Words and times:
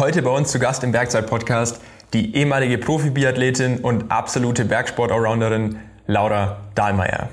Heute 0.00 0.22
bei 0.22 0.30
uns 0.30 0.50
zu 0.50 0.58
Gast 0.58 0.82
im 0.82 0.92
Bergzeit-Podcast 0.92 1.78
die 2.14 2.34
ehemalige 2.34 2.78
Profi-Biathletin 2.78 3.80
und 3.80 4.10
absolute 4.10 4.64
Bergsport-Allrounderin 4.64 5.76
Laura 6.06 6.56
Dahlmeier. 6.74 7.28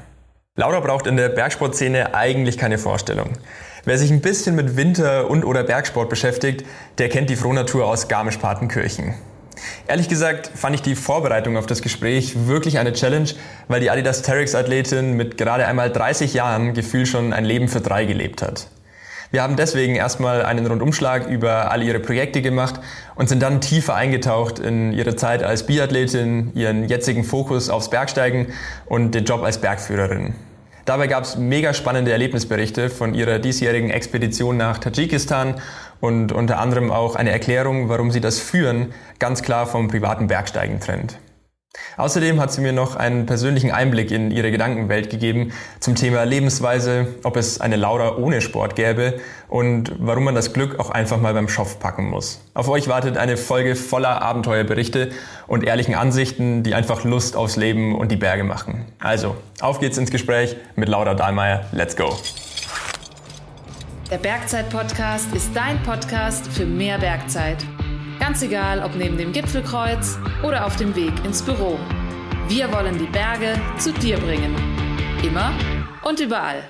Laura 0.57 0.81
braucht 0.81 1.07
in 1.07 1.15
der 1.15 1.29
Bergsportszene 1.29 2.13
eigentlich 2.13 2.57
keine 2.57 2.77
Vorstellung. 2.77 3.37
Wer 3.85 3.97
sich 3.97 4.11
ein 4.11 4.19
bisschen 4.19 4.55
mit 4.55 4.75
Winter- 4.75 5.29
und 5.29 5.45
oder 5.45 5.63
Bergsport 5.63 6.09
beschäftigt, 6.09 6.65
der 6.97 7.07
kennt 7.07 7.29
die 7.29 7.37
Frohnatur 7.37 7.85
aus 7.85 8.09
Garmisch-Partenkirchen. 8.09 9.15
Ehrlich 9.87 10.09
gesagt 10.09 10.51
fand 10.53 10.75
ich 10.75 10.81
die 10.81 10.95
Vorbereitung 10.95 11.55
auf 11.55 11.67
das 11.67 11.81
Gespräch 11.81 12.47
wirklich 12.47 12.79
eine 12.79 12.91
Challenge, 12.91 13.29
weil 13.69 13.79
die 13.79 13.89
Adidas 13.89 14.23
Terex 14.23 14.55
Athletin 14.55 15.13
mit 15.13 15.37
gerade 15.37 15.67
einmal 15.67 15.89
30 15.89 16.33
Jahren 16.33 16.73
gefühlt 16.73 17.07
schon 17.07 17.31
ein 17.31 17.45
Leben 17.45 17.69
für 17.69 17.79
drei 17.79 18.03
gelebt 18.03 18.41
hat. 18.41 18.67
Wir 19.29 19.43
haben 19.43 19.57
deswegen 19.57 19.95
erstmal 19.95 20.45
einen 20.45 20.65
Rundumschlag 20.65 21.27
über 21.27 21.69
all 21.71 21.83
ihre 21.83 21.99
Projekte 21.99 22.41
gemacht 22.41 22.79
und 23.15 23.27
sind 23.27 23.41
dann 23.41 23.59
tiefer 23.59 23.93
eingetaucht 23.93 24.59
in 24.59 24.93
ihre 24.93 25.17
Zeit 25.17 25.43
als 25.43 25.65
Biathletin, 25.65 26.51
ihren 26.55 26.87
jetzigen 26.87 27.25
Fokus 27.25 27.69
aufs 27.69 27.89
Bergsteigen 27.89 28.47
und 28.85 29.11
den 29.11 29.25
Job 29.25 29.43
als 29.43 29.59
Bergführerin. 29.59 30.33
Dabei 30.85 31.07
gab 31.07 31.25
es 31.25 31.35
mega 31.35 31.73
spannende 31.73 32.13
Erlebnisberichte 32.13 32.89
von 32.89 33.13
ihrer 33.13 33.39
diesjährigen 33.39 33.89
Expedition 33.89 34.55
nach 34.55 34.77
Tadschikistan 34.77 35.55
und 35.99 36.31
unter 36.31 36.59
anderem 36.59 36.89
auch 36.89 37.17
eine 37.17 37.31
Erklärung, 37.31 37.89
warum 37.89 38.11
sie 38.11 38.21
das 38.21 38.39
Führen 38.39 38.93
ganz 39.19 39.43
klar 39.43 39.67
vom 39.67 39.89
privaten 39.89 40.27
Bergsteigen 40.27 40.79
trennt. 40.79 41.19
Außerdem 41.97 42.39
hat 42.39 42.51
sie 42.51 42.61
mir 42.61 42.73
noch 42.73 42.95
einen 42.95 43.25
persönlichen 43.25 43.71
Einblick 43.71 44.11
in 44.11 44.31
ihre 44.31 44.51
Gedankenwelt 44.51 45.09
gegeben 45.09 45.51
zum 45.79 45.95
Thema 45.95 46.23
Lebensweise, 46.23 47.07
ob 47.23 47.37
es 47.37 47.59
eine 47.59 47.75
Laura 47.75 48.17
ohne 48.17 48.41
Sport 48.41 48.75
gäbe 48.75 49.19
und 49.49 49.93
warum 49.97 50.25
man 50.25 50.35
das 50.35 50.53
Glück 50.53 50.79
auch 50.79 50.89
einfach 50.89 51.19
mal 51.19 51.33
beim 51.33 51.49
Schopf 51.49 51.79
packen 51.79 52.09
muss. 52.09 52.41
Auf 52.53 52.69
euch 52.69 52.87
wartet 52.87 53.17
eine 53.17 53.37
Folge 53.37 53.75
voller 53.75 54.21
Abenteuerberichte 54.21 55.09
und 55.47 55.63
ehrlichen 55.63 55.95
Ansichten, 55.95 56.63
die 56.63 56.75
einfach 56.75 57.03
Lust 57.03 57.35
aufs 57.35 57.55
Leben 57.55 57.95
und 57.95 58.11
die 58.11 58.17
Berge 58.17 58.43
machen. 58.43 58.85
Also, 58.99 59.35
auf 59.59 59.79
geht's 59.79 59.97
ins 59.97 60.11
Gespräch 60.11 60.55
mit 60.75 60.89
Laura 60.89 61.13
Dahlmeier. 61.13 61.65
Let's 61.71 61.95
go! 61.95 62.17
Der 64.09 64.17
Bergzeit-Podcast 64.17 65.33
ist 65.33 65.49
dein 65.53 65.83
Podcast 65.83 66.47
für 66.47 66.65
mehr 66.65 66.97
Bergzeit. 66.97 67.57
Ganz 68.19 68.41
egal, 68.41 68.83
ob 68.83 68.95
neben 68.95 69.17
dem 69.17 69.31
Gipfelkreuz 69.31 70.17
oder 70.43 70.65
auf 70.65 70.75
dem 70.75 70.95
Weg 70.95 71.13
ins 71.23 71.41
Büro. 71.41 71.77
Wir 72.47 72.71
wollen 72.73 72.97
die 72.97 73.05
Berge 73.05 73.59
zu 73.77 73.93
dir 73.93 74.17
bringen. 74.17 74.55
Immer 75.23 75.51
und 76.03 76.19
überall. 76.19 76.63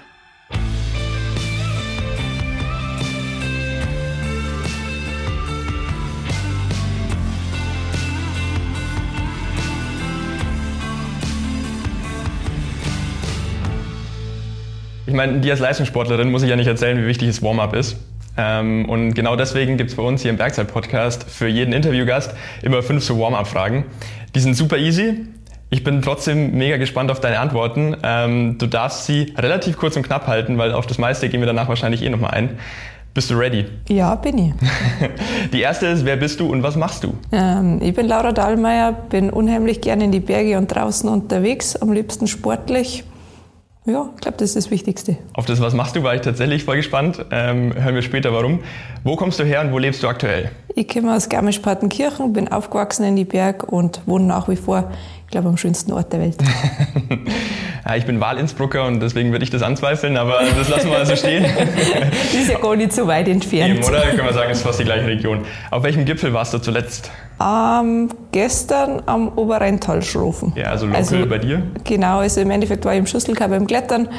Ich 15.05 15.13
meine, 15.13 15.39
dir 15.39 15.53
als 15.53 15.61
Leistungssportlerin 15.61 16.29
muss 16.29 16.43
ich 16.43 16.49
ja 16.49 16.57
nicht 16.57 16.67
erzählen, 16.67 16.97
wie 17.01 17.07
wichtig 17.07 17.29
das 17.29 17.41
Warm-up 17.41 17.73
ist. 17.73 17.95
Ähm, 18.37 18.87
und 18.87 19.13
genau 19.13 19.35
deswegen 19.35 19.77
gibt 19.77 19.89
es 19.89 19.95
bei 19.95 20.03
uns 20.03 20.21
hier 20.21 20.31
im 20.31 20.37
Bergzeit-Podcast 20.37 21.29
für 21.29 21.47
jeden 21.47 21.73
Interviewgast 21.73 22.33
immer 22.61 22.83
fünf 22.83 23.03
so 23.03 23.19
Warm-up-Fragen. 23.19 23.85
Die 24.35 24.39
sind 24.39 24.55
super 24.55 24.77
easy. 24.77 25.25
Ich 25.69 25.83
bin 25.83 26.01
trotzdem 26.01 26.57
mega 26.57 26.77
gespannt 26.77 27.11
auf 27.11 27.19
deine 27.19 27.39
Antworten. 27.39 27.97
Ähm, 28.03 28.57
du 28.57 28.67
darfst 28.67 29.05
sie 29.05 29.33
relativ 29.37 29.77
kurz 29.77 29.97
und 29.97 30.03
knapp 30.03 30.27
halten, 30.27 30.57
weil 30.57 30.71
auf 30.71 30.87
das 30.87 30.97
meiste 30.97 31.27
gehen 31.27 31.41
wir 31.41 31.47
danach 31.47 31.67
wahrscheinlich 31.67 32.03
eh 32.03 32.09
nochmal 32.09 32.31
ein. 32.31 32.57
Bist 33.13 33.31
du 33.31 33.33
ready? 33.33 33.65
Ja, 33.89 34.13
bin 34.13 34.37
ich. 34.37 34.53
Die 35.51 35.59
erste 35.59 35.87
ist, 35.87 36.05
wer 36.05 36.17
bist 36.17 36.39
du 36.39 36.51
und 36.51 36.61
was 36.61 36.75
machst 36.75 37.03
du? 37.03 37.15
Ähm, 37.31 37.79
ich 37.81 37.95
bin 37.95 38.07
Laura 38.07 38.31
Dahlmeier, 38.31 38.91
bin 38.91 39.31
unheimlich 39.31 39.81
gerne 39.81 40.03
in 40.03 40.11
die 40.11 40.19
Berge 40.19 40.57
und 40.57 40.67
draußen 40.67 41.09
unterwegs, 41.09 41.75
am 41.75 41.91
liebsten 41.91 42.27
sportlich. 42.27 43.03
Ja, 43.87 44.09
ich 44.13 44.19
glaube, 44.19 44.35
das 44.37 44.49
ist 44.49 44.57
das 44.57 44.69
Wichtigste. 44.69 45.15
Auf 45.33 45.45
das 45.45 45.61
Was 45.61 45.73
machst 45.73 45.95
du 45.95 46.03
war 46.03 46.13
ich 46.13 46.19
tatsächlich 46.19 46.65
voll 46.65 46.75
gespannt. 46.75 47.23
Ähm, 47.31 47.73
hören 47.73 47.95
wir 47.95 48.01
später 48.01 48.33
warum. 48.33 48.59
Wo 49.05 49.15
kommst 49.15 49.39
du 49.39 49.45
her 49.45 49.61
und 49.61 49.71
wo 49.71 49.77
lebst 49.77 50.03
du 50.03 50.09
aktuell? 50.09 50.51
Ich 50.75 50.89
komme 50.89 51.15
aus 51.15 51.29
Garmisch-Partenkirchen, 51.29 52.33
bin 52.33 52.49
aufgewachsen 52.49 53.05
in 53.05 53.15
die 53.15 53.23
Berg 53.23 53.63
und 53.71 54.01
wohne 54.05 54.25
nach 54.25 54.49
wie 54.49 54.57
vor, 54.57 54.91
ich 55.23 55.31
glaube, 55.31 55.47
am 55.47 55.55
schönsten 55.55 55.93
Ort 55.93 56.11
der 56.11 56.19
Welt. 56.19 56.35
ja, 57.87 57.95
ich 57.95 58.05
bin 58.05 58.19
Wahl-Innsbrucker 58.19 58.85
und 58.85 58.99
deswegen 58.99 59.31
würde 59.31 59.45
ich 59.45 59.51
das 59.51 59.61
anzweifeln, 59.61 60.17
aber 60.17 60.41
das 60.57 60.67
lassen 60.67 60.89
wir 60.89 60.97
also 60.97 61.15
stehen. 61.15 61.45
das 61.55 62.33
ist 62.33 62.49
ja 62.49 62.59
gar 62.59 62.75
nicht 62.75 62.91
so 62.91 63.07
weit 63.07 63.29
entfernt. 63.29 63.75
Eben, 63.75 63.85
oder? 63.85 64.01
Können 64.01 64.25
wir 64.25 64.33
sagen, 64.33 64.51
es 64.51 64.57
ist 64.57 64.63
fast 64.65 64.81
die 64.81 64.83
gleiche 64.83 65.07
Region. 65.07 65.45
Auf 65.71 65.83
welchem 65.83 66.03
Gipfel 66.03 66.33
warst 66.33 66.53
du 66.53 66.57
zuletzt? 66.57 67.09
Ähm, 67.39 68.09
gestern 68.31 69.03
am 69.05 69.29
Oberrheintalschrofen. 69.29 70.53
Ja, 70.55 70.71
also 70.71 70.87
local 70.87 70.99
also, 70.99 71.25
bei 71.27 71.37
dir? 71.37 71.61
Genau, 71.83 72.19
also 72.19 72.41
im 72.41 72.49
Endeffekt 72.49 72.83
war 72.85 72.93
ich 72.93 72.99
im 72.99 73.05
Schüsselkar 73.05 73.47
beim 73.47 73.67
Klettern 73.67 74.09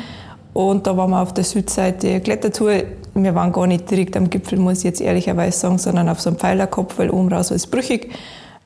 und 0.53 0.87
da 0.87 0.97
waren 0.97 1.11
wir 1.11 1.21
auf 1.21 1.35
der 1.35 1.45
Südseite 1.45 2.21
Klettertour. 2.21 2.83
Wir 3.15 3.35
waren 3.35 3.53
gar 3.53 3.67
nicht 3.67 3.91
direkt 3.91 4.17
am 4.17 4.31
Gipfel, 4.31 4.59
muss 4.59 4.79
ich 4.79 4.85
jetzt 4.85 5.01
ehrlicherweise 5.01 5.59
sagen, 5.59 5.79
sondern 5.79 6.09
auf 6.09 6.21
so 6.21 6.31
einem 6.31 6.39
Pfeilerkopf, 6.39 6.99
weil 6.99 7.11
oben 7.11 7.33
raus 7.33 7.51
war 7.51 7.57
es 7.57 7.67
brüchig. 7.67 8.13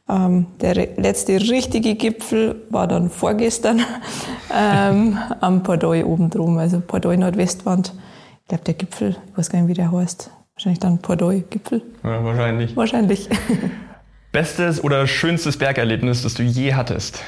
Ähm, 0.08 0.46
der 0.60 0.74
letzte 0.74 1.40
richtige 1.40 1.94
Gipfel 1.94 2.56
war 2.68 2.86
dann 2.86 3.08
vorgestern 3.08 3.80
ähm, 4.54 5.16
am 5.40 5.62
Pordoi 5.62 6.04
oben 6.04 6.28
drum, 6.28 6.58
also 6.58 6.80
Pordoi 6.80 7.16
Nordwestwand. 7.16 7.94
Ich 8.42 8.48
glaube, 8.48 8.64
der 8.64 8.74
Gipfel, 8.74 9.16
ich 9.30 9.38
weiß 9.38 9.48
gar 9.48 9.60
nicht, 9.60 9.68
wie 9.68 9.74
der 9.74 9.92
heißt. 9.92 10.30
Wahrscheinlich 10.54 10.80
dann 10.80 10.98
Pordoi-Gipfel. 10.98 11.82
Ja, 12.04 12.22
wahrscheinlich. 12.22 12.76
Wahrscheinlich. 12.76 13.28
Bestes 14.32 14.82
oder 14.82 15.06
schönstes 15.06 15.58
Bergerlebnis, 15.58 16.22
das 16.22 16.32
du 16.32 16.42
je 16.42 16.72
hattest? 16.72 17.20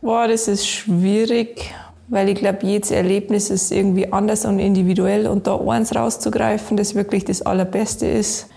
Boah, 0.00 0.26
das 0.26 0.48
ist 0.48 0.66
schwierig, 0.66 1.74
weil 2.08 2.30
ich 2.30 2.36
glaube, 2.36 2.60
jedes 2.62 2.90
Erlebnis 2.90 3.50
ist 3.50 3.70
irgendwie 3.70 4.10
anders 4.10 4.46
und 4.46 4.58
individuell 4.58 5.26
und 5.26 5.46
da 5.46 5.58
eins 5.58 5.94
rauszugreifen, 5.94 6.78
das 6.78 6.94
wirklich 6.94 7.26
das 7.26 7.42
Allerbeste 7.42 8.06
ist, 8.06 8.48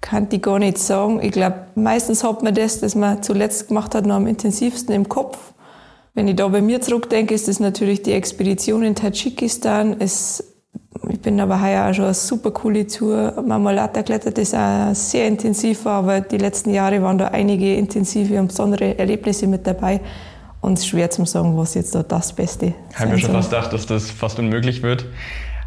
kann 0.00 0.28
ich 0.30 0.40
gar 0.40 0.58
nicht 0.58 0.78
sagen. 0.78 1.20
Ich 1.22 1.32
glaube, 1.32 1.66
meistens 1.74 2.24
hat 2.24 2.42
man 2.42 2.54
das, 2.54 2.80
das 2.80 2.94
man 2.94 3.22
zuletzt 3.22 3.68
gemacht 3.68 3.94
hat, 3.94 4.06
noch 4.06 4.16
am 4.16 4.26
intensivsten 4.26 4.94
im 4.94 5.08
Kopf. 5.08 5.38
Wenn 6.14 6.28
ich 6.28 6.36
da 6.36 6.48
bei 6.48 6.62
mir 6.62 6.80
zurückdenke, 6.80 7.34
ist 7.34 7.46
das 7.46 7.60
natürlich 7.60 8.02
die 8.02 8.12
Expedition 8.12 8.82
in 8.82 8.94
Tadschikistan. 8.94 9.96
Es 9.98 10.57
ich 11.10 11.20
bin 11.20 11.40
aber 11.40 11.60
heuer 11.60 11.88
auch 11.88 11.94
schon 11.94 12.04
eine 12.04 12.14
super 12.14 12.50
coole 12.50 12.86
Tour. 12.86 13.42
Marmolata 13.46 14.02
klettert 14.02 14.38
ist 14.38 14.54
auch 14.54 14.94
sehr 14.94 15.26
intensiv, 15.26 15.86
aber 15.86 16.20
die 16.20 16.38
letzten 16.38 16.72
Jahre 16.72 17.02
waren 17.02 17.18
da 17.18 17.28
einige 17.28 17.74
intensive 17.74 18.38
und 18.38 18.48
besondere 18.48 18.98
Erlebnisse 18.98 19.46
mit 19.46 19.66
dabei. 19.66 20.00
Und 20.60 20.74
es 20.74 20.80
ist 20.80 20.88
schwer 20.88 21.10
zu 21.10 21.24
sagen, 21.24 21.56
was 21.56 21.74
jetzt 21.74 21.94
da 21.94 22.02
das 22.02 22.32
Beste 22.32 22.66
ist. 22.66 22.74
Ich 22.90 22.98
habe 22.98 23.12
mir 23.12 23.18
schon 23.18 23.32
fast 23.32 23.50
gedacht, 23.50 23.72
dass 23.72 23.86
das 23.86 24.10
fast 24.10 24.38
unmöglich 24.38 24.82
wird. 24.82 25.06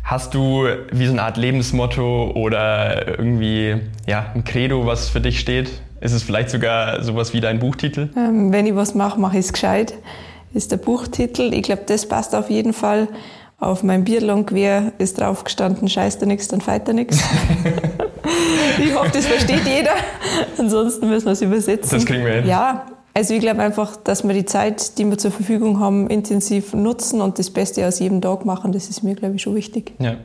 Hast 0.04 0.34
du 0.34 0.66
wie 0.92 1.06
so 1.06 1.14
eine 1.14 1.24
Art 1.24 1.38
Lebensmotto 1.38 2.32
oder 2.32 3.08
irgendwie 3.08 3.78
ja, 4.08 4.26
ein 4.34 4.44
Credo, 4.44 4.86
was 4.86 5.10
für 5.10 5.22
dich 5.22 5.40
steht? 5.40 5.82
Ist 6.02 6.14
es 6.14 6.24
vielleicht 6.24 6.50
sogar 6.50 7.04
sowas 7.04 7.34
wie 7.34 7.40
dein 7.40 7.60
Buchtitel? 7.60 8.10
Ähm, 8.18 8.52
wenn 8.52 8.66
ich 8.66 8.76
was 8.76 8.96
mache, 8.96 9.20
mache 9.20 9.38
ich 9.38 9.46
es 9.46 9.54
gescheit. 9.54 9.94
Ist 10.54 10.72
der 10.72 10.78
Buchtitel. 10.78 11.54
Ich 11.54 11.64
glaube, 11.64 11.84
das 11.86 12.08
passt 12.08 12.36
auf 12.36 12.50
jeden 12.50 12.74
Fall. 12.74 13.08
Auf 13.62 13.84
meinem 13.84 14.04
Biathlon 14.04 14.48
quer 14.48 14.92
ist 14.98 15.22
drauf 15.22 15.44
gestanden, 15.44 15.88
scheiß 15.88 16.18
da 16.18 16.26
nichts, 16.26 16.48
dann 16.48 16.62
feit 16.62 16.88
da 16.88 16.94
nichts. 16.94 17.20
ich 18.84 18.96
hoffe, 18.96 19.12
das 19.14 19.28
versteht 19.28 19.68
jeder. 19.68 19.92
Ansonsten 20.58 21.08
müssen 21.08 21.28
wir 21.28 21.34
es 21.34 21.44
übersetzen. 21.44 21.92
Das 21.92 22.06
kriegen 22.08 22.26
wir 22.26 22.34
hin. 22.34 22.48
Ja, 22.48 22.88
also 23.14 23.36
ich 23.36 23.40
glaube 23.40 23.62
einfach, 23.62 23.98
dass 23.98 24.24
wir 24.24 24.34
die 24.34 24.46
Zeit, 24.46 24.98
die 24.98 25.06
wir 25.06 25.20
zur 25.20 25.30
Verfügung 25.30 25.80
haben, 25.80 26.10
intensiv 26.10 26.74
nutzen 26.74 27.22
und 27.22 27.38
das 27.38 27.52
Beste 27.52 27.88
aus 27.88 28.00
jedem 28.00 28.20
Tag 28.20 28.46
machen. 28.46 28.72
Das 28.72 28.90
ist 28.90 29.04
mir, 29.04 29.14
glaube 29.14 29.36
ich, 29.36 29.44
schon 29.44 29.54
wichtig. 29.54 29.94
Ja. 30.00 30.16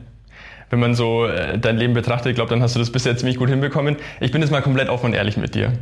Wenn 0.71 0.79
man 0.79 0.95
so 0.95 1.27
äh, 1.27 1.59
dein 1.59 1.77
Leben 1.77 1.93
betrachtet, 1.93 2.31
ich 2.31 2.35
glaube, 2.35 2.49
dann 2.49 2.63
hast 2.63 2.73
du 2.73 2.79
das 2.79 2.91
bisher 2.91 3.15
ziemlich 3.17 3.37
gut 3.37 3.49
hinbekommen. 3.49 3.97
Ich 4.19 4.31
bin 4.31 4.41
jetzt 4.41 4.49
mal 4.49 4.63
komplett 4.63 4.89
offen 4.89 5.05
und 5.05 5.13
ehrlich 5.13 5.37
mit 5.37 5.53
dir. 5.53 5.73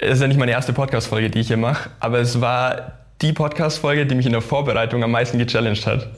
Es 0.00 0.14
ist 0.14 0.20
ja 0.20 0.28
nicht 0.28 0.38
meine 0.38 0.52
erste 0.52 0.72
Podcast-Folge, 0.72 1.28
die 1.28 1.40
ich 1.40 1.48
hier 1.48 1.56
mache, 1.56 1.90
aber 1.98 2.20
es 2.20 2.40
war 2.40 3.07
die 3.20 3.32
Podcast-Folge, 3.32 4.06
die 4.06 4.14
mich 4.14 4.26
in 4.26 4.32
der 4.32 4.40
Vorbereitung 4.40 5.02
am 5.02 5.10
meisten 5.10 5.38
gechallenged 5.38 5.86
hat. 5.86 6.08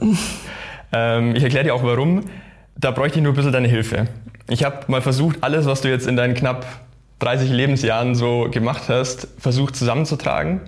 ähm, 0.93 1.35
ich 1.35 1.43
erkläre 1.43 1.65
dir 1.65 1.73
auch 1.73 1.83
warum. 1.83 2.25
Da 2.77 2.91
bräuchte 2.91 3.19
ich 3.19 3.23
nur 3.23 3.33
ein 3.33 3.35
bisschen 3.35 3.51
deine 3.51 3.67
Hilfe. 3.67 4.07
Ich 4.49 4.63
habe 4.63 4.79
mal 4.87 5.01
versucht, 5.01 5.37
alles, 5.41 5.65
was 5.65 5.81
du 5.81 5.89
jetzt 5.89 6.07
in 6.07 6.15
deinen 6.15 6.35
knapp 6.35 6.65
30 7.19 7.49
Lebensjahren 7.49 8.15
so 8.15 8.47
gemacht 8.51 8.83
hast, 8.87 9.27
versucht 9.37 9.75
zusammenzutragen. 9.75 10.61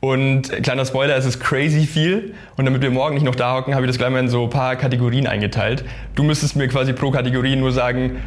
Und 0.00 0.50
kleiner 0.62 0.84
Spoiler, 0.84 1.16
es 1.16 1.24
ist 1.24 1.40
crazy 1.40 1.86
viel. 1.86 2.34
Und 2.56 2.64
damit 2.64 2.82
wir 2.82 2.90
morgen 2.90 3.14
nicht 3.14 3.24
noch 3.24 3.34
da 3.34 3.54
hocken, 3.54 3.74
habe 3.74 3.86
ich 3.86 3.90
das 3.90 3.98
gleich 3.98 4.10
mal 4.10 4.20
in 4.20 4.28
so 4.28 4.44
ein 4.44 4.50
paar 4.50 4.76
Kategorien 4.76 5.26
eingeteilt. 5.26 5.84
Du 6.14 6.22
müsstest 6.22 6.54
mir 6.56 6.68
quasi 6.68 6.92
pro 6.92 7.10
Kategorie 7.10 7.56
nur 7.56 7.72
sagen, 7.72 8.22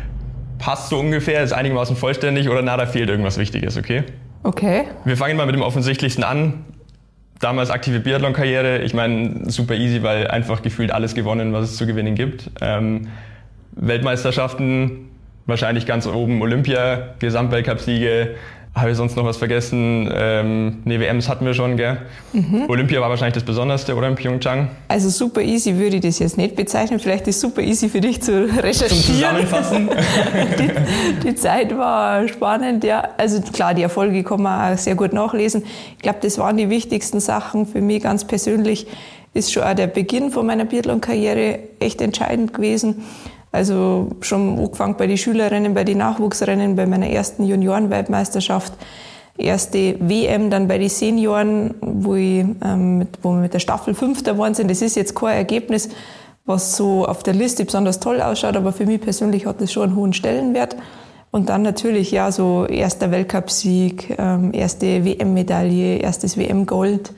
passt 0.58 0.90
so 0.90 1.00
ungefähr, 1.00 1.44
ist 1.44 1.54
einigermaßen 1.54 1.96
vollständig 1.96 2.50
oder 2.50 2.62
na, 2.62 2.76
da 2.76 2.86
fehlt 2.86 3.10
irgendwas 3.10 3.38
Wichtiges, 3.38 3.78
okay? 3.78 4.04
Okay. 4.44 4.86
Wir 5.06 5.16
fangen 5.16 5.38
mal 5.38 5.46
mit 5.46 5.56
dem 5.56 5.62
offensichtlichsten 5.62 6.24
an 6.24 6.66
damals 7.40 7.72
aktive 7.72 8.00
Biathlon-Karriere, 8.00 8.80
ich 8.80 8.94
meine, 8.94 9.50
super 9.50 9.76
easy, 9.76 10.04
weil 10.04 10.28
einfach 10.28 10.62
gefühlt 10.62 10.92
alles 10.92 11.16
gewonnen, 11.16 11.54
was 11.54 11.72
es 11.72 11.78
zu 11.78 11.88
gewinnen 11.88 12.16
gibt. 12.16 12.52
Ähm, 12.62 13.08
Weltmeisterschaften 13.72 15.10
wahrscheinlich 15.46 15.86
ganz 15.86 16.06
oben 16.06 16.42
Olympia, 16.42 17.16
Gesamtweltcup-Siege, 17.20 18.36
habe 18.76 18.92
ich 18.92 18.98
sonst 18.98 19.16
noch 19.16 19.26
was 19.26 19.38
vergessen? 19.38 20.10
Ähm, 20.14 20.78
ne, 20.86 21.00
WMs 21.00 21.28
hatten 21.28 21.46
wir 21.46 21.54
schon, 21.54 21.76
gell? 21.76 21.98
Mhm. 22.34 22.66
Olympia 22.70 23.02
war 23.02 23.10
wahrscheinlich 23.10 23.34
das 23.34 23.44
Besonderste, 23.44 23.96
oder 23.96 24.08
in 24.08 24.16
Pyeongchang? 24.16 24.70
Also 24.88 25.10
super 25.10 25.42
easy 25.42 25.78
würde 25.78 25.98
ich 25.98 26.02
das 26.02 26.20
jetzt 26.20 26.38
nicht 26.38 26.56
bezeichnen. 26.56 27.00
Vielleicht 27.00 27.28
ist 27.28 27.40
super 27.42 27.62
easy 27.62 27.90
für 27.90 28.00
dich 28.00 28.22
zu 28.22 28.46
recherchieren. 28.46 28.90
Zum 28.90 29.16
Zusammenfassen? 29.16 29.90
die, 30.60 31.28
die, 31.28 31.36
Zeit 31.36 31.76
war 31.78 32.28
spannend, 32.28 32.84
ja. 32.84 33.10
Also 33.18 33.42
klar, 33.42 33.74
die 33.74 33.82
Erfolge 33.82 34.24
kann 34.24 34.44
man 34.44 34.74
auch 34.74 34.78
sehr 34.78 34.96
gut 34.96 35.14
nachlesen. 35.14 35.64
Ich 35.98 36.04
glaube, 36.04 36.20
das 36.22 36.38
waren 36.38 36.56
die 36.56 36.70
wichtigsten 36.70 37.20
Sachen 37.20 37.66
für 37.66 37.82
mich 37.82 38.04
ganz 38.04 38.26
persönlich. 38.26 38.88
Ist 39.34 39.52
schon 39.52 39.64
auch 39.64 39.74
der 39.74 39.88
Beginn 39.88 40.32
von 40.32 40.46
meiner 40.46 40.66
Biathlon-Karriere 40.66 41.60
echt 41.80 42.02
entscheidend 42.02 42.54
gewesen. 42.54 43.04
Also 43.52 44.12
schon 44.22 44.60
angefangen 44.60 44.96
bei 44.98 45.08
den 45.08 45.18
Schülerinnen, 45.18 45.74
bei 45.74 45.84
den 45.84 45.98
Nachwuchsrennen, 45.98 46.76
bei 46.76 46.86
meiner 46.86 47.08
ersten 47.08 47.44
Juniorenweltmeisterschaft, 47.44 48.74
erste 49.38 49.96
WM, 50.00 50.50
dann 50.50 50.68
bei 50.68 50.78
den 50.78 50.90
Senioren, 50.90 51.74
wo, 51.82 52.16
ich, 52.16 52.46
ähm, 52.64 53.00
mit, 53.00 53.10
wo 53.24 53.32
wir 53.32 53.42
mit 53.42 53.54
der 53.54 53.60
Staffel 53.60 53.94
Fünfter 53.96 54.34
geworden 54.34 54.54
sind. 54.54 54.70
Das 54.70 54.82
ist 54.82 54.96
jetzt 54.96 55.16
kein 55.16 55.36
Ergebnis, 55.36 55.90
was 56.46 56.76
so 56.76 57.06
auf 57.06 57.24
der 57.24 57.34
Liste 57.34 57.66
besonders 57.66 58.00
toll 58.00 58.22
ausschaut, 58.22 58.56
aber 58.56 58.72
für 58.72 58.86
mich 58.86 59.02
persönlich 59.02 59.46
hat 59.46 59.62
das 59.62 59.72
schon 59.72 59.84
einen 59.84 59.96
hohen 59.96 60.14
Stellenwert. 60.14 60.76
Und 61.32 61.50
dann 61.50 61.62
natürlich, 61.62 62.12
ja, 62.12 62.32
so 62.32 62.66
erster 62.66 63.12
Weltcupsieg, 63.12 64.16
ähm, 64.18 64.52
erste 64.52 65.06
WM-Medaille, 65.06 65.98
erstes 65.98 66.38
WM-Gold, 66.38 67.14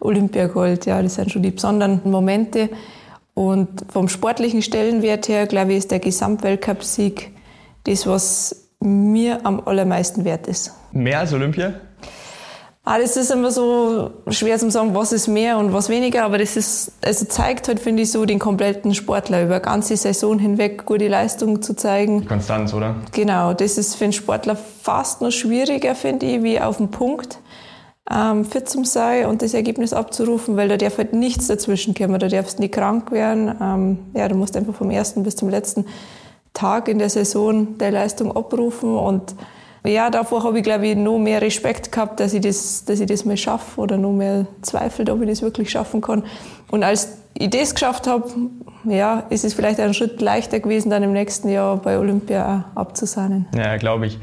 Olympiagold, 0.00 0.86
ja, 0.86 1.00
das 1.00 1.14
sind 1.14 1.30
schon 1.30 1.42
die 1.42 1.52
besonderen 1.52 2.00
Momente. 2.04 2.68
Und 3.36 3.68
vom 3.92 4.08
sportlichen 4.08 4.62
Stellenwert 4.62 5.28
her, 5.28 5.46
glaube 5.46 5.72
ich, 5.72 5.78
ist 5.78 5.90
der 5.90 5.98
Gesamtweltcupsieg 5.98 7.32
das, 7.84 8.06
was 8.06 8.70
mir 8.80 9.44
am 9.44 9.60
allermeisten 9.60 10.24
wert 10.24 10.46
ist. 10.46 10.72
Mehr 10.92 11.20
als 11.20 11.34
Olympia? 11.34 11.74
Ah, 12.82 12.98
das 12.98 13.18
ist 13.18 13.30
immer 13.30 13.50
so 13.50 14.10
schwer 14.28 14.58
zu 14.58 14.70
sagen, 14.70 14.94
was 14.94 15.12
ist 15.12 15.28
mehr 15.28 15.58
und 15.58 15.74
was 15.74 15.90
weniger, 15.90 16.24
aber 16.24 16.38
das 16.38 16.56
ist, 16.56 16.92
also 17.04 17.26
zeigt 17.26 17.68
halt, 17.68 17.78
finde 17.78 18.04
ich, 18.04 18.10
so 18.10 18.24
den 18.24 18.38
kompletten 18.38 18.94
Sportler 18.94 19.42
über 19.42 19.60
ganze 19.60 19.98
Saison 19.98 20.38
hinweg 20.38 20.86
gute 20.86 21.08
Leistung 21.08 21.60
zu 21.60 21.74
zeigen. 21.74 22.22
Die 22.22 22.26
Konstanz, 22.26 22.72
oder? 22.72 22.94
Genau, 23.12 23.52
das 23.52 23.76
ist 23.76 23.96
für 23.96 24.04
einen 24.04 24.14
Sportler 24.14 24.56
fast 24.56 25.20
noch 25.20 25.32
schwieriger, 25.32 25.94
finde 25.94 26.24
ich, 26.24 26.42
wie 26.42 26.58
auf 26.58 26.78
dem 26.78 26.90
Punkt 26.90 27.38
ähm, 28.12 28.44
fit 28.44 28.68
zum 28.68 28.84
sein 28.84 29.26
und 29.26 29.42
das 29.42 29.54
Ergebnis 29.54 29.92
abzurufen, 29.92 30.56
weil 30.56 30.68
da 30.68 30.76
darf 30.76 30.98
halt 30.98 31.12
nichts 31.12 31.48
dazwischen 31.48 31.94
kommen. 31.94 32.18
Da 32.18 32.28
darfst 32.28 32.58
du 32.58 32.62
nicht 32.62 32.74
krank 32.74 33.10
werden. 33.10 33.54
Ähm, 33.60 33.98
ja, 34.14 34.28
du 34.28 34.36
musst 34.36 34.56
einfach 34.56 34.74
vom 34.74 34.90
ersten 34.90 35.22
bis 35.22 35.36
zum 35.36 35.48
letzten 35.48 35.86
Tag 36.52 36.88
in 36.88 36.98
der 36.98 37.10
Saison 37.10 37.76
deine 37.78 37.96
Leistung 37.98 38.34
abrufen 38.34 38.96
und 38.96 39.34
ja, 39.84 40.10
davor 40.10 40.42
habe 40.42 40.58
ich, 40.58 40.64
glaube 40.64 40.88
ich, 40.88 40.96
noch 40.96 41.18
mehr 41.18 41.40
Respekt 41.40 41.92
gehabt, 41.92 42.18
dass 42.18 42.34
ich 42.34 42.40
das, 42.40 42.84
dass 42.84 42.98
ich 42.98 43.06
das 43.06 43.24
mal 43.24 43.36
schaffe 43.36 43.80
oder 43.80 43.96
noch 43.96 44.12
mehr 44.12 44.46
Zweifel, 44.62 45.08
ob 45.10 45.22
ich 45.22 45.28
das 45.28 45.42
wirklich 45.42 45.70
schaffen 45.70 46.00
kann. 46.00 46.24
Und 46.70 46.82
als 46.82 47.18
ich 47.34 47.50
das 47.50 47.74
geschafft 47.74 48.06
habe, 48.06 48.28
ja, 48.84 49.24
ist 49.30 49.44
es 49.44 49.54
vielleicht 49.54 49.78
ein 49.78 49.94
Schritt 49.94 50.20
leichter 50.20 50.60
gewesen, 50.60 50.90
dann 50.90 51.02
im 51.02 51.12
nächsten 51.12 51.48
Jahr 51.48 51.76
bei 51.76 51.98
Olympia 51.98 52.64
abzusahnen. 52.74 53.46
Ja, 53.54 53.76
glaube 53.76 54.06
ich. 54.06 54.18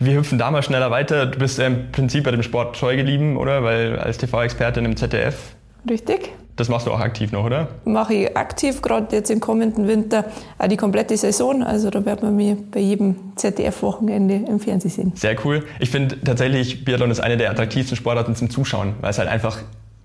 Wir 0.00 0.14
hüpfen 0.14 0.38
da 0.38 0.50
mal 0.50 0.62
schneller 0.62 0.92
weiter. 0.92 1.26
Du 1.26 1.40
bist 1.40 1.58
ja 1.58 1.66
im 1.66 1.90
Prinzip 1.90 2.22
bei 2.22 2.30
dem 2.30 2.44
Sport 2.44 2.78
treu 2.78 2.96
geblieben, 2.96 3.36
oder? 3.36 3.64
Weil 3.64 3.98
als 3.98 4.18
TV-Expertin 4.18 4.84
im 4.84 4.96
ZDF. 4.96 5.56
Richtig. 5.90 6.30
Das 6.54 6.68
machst 6.68 6.86
du 6.86 6.92
auch 6.92 7.00
aktiv 7.00 7.32
noch, 7.32 7.44
oder? 7.44 7.68
Mache 7.84 8.14
ich 8.14 8.36
aktiv, 8.36 8.82
gerade 8.82 9.14
jetzt 9.14 9.30
im 9.30 9.38
kommenden 9.38 9.86
Winter, 9.86 10.24
auch 10.58 10.66
die 10.66 10.76
komplette 10.76 11.16
Saison. 11.16 11.62
Also 11.62 11.90
da 11.90 12.04
wird 12.04 12.22
man 12.22 12.34
mich 12.34 12.56
bei 12.70 12.80
jedem 12.80 13.16
ZDF-Wochenende 13.36 14.44
im 14.48 14.58
Fernsehen 14.58 14.90
sehen. 14.90 15.12
Sehr 15.14 15.36
cool. 15.44 15.64
Ich 15.78 15.90
finde 15.90 16.20
tatsächlich, 16.20 16.84
Biathlon 16.84 17.10
ist 17.10 17.20
eine 17.20 17.36
der 17.36 17.50
attraktivsten 17.50 17.96
Sportarten 17.96 18.34
zum 18.34 18.50
Zuschauen, 18.50 18.94
weil 19.00 19.10
es 19.10 19.18
halt 19.18 19.28
einfach 19.28 19.58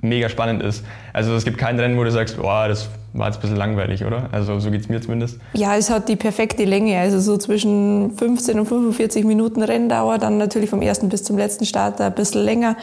mega 0.04 0.30
spannend 0.30 0.62
ist. 0.62 0.84
Also 1.14 1.34
es 1.34 1.46
gibt 1.46 1.58
kein 1.58 1.80
Rennen, 1.80 1.98
wo 1.98 2.04
du 2.04 2.12
sagst, 2.12 2.38
boah, 2.38 2.68
das 2.68 2.90
war 3.14 3.28
jetzt 3.28 3.38
ein 3.38 3.42
bisschen 3.42 3.58
langweilig, 3.58 4.04
oder? 4.04 4.30
Also 4.32 4.60
so 4.60 4.70
geht 4.70 4.82
es 4.82 4.90
mir 4.90 5.02
zumindest. 5.02 5.40
Ja, 5.54 5.76
es 5.76 5.90
hat 5.90 6.10
die 6.10 6.16
perfekte 6.16 6.66
Länge. 6.66 7.00
Also 7.00 7.20
so 7.20 7.38
zwischen 7.38 8.12
15 8.18 8.60
und 8.60 8.66
45 8.66 9.26
Minuten 9.26 9.64
Renndauer, 9.64 10.18
dann 10.18 10.38
natürlich 10.38 10.70
vom 10.70 10.82
ersten 10.82 11.10
bis 11.10 11.24
zum 11.24 11.38
letzten 11.38 11.66
Start 11.66 12.02
ein 12.02 12.14
bisschen 12.14 12.44
länger. 12.44 12.76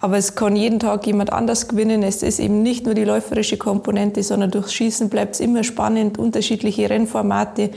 Aber 0.00 0.16
es 0.16 0.34
kann 0.34 0.56
jeden 0.56 0.80
Tag 0.80 1.06
jemand 1.06 1.32
anders 1.32 1.68
gewinnen. 1.68 2.02
Es 2.02 2.22
ist 2.22 2.40
eben 2.40 2.62
nicht 2.62 2.86
nur 2.86 2.94
die 2.94 3.04
läuferische 3.04 3.56
Komponente, 3.56 4.22
sondern 4.22 4.50
durchs 4.50 4.72
Schießen 4.72 5.08
bleibt 5.08 5.34
es 5.34 5.40
immer 5.40 5.62
spannend. 5.62 6.18
Unterschiedliche 6.18 6.90
Rennformate, 6.90 7.70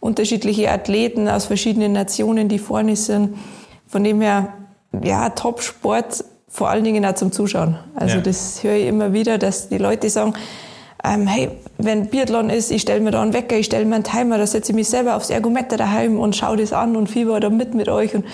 unterschiedliche 0.00 0.70
Athleten 0.70 1.28
aus 1.28 1.46
verschiedenen 1.46 1.92
Nationen, 1.92 2.48
die 2.48 2.58
vorne 2.58 2.96
sind. 2.96 3.36
Von 3.86 4.02
dem 4.02 4.20
her, 4.20 4.54
ja, 5.04 5.28
Top-Sport 5.30 6.24
vor 6.50 6.68
allen 6.68 6.84
Dingen 6.84 7.06
auch 7.06 7.14
zum 7.14 7.32
Zuschauen. 7.32 7.78
Also 7.94 8.16
ja. 8.16 8.20
das 8.20 8.62
höre 8.62 8.74
ich 8.74 8.86
immer 8.86 9.12
wieder, 9.12 9.38
dass 9.38 9.68
die 9.68 9.78
Leute 9.78 10.10
sagen, 10.10 10.34
ähm, 11.02 11.26
hey, 11.26 11.48
wenn 11.78 12.08
Biathlon 12.08 12.50
ist, 12.50 12.70
ich 12.70 12.82
stelle 12.82 13.00
mir 13.00 13.12
da 13.12 13.22
einen 13.22 13.32
Wecker, 13.32 13.56
ich 13.56 13.66
stelle 13.66 13.86
mir 13.86 13.94
einen 13.94 14.04
Timer, 14.04 14.36
da 14.36 14.46
setze 14.46 14.72
ich 14.72 14.76
mich 14.76 14.88
selber 14.88 15.16
aufs 15.16 15.30
Ergometer 15.30 15.76
daheim 15.76 16.18
und 16.18 16.36
schaue 16.36 16.58
das 16.58 16.72
an 16.72 16.96
und 16.96 17.08
fieber 17.08 17.40
da 17.40 17.48
mit 17.48 17.74
mit 17.74 17.88
euch. 17.88 18.14
Und 18.14 18.26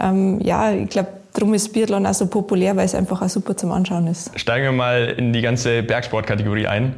ähm, 0.00 0.40
ja, 0.40 0.72
ich 0.72 0.90
glaube, 0.90 1.08
darum 1.32 1.54
ist 1.54 1.72
Biathlon 1.72 2.06
auch 2.06 2.14
so 2.14 2.26
populär, 2.26 2.76
weil 2.76 2.84
es 2.84 2.94
einfach 2.94 3.20
auch 3.22 3.28
super 3.28 3.56
zum 3.56 3.72
Anschauen 3.72 4.06
ist. 4.06 4.30
Steigen 4.38 4.64
wir 4.64 4.72
mal 4.72 5.14
in 5.16 5.32
die 5.32 5.40
ganze 5.40 5.82
Bergsportkategorie 5.82 6.68
ein 6.68 6.94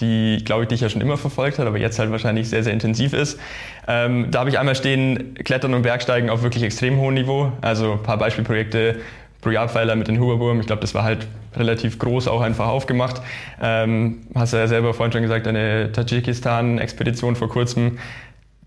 die, 0.00 0.42
glaube 0.44 0.62
ich, 0.62 0.68
dich 0.68 0.80
ja 0.80 0.88
schon 0.88 1.00
immer 1.00 1.16
verfolgt 1.16 1.58
hat, 1.58 1.66
aber 1.66 1.78
jetzt 1.78 1.98
halt 1.98 2.10
wahrscheinlich 2.10 2.48
sehr, 2.48 2.62
sehr 2.64 2.72
intensiv 2.72 3.12
ist. 3.12 3.38
Ähm, 3.86 4.28
da 4.30 4.40
habe 4.40 4.50
ich 4.50 4.58
einmal 4.58 4.74
stehen, 4.74 5.34
Klettern 5.34 5.74
und 5.74 5.82
Bergsteigen 5.82 6.30
auf 6.30 6.42
wirklich 6.42 6.62
extrem 6.62 6.98
hohem 6.98 7.14
Niveau. 7.14 7.52
Also 7.60 7.92
ein 7.92 8.02
paar 8.02 8.18
Beispielprojekte 8.18 8.96
Projagpfeiler 9.40 9.96
mit 9.96 10.08
den 10.08 10.20
Huberwurm. 10.20 10.60
Ich 10.60 10.66
glaube, 10.66 10.80
das 10.80 10.94
war 10.94 11.04
halt 11.04 11.26
relativ 11.56 11.98
groß 11.98 12.28
auch 12.28 12.40
einfach 12.40 12.68
aufgemacht. 12.68 13.20
Ähm, 13.60 14.18
hast 14.34 14.52
du 14.52 14.58
ja 14.58 14.66
selber 14.66 14.94
vorhin 14.94 15.12
schon 15.12 15.22
gesagt, 15.22 15.46
eine 15.46 15.90
Tadschikistan-Expedition 15.92 17.36
vor 17.36 17.48
kurzem. 17.48 17.98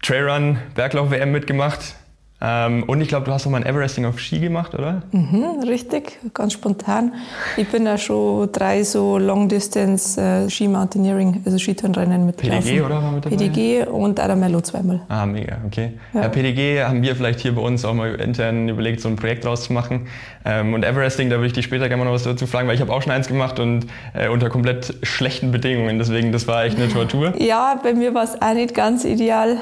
Trailrun, 0.02 0.58
Berglauf-WM 0.76 1.32
mitgemacht. 1.32 1.96
Ähm, 2.46 2.84
und 2.84 3.00
ich 3.00 3.08
glaube, 3.08 3.26
du 3.26 3.32
hast 3.32 3.46
noch 3.46 3.54
mal 3.54 3.64
ein 3.64 3.66
Everesting 3.66 4.06
auf 4.06 4.20
Ski 4.20 4.40
gemacht, 4.40 4.74
oder? 4.74 5.04
Mhm, 5.12 5.64
richtig, 5.66 6.20
ganz 6.34 6.52
spontan. 6.52 7.14
Ich 7.56 7.70
bin 7.70 7.86
ja 7.86 7.98
schon 7.98 8.52
drei 8.52 8.84
so 8.84 9.18
Long-Distance 9.18 10.20
äh, 10.20 10.50
Ski-Mountaineering, 10.50 11.42
also 11.46 11.58
Skitourenrennen 11.58 12.26
mitgelaufen. 12.26 12.64
PDG, 12.64 12.82
oder? 12.82 13.02
War 13.02 13.12
mit 13.14 13.26
dabei? 13.26 13.36
PDG 13.38 13.86
und 13.88 14.20
Adamello 14.20 14.60
zweimal. 14.60 15.02
Ah, 15.08 15.26
mega, 15.26 15.58
okay. 15.66 15.94
Ja. 16.14 16.24
ja. 16.24 16.28
PDG 16.28 16.84
haben 16.84 17.02
wir 17.02 17.16
vielleicht 17.16 17.40
hier 17.40 17.56
bei 17.56 17.62
uns 17.62 17.86
auch 17.86 17.94
mal 17.94 18.14
intern 18.16 18.68
überlegt, 18.68 19.00
so 19.00 19.08
ein 19.08 19.16
Projekt 19.16 19.46
draus 19.46 19.64
zu 19.64 19.74
machen. 19.74 20.08
Ähm, 20.44 20.74
und 20.74 20.84
Everesting, 20.84 21.30
da 21.30 21.38
würde 21.38 21.48
ich 21.48 21.54
dich 21.54 21.64
später 21.64 21.88
gerne 21.88 22.04
mal 22.04 22.10
noch 22.10 22.16
was 22.16 22.24
dazu 22.24 22.46
fragen, 22.46 22.68
weil 22.68 22.76
ich 22.76 22.82
habe 22.82 22.92
auch 22.92 23.02
schon 23.02 23.14
eins 23.14 23.28
gemacht 23.28 23.62
und 23.62 23.88
äh, 24.14 24.28
unter 24.28 24.50
komplett 24.50 24.96
schlechten 25.04 25.52
Bedingungen. 25.54 25.98
Deswegen, 25.98 26.34
das 26.34 26.46
war 26.46 26.66
echt 26.66 26.78
eine 26.78 26.90
Tortur. 26.90 27.34
Ja, 27.44 27.80
bei 27.82 27.94
mir 27.94 28.14
war 28.14 28.24
es 28.24 28.42
auch 28.42 28.54
nicht 28.54 28.74
ganz 28.74 29.04
ideal. 29.04 29.58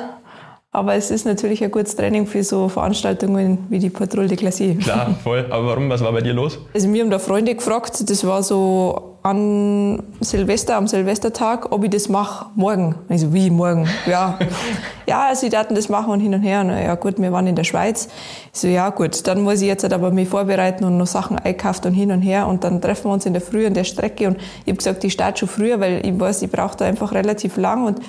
Aber 0.73 0.95
es 0.95 1.11
ist 1.11 1.25
natürlich 1.25 1.61
ein 1.65 1.69
gutes 1.69 1.97
Training 1.97 2.25
für 2.25 2.45
so 2.45 2.69
Veranstaltungen 2.69 3.65
wie 3.67 3.79
die 3.79 3.89
Patrouille 3.89 4.29
de 4.29 4.37
Glacier. 4.37 4.77
Klar, 4.77 5.17
voll. 5.23 5.45
Aber 5.49 5.67
warum? 5.67 5.89
Was 5.89 6.01
war 6.01 6.13
bei 6.13 6.21
dir 6.21 6.33
los? 6.33 6.59
Also 6.73 6.91
wir 6.93 7.01
haben 7.01 7.11
da 7.11 7.19
Freunde 7.19 7.53
gefragt, 7.53 8.09
das 8.09 8.25
war 8.25 8.41
so 8.41 9.17
an 9.21 10.01
Silvester, 10.21 10.77
am 10.77 10.87
Silvestertag, 10.87 11.73
ob 11.73 11.83
ich 11.83 11.89
das 11.89 12.07
mache 12.07 12.45
morgen. 12.55 12.95
Also 13.09 13.33
wie 13.33 13.49
morgen? 13.49 13.85
Ja. 14.07 14.39
ja, 15.07 15.27
also 15.27 15.45
ich 15.45 15.51
dachten 15.51 15.75
das 15.75 15.89
machen 15.89 16.13
und 16.13 16.21
hin 16.21 16.33
und 16.33 16.41
her. 16.41 16.61
Und 16.61 16.69
ja 16.69 16.95
gut, 16.95 17.19
wir 17.19 17.33
waren 17.33 17.47
in 17.47 17.55
der 17.55 17.65
Schweiz. 17.65 18.07
Ich 18.53 18.61
so, 18.61 18.67
ja 18.67 18.91
gut, 18.91 19.27
dann 19.27 19.41
muss 19.41 19.61
ich 19.61 19.67
jetzt 19.67 19.83
halt 19.83 19.91
aber 19.91 20.09
mich 20.11 20.29
vorbereiten 20.29 20.85
und 20.85 20.97
noch 20.97 21.05
Sachen 21.05 21.37
einkaufen 21.37 21.87
und 21.87 21.93
hin 21.95 22.13
und 22.13 22.21
her. 22.21 22.47
Und 22.47 22.63
dann 22.63 22.79
treffen 22.79 23.09
wir 23.09 23.13
uns 23.13 23.25
in 23.25 23.33
der 23.33 23.41
Früh 23.41 23.67
an 23.67 23.73
der 23.73 23.83
Strecke. 23.83 24.29
Und 24.29 24.37
ich 24.37 24.69
habe 24.69 24.77
gesagt, 24.77 25.03
ich 25.03 25.11
starte 25.11 25.39
schon 25.39 25.49
früher, 25.49 25.81
weil 25.81 26.05
ich 26.05 26.17
weiß, 26.17 26.41
ich 26.43 26.49
brauche 26.49 26.77
da 26.77 26.85
einfach 26.85 27.11
relativ 27.11 27.57
lang. 27.57 27.85
Und 27.85 27.99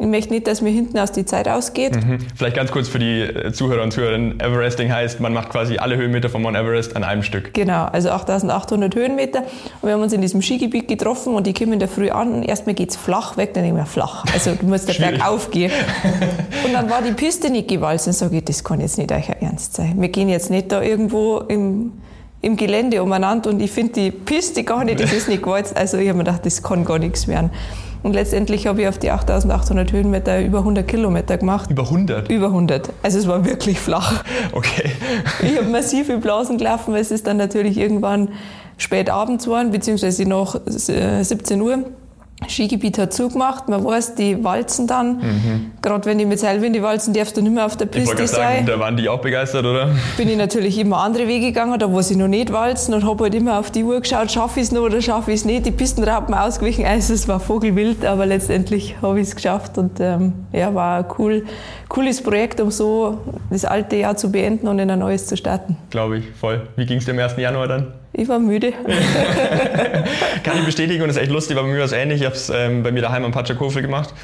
ich 0.00 0.06
möchte 0.06 0.32
nicht, 0.32 0.46
dass 0.46 0.60
mir 0.60 0.70
hinten 0.70 0.96
aus 0.98 1.10
die 1.10 1.24
Zeit 1.24 1.48
ausgeht. 1.48 1.96
Mhm. 1.96 2.18
Vielleicht 2.36 2.54
ganz 2.54 2.70
kurz 2.70 2.88
für 2.88 3.00
die 3.00 3.20
äh, 3.20 3.52
Zuhörer 3.52 3.82
und 3.82 3.92
Zuhörerinnen. 3.92 4.38
Everesting 4.38 4.92
heißt, 4.92 5.18
man 5.18 5.32
macht 5.32 5.50
quasi 5.50 5.78
alle 5.78 5.96
Höhenmeter 5.96 6.28
von 6.28 6.40
Mount 6.40 6.56
Everest 6.56 6.94
an 6.94 7.02
einem 7.02 7.24
Stück. 7.24 7.52
Genau, 7.52 7.86
also 7.86 8.10
8800 8.10 8.94
Höhenmeter. 8.94 9.40
Und 9.80 9.88
wir 9.88 9.94
haben 9.94 10.02
uns 10.02 10.12
in 10.12 10.20
diesem 10.20 10.40
Skigebiet 10.40 10.86
getroffen 10.86 11.34
und 11.34 11.48
die 11.48 11.52
kommen 11.52 11.72
in 11.72 11.78
der 11.80 11.88
Früh 11.88 12.10
an 12.10 12.32
und 12.32 12.42
erstmal 12.44 12.76
geht 12.76 12.90
es 12.90 12.96
flach 12.96 13.36
weg, 13.36 13.54
dann 13.54 13.72
mir, 13.72 13.86
flach. 13.86 14.24
Also 14.32 14.54
du 14.54 14.66
musst 14.66 14.88
den 14.88 14.98
Berg 14.98 15.26
aufgehen. 15.26 15.72
und 16.64 16.72
dann 16.72 16.88
war 16.88 17.02
die 17.02 17.12
Piste 17.12 17.50
nicht 17.50 17.66
gewalzt 17.66 18.06
und 18.06 18.12
sage 18.12 18.36
ich, 18.36 18.44
das 18.44 18.62
kann 18.62 18.80
jetzt 18.80 18.98
nicht 18.98 19.10
euer 19.10 19.36
Ernst 19.40 19.74
sein. 19.74 19.94
Wir 20.00 20.10
gehen 20.10 20.28
jetzt 20.28 20.48
nicht 20.48 20.70
da 20.70 20.80
irgendwo 20.80 21.38
im 21.40 21.92
im 22.40 22.56
Gelände 22.56 23.02
umeinander 23.02 23.50
und 23.50 23.60
ich 23.60 23.70
finde 23.72 23.94
die 23.94 24.10
Piste 24.12 24.62
gar 24.62 24.84
nicht, 24.84 25.00
das 25.00 25.12
ist 25.12 25.28
nicht 25.28 25.42
gewalzt. 25.42 25.76
Also 25.76 25.96
ich 25.98 26.08
habe 26.08 26.18
mir 26.18 26.24
gedacht, 26.24 26.46
das 26.46 26.62
kann 26.62 26.84
gar 26.84 27.00
nichts 27.00 27.26
werden. 27.26 27.50
Und 28.02 28.12
letztendlich 28.12 28.66
habe 28.66 28.82
ich 28.82 28.88
auf 28.88 28.98
die 28.98 29.10
8800 29.10 29.92
Höhenmeter 29.92 30.40
über 30.40 30.58
100 30.58 30.86
Kilometer 30.86 31.36
gemacht. 31.36 31.70
Über 31.70 31.82
100? 31.82 32.30
Über 32.30 32.46
100. 32.46 32.90
Also 33.02 33.18
es 33.18 33.26
war 33.26 33.44
wirklich 33.44 33.78
flach. 33.80 34.22
Okay. 34.52 34.92
Ich 35.42 35.56
habe 35.58 35.68
massive 35.68 36.18
Blasen 36.18 36.58
gelaufen, 36.58 36.94
weil 36.94 37.00
es 37.00 37.10
ist 37.10 37.26
dann 37.26 37.36
natürlich 37.36 37.76
irgendwann 37.76 38.28
spät 38.76 39.10
abends 39.10 39.44
geworden, 39.44 39.72
beziehungsweise 39.72 40.24
noch 40.28 40.60
17 40.66 41.60
Uhr. 41.60 41.84
Skigebiet 42.46 42.98
hat 42.98 43.12
zugemacht, 43.12 43.68
man 43.68 43.84
weiß, 43.84 44.14
die 44.14 44.42
walzen 44.44 44.86
dann. 44.86 45.16
Mhm. 45.16 45.70
Gerade 45.82 46.06
wenn 46.06 46.18
die 46.18 46.24
mit 46.24 46.38
Seilwinde 46.38 46.82
walzen, 46.82 47.12
darfst 47.12 47.36
du 47.36 47.42
nicht 47.42 47.52
mehr 47.52 47.66
auf 47.66 47.76
der 47.76 47.86
Piste 47.86 48.22
ich 48.22 48.30
sein. 48.30 48.64
Sagen, 48.64 48.66
da 48.66 48.78
waren 48.78 48.96
die 48.96 49.08
auch 49.08 49.20
begeistert, 49.20 49.64
oder? 49.64 49.90
Bin 50.16 50.28
ich 50.28 50.36
natürlich 50.36 50.78
immer 50.78 50.98
andere 50.98 51.26
Wege 51.26 51.46
gegangen, 51.46 51.78
da 51.78 51.90
wo 51.90 52.00
sie 52.00 52.14
noch 52.14 52.28
nicht 52.28 52.52
walzen 52.52 52.94
und 52.94 53.04
habe 53.04 53.24
halt 53.24 53.34
immer 53.34 53.58
auf 53.58 53.72
die 53.72 53.82
Uhr 53.82 54.00
geschaut, 54.00 54.30
schaffe 54.30 54.60
ich 54.60 54.66
es 54.66 54.72
noch 54.72 54.82
oder 54.82 55.02
schaffe 55.02 55.32
ich 55.32 55.40
es 55.40 55.44
nicht. 55.44 55.66
Die 55.66 55.72
Pistenraupen 55.72 56.32
ausgewichen, 56.32 56.86
also 56.86 57.12
es 57.12 57.26
war 57.26 57.40
vogelwild, 57.40 58.04
aber 58.04 58.24
letztendlich 58.24 58.94
habe 59.02 59.20
ich 59.20 59.28
es 59.28 59.34
geschafft 59.34 59.76
und 59.76 59.98
ähm, 59.98 60.32
ja, 60.52 60.72
war 60.74 60.98
ein 60.98 61.04
cool, 61.18 61.44
cooles 61.88 62.22
Projekt, 62.22 62.60
um 62.60 62.70
so 62.70 63.18
das 63.50 63.64
alte 63.64 63.96
Jahr 63.96 64.16
zu 64.16 64.30
beenden 64.30 64.68
und 64.68 64.78
in 64.78 64.90
ein 64.90 65.00
neues 65.00 65.26
zu 65.26 65.36
starten. 65.36 65.76
Glaube 65.90 66.18
ich, 66.18 66.24
voll. 66.38 66.68
Wie 66.76 66.86
ging 66.86 66.98
es 66.98 67.04
dir 67.04 67.12
am 67.12 67.18
1. 67.18 67.36
Januar 67.36 67.66
dann? 67.66 67.92
Ich 68.12 68.28
war 68.28 68.38
müde. 68.38 68.72
Kann 70.42 70.58
ich 70.58 70.64
bestätigen 70.64 71.02
und 71.02 71.10
ist 71.10 71.16
echt 71.16 71.30
lustig, 71.30 71.56
weil 71.56 71.64
bei 71.64 71.70
mir 71.70 71.78
war 71.78 71.84
es 71.84 71.92
ähnlich. 71.92 72.20
Ich 72.20 72.26
habe 72.26 72.34
es 72.34 72.50
ähm, 72.50 72.82
bei 72.82 72.92
mir 72.92 73.02
daheim 73.02 73.24
am 73.24 73.32
Patschakofel 73.32 73.82
gemacht. 73.82 74.14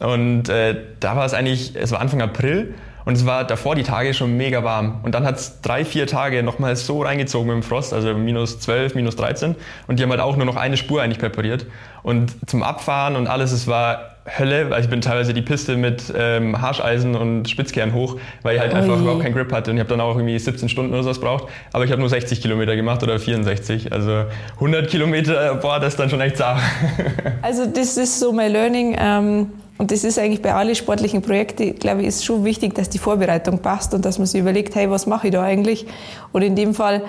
Und 0.00 0.48
äh, 0.48 0.76
da 1.00 1.16
war 1.16 1.24
es 1.24 1.34
eigentlich, 1.34 1.74
es 1.74 1.90
war 1.90 2.00
Anfang 2.00 2.22
April 2.22 2.74
und 3.04 3.14
es 3.14 3.26
war 3.26 3.44
davor 3.44 3.74
die 3.74 3.82
Tage 3.84 4.12
schon 4.12 4.36
mega 4.36 4.64
warm. 4.64 5.00
Und 5.02 5.14
dann 5.14 5.24
hat 5.24 5.36
es 5.36 5.60
drei, 5.62 5.84
vier 5.84 6.06
Tage 6.06 6.42
nochmal 6.42 6.76
so 6.76 7.02
reingezogen 7.02 7.48
mit 7.48 7.56
dem 7.56 7.62
Frost, 7.62 7.94
also 7.94 8.14
minus 8.14 8.60
12, 8.60 8.94
minus 8.94 9.16
13. 9.16 9.54
Und 9.86 9.98
die 9.98 10.02
haben 10.02 10.10
halt 10.10 10.20
auch 10.20 10.36
nur 10.36 10.44
noch 10.44 10.56
eine 10.56 10.76
Spur 10.76 11.02
eigentlich 11.02 11.18
präpariert. 11.18 11.66
Und 12.02 12.36
zum 12.46 12.62
Abfahren 12.62 13.16
und 13.16 13.26
alles, 13.26 13.52
es 13.52 13.66
war 13.66 14.17
Hölle, 14.36 14.70
weil 14.70 14.82
ich 14.82 14.88
bin 14.88 15.00
teilweise 15.00 15.32
die 15.32 15.42
Piste 15.42 15.76
mit 15.76 16.12
ähm, 16.16 16.60
Harscheisen 16.60 17.14
und 17.14 17.48
Spitzkern 17.48 17.94
hoch, 17.94 18.16
weil 18.42 18.56
ich 18.56 18.60
halt 18.60 18.72
Ui. 18.72 18.78
einfach 18.78 19.00
überhaupt 19.00 19.22
keinen 19.22 19.34
Grip 19.34 19.52
hatte. 19.52 19.70
Und 19.70 19.76
ich 19.76 19.80
habe 19.80 19.90
dann 19.90 20.00
auch 20.00 20.16
irgendwie 20.16 20.38
17 20.38 20.68
Stunden 20.68 20.92
oder 20.92 21.02
sowas 21.02 21.20
braucht. 21.20 21.48
Aber 21.72 21.84
ich 21.84 21.90
habe 21.90 22.00
nur 22.00 22.08
60 22.08 22.40
Kilometer 22.40 22.76
gemacht 22.76 23.02
oder 23.02 23.18
64. 23.18 23.92
Also 23.92 24.24
100 24.54 24.88
Kilometer, 24.88 25.54
boah, 25.56 25.80
das 25.80 25.94
ist 25.94 26.00
dann 26.00 26.10
schon 26.10 26.20
echt 26.20 26.36
zart. 26.36 26.60
also 27.42 27.66
das 27.66 27.96
ist 27.96 28.18
so 28.20 28.32
mein 28.32 28.52
Learning. 28.52 28.96
Ähm, 28.98 29.46
und 29.78 29.92
das 29.92 30.02
ist 30.02 30.18
eigentlich 30.18 30.42
bei 30.42 30.52
allen 30.52 30.74
sportlichen 30.74 31.22
Projekten, 31.22 31.76
glaube 31.76 32.02
ich, 32.02 32.08
ist 32.08 32.24
schon 32.24 32.44
wichtig, 32.44 32.74
dass 32.74 32.88
die 32.90 32.98
Vorbereitung 32.98 33.60
passt 33.60 33.94
und 33.94 34.04
dass 34.04 34.18
man 34.18 34.26
sich 34.26 34.40
überlegt, 34.40 34.74
hey, 34.74 34.90
was 34.90 35.06
mache 35.06 35.28
ich 35.28 35.32
da 35.32 35.42
eigentlich? 35.42 35.86
Und 36.32 36.42
in 36.42 36.56
dem 36.56 36.74
Fall 36.74 37.02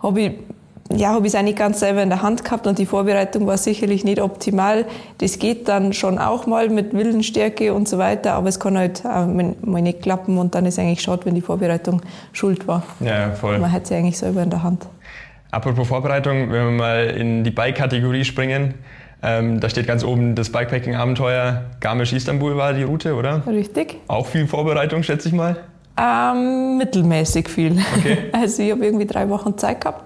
habe 0.00 0.20
ich 0.20 0.32
ja, 0.98 1.10
habe 1.10 1.26
ich 1.26 1.32
es 1.32 1.38
eigentlich 1.38 1.56
ganz 1.56 1.80
selber 1.80 2.02
in 2.02 2.08
der 2.08 2.22
Hand 2.22 2.44
gehabt 2.44 2.66
und 2.66 2.78
die 2.78 2.86
Vorbereitung 2.86 3.46
war 3.46 3.56
sicherlich 3.56 4.04
nicht 4.04 4.20
optimal. 4.20 4.84
Das 5.18 5.38
geht 5.38 5.68
dann 5.68 5.92
schon 5.92 6.18
auch 6.18 6.46
mal 6.46 6.68
mit 6.68 6.92
Willenstärke 6.92 7.74
und 7.74 7.88
so 7.88 7.98
weiter, 7.98 8.34
aber 8.34 8.48
es 8.48 8.58
kann 8.58 8.76
halt 8.76 9.04
auch 9.04 9.26
mal 9.26 9.82
nicht 9.82 10.02
klappen 10.02 10.38
und 10.38 10.54
dann 10.54 10.66
ist 10.66 10.78
eigentlich 10.78 11.02
schade, 11.02 11.24
wenn 11.24 11.34
die 11.34 11.40
Vorbereitung 11.40 12.02
schuld 12.32 12.66
war. 12.66 12.82
Ja, 13.00 13.30
voll. 13.30 13.58
Man 13.58 13.70
hat 13.72 13.86
sie 13.86 13.94
eigentlich 13.94 14.18
selber 14.18 14.42
in 14.42 14.50
der 14.50 14.62
Hand. 14.62 14.86
Apropos 15.50 15.86
Vorbereitung, 15.86 16.50
wenn 16.50 16.64
wir 16.64 16.70
mal 16.70 17.06
in 17.08 17.44
die 17.44 17.50
Bike-Kategorie 17.50 18.24
springen, 18.24 18.74
ähm, 19.22 19.60
da 19.60 19.68
steht 19.68 19.86
ganz 19.86 20.02
oben 20.02 20.34
das 20.34 20.50
Bikepacking-Abenteuer 20.50 21.62
Garmisch-Istanbul 21.80 22.56
war 22.56 22.72
die 22.72 22.82
Route, 22.82 23.14
oder? 23.14 23.42
Richtig. 23.46 23.98
Auch 24.08 24.26
viel 24.26 24.46
Vorbereitung, 24.46 25.02
schätze 25.02 25.28
ich 25.28 25.34
mal? 25.34 25.56
Ähm, 25.96 26.78
mittelmäßig 26.78 27.48
viel. 27.48 27.78
Okay. 27.98 28.18
Also 28.32 28.62
ich 28.62 28.72
habe 28.72 28.84
irgendwie 28.84 29.06
drei 29.06 29.28
Wochen 29.28 29.56
Zeit 29.58 29.80
gehabt 29.82 30.04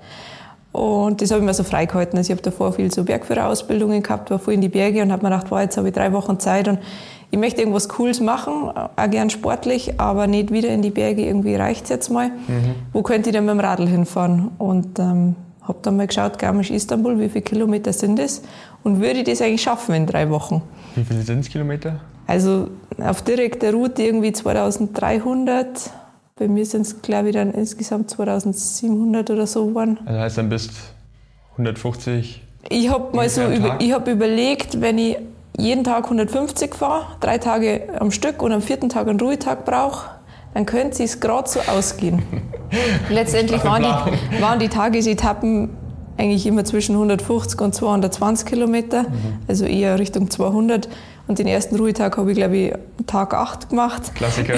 und 0.76 1.23
das 1.23 1.30
habe 1.30 1.40
ich 1.40 1.47
mir 1.47 1.54
so 1.54 1.64
freigehalten. 1.64 2.18
Also 2.18 2.30
ich 2.30 2.37
habe 2.37 2.42
davor 2.42 2.75
viel 2.75 2.92
so 2.92 3.04
Bergführerausbildungen 3.04 4.02
gehabt, 4.02 4.30
war 4.30 4.38
voll 4.38 4.54
in 4.54 4.61
die 4.61 4.68
Berge 4.68 5.00
und 5.00 5.11
habe 5.11 5.23
mir 5.23 5.30
gedacht, 5.30 5.50
wow, 5.50 5.61
jetzt 5.61 5.78
habe 5.78 5.88
ich 5.88 5.95
drei 5.95 6.12
Wochen 6.12 6.38
Zeit 6.38 6.68
und 6.68 6.80
ich 7.30 7.38
möchte 7.38 7.62
irgendwas 7.62 7.88
Cooles 7.88 8.21
machen, 8.21 8.71
auch 8.75 9.11
gern 9.11 9.30
sportlich, 9.30 9.99
aber 9.99 10.26
nicht 10.26 10.52
wieder 10.52 10.68
in 10.68 10.83
die 10.83 10.90
Berge, 10.90 11.25
irgendwie 11.25 11.54
reicht 11.54 11.85
es 11.85 11.90
jetzt 11.90 12.11
mal. 12.11 12.28
Mhm. 12.28 12.75
Wo 12.92 13.02
könnte 13.02 13.30
ich 13.30 13.35
denn 13.35 13.47
mit 13.47 13.54
dem 13.54 13.61
Radl 13.61 13.88
hinfahren? 13.88 14.50
Und 14.59 14.99
ähm, 14.99 15.35
habe 15.62 15.78
dann 15.80 15.97
mal 15.97 16.06
geschaut, 16.06 16.38
Garmisch-Istanbul, 16.38 17.18
wie 17.18 17.30
viele 17.30 17.42
Kilometer 17.42 17.95
sind 17.95 18.18
das? 18.18 18.42
Und 18.85 19.00
würde 19.00 19.21
ich 19.21 19.25
das 19.25 19.40
eigentlich 19.40 19.62
schaffen 19.62 19.95
in 19.95 20.06
drei 20.06 20.28
Wochen? 20.28 20.62
Wie 20.95 21.04
viele 21.04 21.23
sind 21.23 21.40
es 21.40 21.49
Kilometer? 21.49 22.00
Also 22.26 22.68
auf 23.02 23.23
direkter 23.23 23.73
Route 23.73 24.02
irgendwie 24.02 24.33
2300 24.33 25.90
bei 26.38 26.49
mir 26.49 26.66
sind 26.66 26.83
es, 26.83 27.00
glaube 27.00 27.31
ich, 27.31 27.35
dann 27.35 27.50
insgesamt 27.52 28.11
2700 28.11 29.31
oder 29.31 29.47
so 29.47 29.66
geworden. 29.66 29.99
Also 30.05 30.21
heißt 30.21 30.38
dann 30.38 30.50
bist 30.50 30.71
150? 31.52 32.43
Ich 32.69 32.90
habe 32.90 33.16
mal 33.16 33.28
so 33.28 33.43
über, 33.43 33.76
ich 33.81 33.93
hab 33.93 34.07
überlegt, 34.07 34.81
wenn 34.83 34.99
ich 34.99 35.16
jeden 35.57 35.83
Tag 35.83 36.05
150 36.05 36.75
fahre, 36.75 37.16
drei 37.21 37.38
Tage 37.38 37.88
am 37.99 38.11
Stück 38.11 38.43
und 38.43 38.52
am 38.52 38.61
vierten 38.61 38.90
Tag 38.90 39.09
einen 39.09 39.19
Ruhetag 39.19 39.64
brauche, 39.64 40.11
dann 40.52 40.66
könnte 40.66 41.02
es 41.02 41.21
gerade 41.21 41.49
so 41.49 41.61
ausgehen. 41.61 42.23
Letztendlich 43.11 43.64
waren 43.64 43.83
die, 43.83 44.43
waren 44.43 44.59
die 44.59 44.69
Tagesetappen 44.69 45.71
eigentlich 46.19 46.47
immer 46.47 46.64
zwischen 46.64 46.97
150 46.97 47.61
und 47.62 47.75
220 47.75 48.47
Kilometer, 48.47 49.05
mhm. 49.05 49.38
also 49.49 49.64
eher 49.64 49.99
Richtung 49.99 50.31
200. 50.31 50.88
Und 51.28 51.40
den 51.40 51.49
ersten 51.49 51.76
Ruhetag 51.76 52.16
habe 52.16 52.30
ich, 52.30 52.37
glaube 52.37 52.56
ich, 52.56 52.73
Tag 53.06 53.35
8 53.35 53.71
gemacht. 53.71 54.14
Klassiker. 54.14 54.54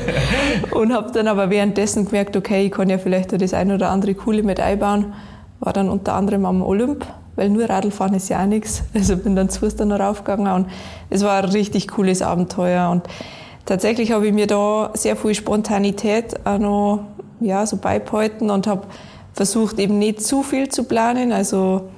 und 0.72 0.92
habe 0.92 1.12
dann 1.12 1.28
aber 1.28 1.48
währenddessen 1.48 2.06
gemerkt, 2.06 2.36
okay, 2.36 2.66
ich 2.66 2.72
kann 2.72 2.90
ja 2.90 2.98
vielleicht 2.98 3.40
das 3.40 3.54
ein 3.54 3.70
oder 3.70 3.90
andere 3.90 4.14
Coole 4.14 4.42
mit 4.42 4.58
einbauen. 4.58 5.12
War 5.60 5.72
dann 5.72 5.88
unter 5.88 6.14
anderem 6.14 6.44
am 6.44 6.60
Olymp, 6.62 7.06
weil 7.36 7.50
nur 7.50 7.70
Radlfahren 7.70 8.14
ist 8.14 8.28
ja 8.28 8.42
auch 8.42 8.46
nichts. 8.46 8.82
Also 8.94 9.16
bin 9.16 9.36
dann 9.36 9.48
zu 9.48 9.60
Fuß 9.60 9.76
dann 9.76 9.88
noch 9.88 10.00
raufgegangen 10.00 10.52
und 10.52 10.66
es 11.08 11.22
war 11.22 11.42
ein 11.42 11.48
richtig 11.50 11.88
cooles 11.88 12.20
Abenteuer. 12.20 12.90
Und 12.90 13.04
tatsächlich 13.64 14.10
habe 14.10 14.26
ich 14.26 14.32
mir 14.32 14.48
da 14.48 14.90
sehr 14.94 15.14
viel 15.14 15.34
Spontanität 15.34 16.44
auch 16.44 16.58
noch 16.58 17.04
ja, 17.40 17.64
so 17.64 17.76
beibehalten 17.76 18.50
und 18.50 18.66
habe 18.66 18.82
versucht, 19.34 19.78
eben 19.78 19.98
nicht 19.98 20.22
zu 20.22 20.42
viel 20.42 20.68
zu 20.68 20.82
planen. 20.82 21.32
Also 21.32 21.88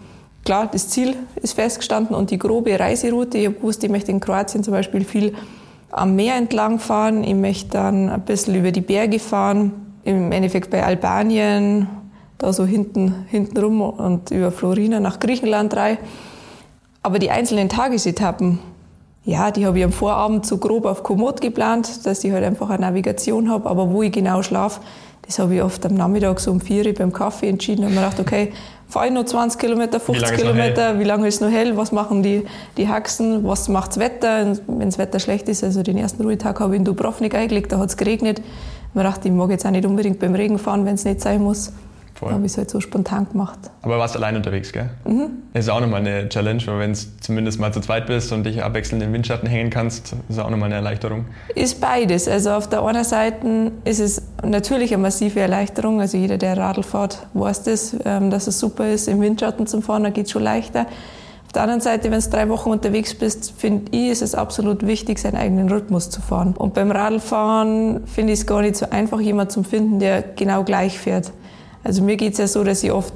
klar, 0.44 0.68
das 0.70 0.88
Ziel 0.88 1.16
ist 1.36 1.54
festgestanden 1.54 2.14
und 2.14 2.30
die 2.30 2.38
grobe 2.38 2.78
Reiseroute. 2.78 3.38
Ich 3.38 3.46
habe 3.46 3.56
gewusst, 3.56 3.82
ich 3.82 3.90
möchte 3.90 4.10
in 4.12 4.20
Kroatien 4.20 4.62
zum 4.62 4.72
Beispiel 4.72 5.04
viel 5.04 5.34
am 5.90 6.16
Meer 6.16 6.36
entlang 6.36 6.78
fahren. 6.78 7.24
Ich 7.24 7.34
möchte 7.34 7.70
dann 7.70 8.10
ein 8.10 8.20
bisschen 8.22 8.54
über 8.54 8.72
die 8.72 8.80
Berge 8.80 9.18
fahren. 9.18 9.72
Im 10.04 10.32
Endeffekt 10.32 10.70
bei 10.70 10.84
Albanien, 10.84 11.88
da 12.38 12.52
so 12.52 12.66
hinten, 12.66 13.24
hinten 13.28 13.56
rum 13.58 13.80
und 13.80 14.30
über 14.30 14.50
Florina 14.50 15.00
nach 15.00 15.18
Griechenland 15.18 15.74
rein. 15.76 15.98
Aber 17.02 17.18
die 17.18 17.30
einzelnen 17.30 17.68
Tagesetappen, 17.68 18.58
ja, 19.24 19.50
die 19.50 19.64
habe 19.64 19.78
ich 19.78 19.84
am 19.84 19.92
Vorabend 19.92 20.44
so 20.44 20.58
grob 20.58 20.84
auf 20.84 21.02
Komoot 21.02 21.40
geplant, 21.40 22.04
dass 22.04 22.22
ich 22.24 22.32
halt 22.32 22.44
einfach 22.44 22.68
eine 22.68 22.80
Navigation 22.86 23.50
habe. 23.50 23.68
Aber 23.68 23.90
wo 23.90 24.02
ich 24.02 24.12
genau 24.12 24.42
schlafe, 24.42 24.80
das 25.22 25.38
habe 25.38 25.54
ich 25.54 25.62
oft 25.62 25.86
am 25.86 25.94
Nachmittag 25.94 26.40
so 26.40 26.50
um 26.50 26.60
vier 26.60 26.84
Uhr 26.84 26.92
beim 26.92 27.12
Kaffee 27.12 27.48
entschieden 27.48 27.84
und 27.84 27.94
mir 27.94 28.00
gedacht, 28.00 28.20
okay, 28.20 28.52
fahre 28.94 29.08
ich 29.08 29.12
noch 29.12 29.24
20 29.24 29.60
Kilometer, 29.60 29.98
50 29.98 30.30
wie 30.30 30.36
Kilometer, 30.36 31.00
wie 31.00 31.04
lange 31.04 31.26
ist 31.26 31.34
es 31.34 31.40
noch 31.40 31.50
hell, 31.50 31.76
was 31.76 31.90
machen 31.90 32.22
die, 32.22 32.44
die 32.76 32.88
Haxen, 32.88 33.42
was 33.42 33.68
macht 33.68 33.90
das 33.90 33.98
Wetter, 33.98 34.56
wenn 34.68 34.88
das 34.88 34.98
Wetter 34.98 35.18
schlecht 35.18 35.48
ist. 35.48 35.64
Also 35.64 35.82
den 35.82 35.98
ersten 35.98 36.22
Ruhetag 36.22 36.60
habe 36.60 36.74
ich 36.74 36.78
in 36.78 36.84
Dubrovnik 36.84 37.34
eingelegt, 37.34 37.72
da 37.72 37.78
hat 37.78 37.88
es 37.88 37.96
geregnet. 37.96 38.40
Ich 38.94 39.02
dachte, 39.02 39.26
ich 39.26 39.34
mag 39.34 39.50
jetzt 39.50 39.66
auch 39.66 39.72
nicht 39.72 39.84
unbedingt 39.84 40.20
beim 40.20 40.36
Regen 40.36 40.60
fahren, 40.60 40.86
wenn 40.86 40.94
es 40.94 41.04
nicht 41.04 41.20
sein 41.20 41.42
muss. 41.42 41.72
Voll. 42.14 42.28
Da 42.28 42.37
habe 42.37 42.47
ich 42.47 42.52
es 42.52 42.59
halt 42.59 42.71
so 42.71 42.80
spontan 42.80 43.26
gemacht. 43.28 43.59
Aber 43.83 43.99
warst 43.99 44.16
allein 44.16 44.37
unterwegs, 44.37 44.73
gell? 44.73 44.88
Mhm. 45.04 45.30
Das 45.52 45.64
ist 45.64 45.71
auch 45.71 45.80
nochmal 45.80 46.00
eine 46.00 46.28
Challenge, 46.28 46.62
weil 46.66 46.78
wenn 46.78 46.92
du 46.92 46.99
zumindest 47.21 47.59
mal 47.59 47.73
zu 47.73 47.80
zweit 47.80 48.06
bist 48.06 48.30
und 48.33 48.44
dich 48.44 48.62
abwechselnd 48.62 49.02
in 49.02 49.09
den 49.09 49.14
Windschatten 49.14 49.49
hängen 49.49 49.71
kannst, 49.71 50.14
ist 50.28 50.38
auch 50.38 50.49
nochmal 50.49 50.66
eine 50.66 50.76
Erleichterung. 50.76 51.25
Ist 51.56 51.80
beides. 51.80 52.28
Also 52.28 52.52
auf 52.52 52.68
der 52.68 52.85
einen 52.85 53.02
Seite 53.02 53.73
ist 53.85 53.99
es 53.99 54.23
natürlich 54.44 54.92
eine 54.94 55.02
massive 55.02 55.40
Erleichterung. 55.40 56.00
Also 56.00 56.16
jeder, 56.16 56.38
der 56.38 56.56
Radl 56.56 56.85
fährt, 56.85 57.26
weiß 57.35 57.64
das, 57.64 57.97
ähm, 58.04 58.30
dass 58.30 58.47
es 58.47 58.61
super 58.61 58.88
ist, 58.88 59.09
im 59.09 59.21
Windschatten 59.21 59.66
zu 59.66 59.80
fahren, 59.80 60.04
da 60.04 60.11
geht 60.11 60.26
es 60.26 60.33
schon 60.33 60.44
leichter. 60.44 60.87
Auf 61.47 61.52
der 61.52 61.62
anderen 61.62 61.80
Seite, 61.80 62.11
wenn 62.12 62.21
du 62.21 62.30
drei 62.30 62.49
Wochen 62.49 62.71
unterwegs 62.71 63.14
bist, 63.14 63.54
finde 63.56 63.90
ich, 63.90 64.11
ist 64.11 64.23
es 64.23 64.35
absolut 64.37 64.87
wichtig, 64.87 65.18
seinen 65.18 65.37
eigenen 65.37 65.68
Rhythmus 65.68 66.11
zu 66.11 66.21
fahren. 66.21 66.54
Und 66.56 66.75
beim 66.75 66.90
Radlfahren 66.92 68.06
finde 68.06 68.33
ich 68.33 68.40
es 68.40 68.47
gar 68.47 68.61
nicht 68.61 68.76
so 68.76 68.87
einfach, 68.90 69.21
jemanden 69.21 69.50
zu 69.50 69.62
finden, 69.64 69.99
der 69.99 70.23
genau 70.23 70.62
gleich 70.62 70.99
fährt. 70.99 71.33
Also 71.84 72.02
mir 72.02 72.16
geht 72.16 72.32
es 72.32 72.38
ja 72.38 72.48
so, 72.48 72.64
dass 72.64 72.82
ich 72.82 72.90
oft, 72.90 73.12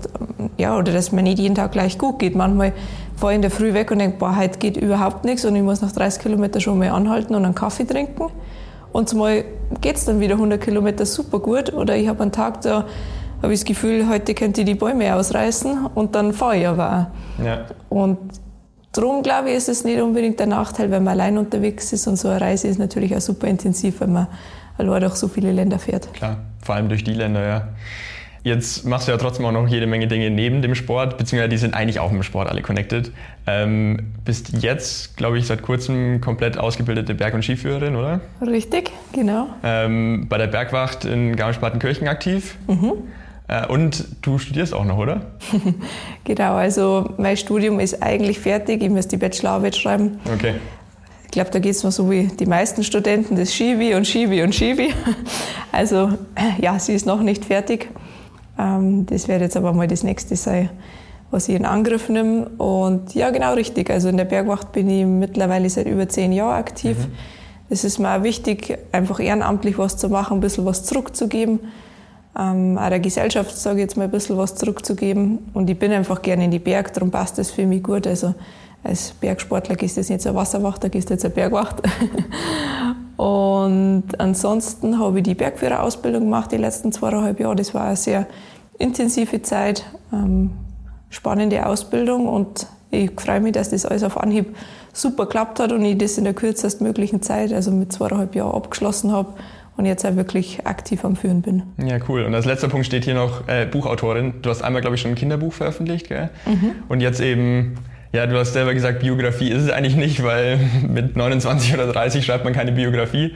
ja, 0.59 0.77
oder 0.77 0.93
dass 0.93 1.11
mir 1.11 1.23
nicht 1.23 1.39
jeden 1.39 1.55
Tag 1.55 1.73
gleich 1.73 1.99
gut 1.99 2.19
geht. 2.19 2.37
Manchmal 2.37 2.75
fahre 3.17 3.33
ich 3.33 3.37
in 3.37 3.43
der 3.43 3.51
Früh 3.51 3.73
weg 3.73 3.91
und 3.91 3.99
denke, 3.99 4.19
boah, 4.19 4.37
heute 4.37 4.59
geht 4.59 4.77
überhaupt 4.77 5.25
nichts 5.25 5.45
und 5.47 5.57
ich 5.57 5.63
muss 5.63 5.81
nach 5.81 5.91
30 5.91 6.23
Kilometern 6.23 6.61
schon 6.61 6.79
mal 6.79 6.91
anhalten 6.91 7.35
und 7.35 7.45
einen 7.45 7.55
Kaffee 7.55 7.85
trinken. 7.85 8.27
Und 8.93 9.09
zumal 9.09 9.45
geht 9.81 9.97
es 9.97 10.05
dann 10.05 10.21
wieder 10.21 10.35
100 10.35 10.61
Kilometer 10.61 11.07
super 11.07 11.41
gut. 11.41 11.73
Oder 11.73 11.97
ich 11.97 12.09
habe 12.09 12.23
einen 12.23 12.33
Tag, 12.33 12.61
da 12.61 12.85
habe 13.43 13.53
ich 13.53 13.61
das 13.61 13.65
Gefühl, 13.65 14.09
heute 14.09 14.35
könnte 14.35 14.61
ich 14.61 14.67
die 14.67 14.75
Bäume 14.75 15.15
ausreißen 15.15 15.87
und 15.95 16.15
dann 16.15 16.33
fahre 16.33 16.57
ich 16.59 16.67
aber 16.67 17.11
auch. 17.39 17.45
Ja. 17.45 17.65
Und 17.89 18.19
darum 18.93 19.23
glaube 19.23 19.51
ich, 19.51 19.57
ist 19.57 19.69
es 19.69 19.85
nicht 19.85 20.01
unbedingt 20.01 20.41
der 20.41 20.47
Nachteil, 20.47 20.91
wenn 20.91 21.05
man 21.05 21.13
allein 21.15 21.39
unterwegs 21.39 21.93
ist. 21.93 22.07
Und 22.07 22.17
so 22.17 22.29
eine 22.29 22.41
Reise 22.41 22.69
ist 22.69 22.79
natürlich 22.79 23.17
auch 23.17 23.21
super 23.21 23.47
intensiv, 23.47 24.01
wenn 24.01 24.13
man 24.13 24.27
allein 24.77 25.01
durch 25.01 25.15
so 25.15 25.29
viele 25.29 25.53
Länder 25.53 25.79
fährt. 25.79 26.13
Klar, 26.15 26.39
vor 26.63 26.75
allem 26.75 26.89
durch 26.89 27.05
die 27.05 27.15
Länder, 27.15 27.47
ja. 27.47 27.69
Jetzt 28.49 28.87
machst 28.87 29.07
du 29.07 29.13
ja 29.13 29.19
trotzdem 29.19 29.45
auch 29.45 29.53
noch 29.53 29.69
jede 29.69 29.87
Menge 29.87 30.07
Dinge 30.07 30.31
neben 30.31 30.63
dem 30.63 30.75
Sport, 30.75 31.19
beziehungsweise 31.19 31.51
die 31.51 31.59
sind 31.59 31.75
eigentlich 31.75 32.01
auch 32.01 32.11
im 32.11 32.23
Sport 32.23 32.49
alle 32.49 32.63
connected. 32.63 33.13
Ähm, 33.47 34.15
bist 34.25 34.63
jetzt, 34.63 35.19
glaube 35.19 35.39
ich, 35.39 35.47
seit 35.47 35.61
kurzem 35.61 36.23
komplett 36.23 36.57
ausgebildete 36.57 37.15
Berg- 37.15 37.35
und 37.35 37.43
Skiführerin, 37.43 37.95
oder? 37.95 38.21
Richtig, 38.41 38.91
genau. 39.13 39.49
Ähm, 39.63 40.29
bei 40.31 40.39
der 40.39 40.47
Bergwacht 40.47 41.05
in 41.05 41.37
Garmisch-Partenkirchen 41.37 42.09
aktiv. 42.09 42.57
Mhm. 42.69 42.95
Äh, 43.49 43.67
und 43.67 44.07
du 44.23 44.39
studierst 44.39 44.73
auch 44.73 44.87
noch, 44.87 44.97
oder? 44.97 45.27
genau, 46.25 46.55
also 46.55 47.11
mein 47.19 47.37
Studium 47.37 47.81
ist 47.81 48.03
eigentlich 48.03 48.39
fertig. 48.39 48.83
Ich 48.83 48.89
muss 48.89 49.09
die 49.09 49.19
Bachelorarbeit 49.19 49.77
schreiben. 49.77 50.21
Okay. 50.35 50.55
Ich 51.27 51.33
glaube, 51.33 51.51
da 51.51 51.59
geht 51.59 51.73
es 51.73 51.85
mir 51.85 51.91
so 51.91 52.11
wie 52.11 52.29
die 52.29 52.47
meisten 52.47 52.83
Studenten, 52.83 53.37
das 53.37 53.53
Schiebe 53.53 53.95
und 53.95 54.07
Schiebe 54.07 54.43
und 54.43 54.55
Schiebe. 54.55 54.89
Also 55.71 56.15
ja, 56.61 56.79
sie 56.79 56.95
ist 56.95 57.07
noch 57.07 57.21
nicht 57.21 57.45
fertig. 57.45 57.91
Ähm, 58.59 59.07
das 59.07 59.29
wird 59.29 59.41
jetzt 59.41 59.57
aber 59.57 59.73
mal 59.73 59.87
das 59.87 60.03
nächste 60.03 60.37
sein, 60.37 60.71
was 61.31 61.49
ich 61.49 61.55
in 61.55 61.65
Angriff 61.65 62.09
nehme. 62.09 62.49
Und 62.59 63.15
ja, 63.15 63.31
genau 63.31 63.55
richtig. 63.55 63.91
Also 63.91 64.09
in 64.09 64.17
der 64.17 64.25
Bergwacht 64.25 64.73
bin 64.73 64.91
ich 64.91 65.07
mittlerweile 65.07 65.71
seit 65.71 65.87
über 65.87 66.09
zehn 66.09 66.33
Jahren 66.33 66.59
aktiv. 66.59 66.97
Mhm. 66.99 67.13
Es 67.71 67.85
ist 67.85 67.99
mir 67.99 68.17
auch 68.17 68.23
wichtig, 68.23 68.79
einfach 68.93 69.21
ehrenamtlich 69.21 69.79
was 69.79 69.97
zu 69.97 70.09
machen, 70.09 70.39
ein 70.39 70.41
bisschen 70.41 70.65
was 70.65 70.85
zurückzugeben. 70.85 71.61
Ähm, 72.39 72.79
auch 72.79 72.89
der 72.89 73.01
Gesellschaft, 73.01 73.57
sage 73.57 73.77
ich 73.77 73.83
jetzt 73.83 73.97
mal, 73.97 74.05
ein 74.05 74.11
bisschen 74.11 74.39
was 74.39 74.55
zurückzugeben. 74.55 75.39
Und 75.55 75.69
ich 75.69 75.79
bin 75.79 75.93
einfach 75.93 76.23
gerne 76.23 76.45
in 76.45 76.51
die 76.51 76.59
Berg, 76.59 76.93
darum 76.95 77.11
passt 77.11 77.39
das 77.39 77.51
für 77.51 77.67
mich 77.67 77.83
gut. 77.83 78.07
Also 78.07 78.35
als 78.85 79.11
Bergsportler 79.21 79.77
gehst 79.77 79.97
du 79.97 80.01
jetzt 80.01 80.09
nicht 80.09 80.23
zur 80.23 80.35
Wasserwacht, 80.35 80.83
da 80.83 80.89
gehst 80.89 81.11
du 81.11 81.15
jetzt 81.15 81.23
zur 81.23 81.31
Bergwacht. 81.31 81.83
und 83.19 84.05
ansonsten 84.19 85.01
habe 85.01 85.19
ich 85.19 85.25
die 85.25 85.35
Bergführerausbildung 85.35 86.23
gemacht, 86.23 86.53
die 86.53 86.57
letzten 86.57 86.93
zweieinhalb 86.93 87.41
Jahre. 87.41 87.57
Das 87.57 87.75
war 87.75 87.83
eine 87.83 87.97
sehr 87.97 88.29
intensive 88.79 89.43
Zeit, 89.43 89.85
ähm, 90.13 90.51
spannende 91.11 91.67
Ausbildung 91.67 92.29
und 92.29 92.69
ich 92.93 93.11
freue 93.21 93.41
mich, 93.41 93.55
dass 93.55 93.71
das 93.71 93.87
alles 93.87 94.05
auf 94.05 94.19
Anhieb 94.19 94.55
super 94.93 95.25
geklappt 95.25 95.59
hat 95.59 95.73
und 95.73 95.85
ich 95.85 95.99
das 95.99 96.17
in 96.17 96.23
der 96.23 96.33
kürzestmöglichen 96.33 97.21
Zeit, 97.21 97.53
also 97.53 97.73
mit 97.73 97.93
zweieinhalb 97.93 98.37
Jahren 98.37 98.55
abgeschlossen 98.55 99.11
habe 99.11 99.35
und 99.77 99.85
jetzt 99.85 100.07
auch 100.07 100.15
wirklich 100.15 100.65
aktiv 100.65 101.05
am 101.05 101.17
Führen 101.17 101.43
bin. 101.43 101.65
Ja, 101.85 101.99
cool. 102.09 102.23
Und 102.23 102.37
als 102.37 102.47
letzter 102.47 102.69
Punkt 102.69 102.87
steht 102.87 103.05
hier 103.05 103.15
noch 103.15 103.49
äh, 103.49 103.67
Buchautorin. 103.67 104.35
Du 104.43 104.51
hast 104.51 104.63
einmal, 104.63 104.81
glaube 104.81 104.95
ich, 104.95 105.03
schon 105.03 105.11
ein 105.11 105.17
Kinderbuch 105.17 105.53
veröffentlicht, 105.53 106.07
gell? 106.07 106.31
Mhm. 106.47 106.71
Und 106.89 107.01
jetzt 107.01 107.21
eben 107.21 107.79
ja, 108.13 108.27
du 108.27 108.39
hast 108.39 108.53
selber 108.53 108.75
gesagt, 108.75 109.01
Biografie 109.01 109.51
ist 109.51 109.65
es 109.65 109.71
eigentlich 109.71 109.97
nicht, 109.97 110.23
weil 110.23 110.59
mit 110.89 111.17
29 111.17 111.75
oder 111.75 111.93
30 111.93 112.25
schreibt 112.25 112.45
man 112.45 112.53
keine 112.53 112.73
Biografie. 112.73 113.35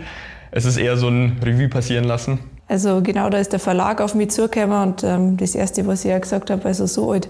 Es 0.51 0.65
ist 0.65 0.77
eher 0.77 0.97
so 0.97 1.09
ein 1.09 1.39
Revue 1.45 1.69
passieren 1.69 2.05
lassen. 2.05 2.39
Also 2.69 3.03
genau, 3.03 3.29
da 3.29 3.39
ist 3.39 3.53
der 3.53 3.61
Verlag 3.61 4.01
auf 4.01 4.15
mich 4.15 4.31
zugekommen 4.31 4.83
und 4.83 5.05
ähm, 5.05 5.37
das 5.37 5.55
Erste, 5.55 5.87
was 5.87 6.05
ich 6.05 6.11
ja 6.11 6.19
gesagt 6.19 6.51
habe, 6.51 6.65
also 6.65 6.87
so 6.87 7.13
alt 7.13 7.29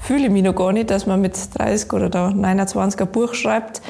fühle 0.00 0.26
ich 0.26 0.30
mich 0.30 0.42
noch 0.42 0.54
gar 0.54 0.72
nicht, 0.72 0.90
dass 0.90 1.06
man 1.06 1.20
mit 1.20 1.36
30 1.54 1.92
oder 1.92 2.08
da 2.08 2.30
29 2.30 3.00
ein 3.00 3.06
Buch 3.08 3.34
schreibt. 3.34 3.82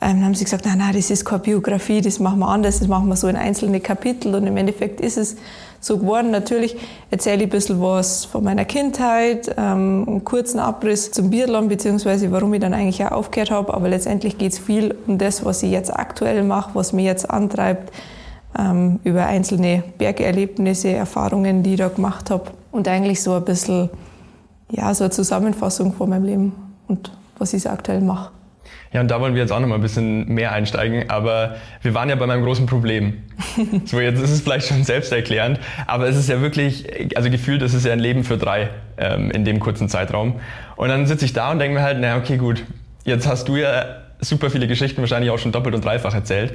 Ähm, 0.00 0.16
dann 0.16 0.24
haben 0.24 0.34
sie 0.34 0.44
gesagt, 0.44 0.64
nein, 0.64 0.78
nein, 0.78 0.94
das 0.94 1.10
ist 1.10 1.24
keine 1.24 1.42
Biografie, 1.42 2.00
das 2.00 2.18
machen 2.18 2.38
wir 2.38 2.48
anders, 2.48 2.78
das 2.78 2.88
machen 2.88 3.08
wir 3.08 3.16
so 3.16 3.28
in 3.28 3.36
einzelne 3.36 3.80
Kapitel 3.80 4.34
und 4.34 4.46
im 4.46 4.56
Endeffekt 4.56 5.00
ist 5.00 5.18
es 5.18 5.36
so 5.80 5.98
geworden. 5.98 6.30
Natürlich 6.30 6.76
erzähle 7.10 7.38
ich 7.38 7.42
ein 7.44 7.50
bisschen 7.50 7.80
was 7.80 8.24
von 8.26 8.44
meiner 8.44 8.64
Kindheit, 8.64 9.54
ähm, 9.56 10.04
einen 10.06 10.24
kurzen 10.24 10.60
Abriss 10.60 11.10
zum 11.10 11.30
Biathlon, 11.30 11.68
beziehungsweise 11.68 12.30
warum 12.30 12.52
ich 12.54 12.60
dann 12.60 12.74
eigentlich 12.74 13.04
auch 13.04 13.12
aufgehört 13.12 13.50
habe. 13.50 13.74
Aber 13.74 13.88
letztendlich 13.88 14.38
geht 14.38 14.52
es 14.52 14.58
viel 14.58 14.94
um 15.06 15.18
das, 15.18 15.44
was 15.44 15.62
ich 15.62 15.70
jetzt 15.70 15.92
aktuell 15.94 16.44
mache, 16.44 16.70
was 16.74 16.92
mich 16.92 17.06
jetzt 17.06 17.28
antreibt, 17.30 17.92
ähm, 18.58 19.00
über 19.04 19.26
einzelne 19.26 19.82
Bergerlebnisse, 19.98 20.90
Erfahrungen, 20.90 21.62
die 21.62 21.72
ich 21.72 21.78
da 21.78 21.88
gemacht 21.88 22.30
habe. 22.30 22.50
Und 22.70 22.86
eigentlich 22.86 23.22
so 23.22 23.34
ein 23.34 23.44
bisschen, 23.44 23.90
ja, 24.70 24.92
so 24.94 25.04
eine 25.04 25.10
Zusammenfassung 25.10 25.92
von 25.94 26.10
meinem 26.10 26.24
Leben 26.24 26.52
und 26.88 27.10
was 27.38 27.54
ich 27.54 27.62
so 27.62 27.70
aktuell 27.70 28.00
mache. 28.00 28.30
Ja, 28.92 29.00
und 29.00 29.10
da 29.10 29.20
wollen 29.20 29.34
wir 29.34 29.40
jetzt 29.40 29.52
auch 29.52 29.60
noch 29.60 29.68
mal 29.68 29.76
ein 29.76 29.80
bisschen 29.82 30.26
mehr 30.28 30.52
einsteigen. 30.52 31.10
Aber 31.10 31.56
wir 31.82 31.94
waren 31.94 32.08
ja 32.08 32.16
bei 32.16 32.26
meinem 32.26 32.42
großen 32.42 32.66
Problem. 32.66 33.22
so, 33.84 34.00
jetzt 34.00 34.20
ist 34.20 34.30
es 34.30 34.40
vielleicht 34.40 34.66
schon 34.66 34.82
selbsterklärend, 34.82 35.60
aber 35.86 36.08
es 36.08 36.16
ist 36.16 36.28
ja 36.28 36.40
wirklich, 36.40 37.16
also 37.16 37.30
gefühlt 37.30 37.62
ist 37.62 37.74
es 37.74 37.84
ja 37.84 37.92
ein 37.92 38.00
Leben 38.00 38.24
für 38.24 38.36
drei 38.36 38.70
ähm, 38.98 39.30
in 39.30 39.44
dem 39.44 39.60
kurzen 39.60 39.88
Zeitraum. 39.88 40.40
Und 40.76 40.88
dann 40.88 41.06
sitze 41.06 41.24
ich 41.24 41.32
da 41.32 41.52
und 41.52 41.60
denke 41.60 41.78
mir 41.78 41.82
halt, 41.82 41.98
na 42.00 42.16
okay, 42.16 42.36
gut, 42.36 42.64
jetzt 43.04 43.28
hast 43.28 43.48
du 43.48 43.56
ja 43.56 43.84
super 44.20 44.50
viele 44.50 44.66
Geschichten 44.66 45.00
wahrscheinlich 45.00 45.30
auch 45.30 45.38
schon 45.38 45.52
doppelt 45.52 45.74
und 45.74 45.84
dreifach 45.84 46.14
erzählt. 46.14 46.54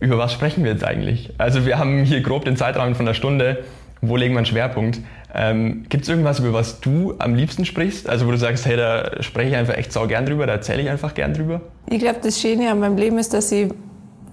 Über 0.00 0.18
was 0.18 0.32
sprechen 0.32 0.64
wir 0.64 0.72
jetzt 0.72 0.84
eigentlich? 0.84 1.30
Also 1.38 1.64
wir 1.64 1.78
haben 1.78 2.02
hier 2.02 2.22
grob 2.22 2.44
den 2.44 2.56
Zeitrahmen 2.56 2.96
von 2.96 3.06
einer 3.06 3.14
Stunde. 3.14 3.64
Wo 4.04 4.16
legen 4.16 4.34
wir 4.34 4.38
einen 4.38 4.46
Schwerpunkt? 4.46 4.98
Ähm, 5.32 5.84
Gibt 5.88 6.02
es 6.02 6.08
irgendwas, 6.08 6.40
über 6.40 6.52
was 6.52 6.80
du 6.80 7.14
am 7.20 7.36
liebsten 7.36 7.64
sprichst? 7.64 8.08
Also 8.08 8.26
wo 8.26 8.32
du 8.32 8.36
sagst, 8.36 8.66
hey, 8.66 8.76
da 8.76 9.22
spreche 9.22 9.50
ich 9.50 9.56
einfach 9.56 9.74
echt 9.74 9.92
sau 9.92 10.08
gern 10.08 10.26
drüber, 10.26 10.44
da 10.44 10.54
erzähle 10.54 10.82
ich 10.82 10.90
einfach 10.90 11.14
gern 11.14 11.34
drüber? 11.34 11.60
Ich 11.88 12.00
glaube, 12.00 12.18
das 12.20 12.40
Schöne 12.40 12.68
an 12.68 12.80
meinem 12.80 12.96
Leben 12.96 13.16
ist, 13.18 13.32
dass 13.32 13.52
ich 13.52 13.70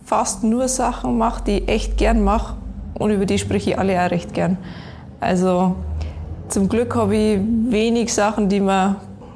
fast 0.04 0.44
nur 0.44 0.68
Sachen 0.68 1.20
mache, 1.20 1.44
die 1.44 1.60
ich 1.60 1.70
echt 1.70 1.98
gern 1.98 2.24
mache 2.24 2.58
und 2.96 3.12
über 3.12 3.28
die 3.28 3.38
spreche 3.38 3.70
ich 3.70 3.78
alle 3.78 4.04
auch 4.04 4.10
recht 4.10 4.34
gern. 4.34 4.58
Also 5.20 5.76
zum 6.48 6.68
Glück 6.68 6.96
habe 6.96 7.16
ich 7.16 7.40
wenig 7.70 8.12
Sachen, 8.12 8.50
die 8.50 8.62
mir 8.62 8.96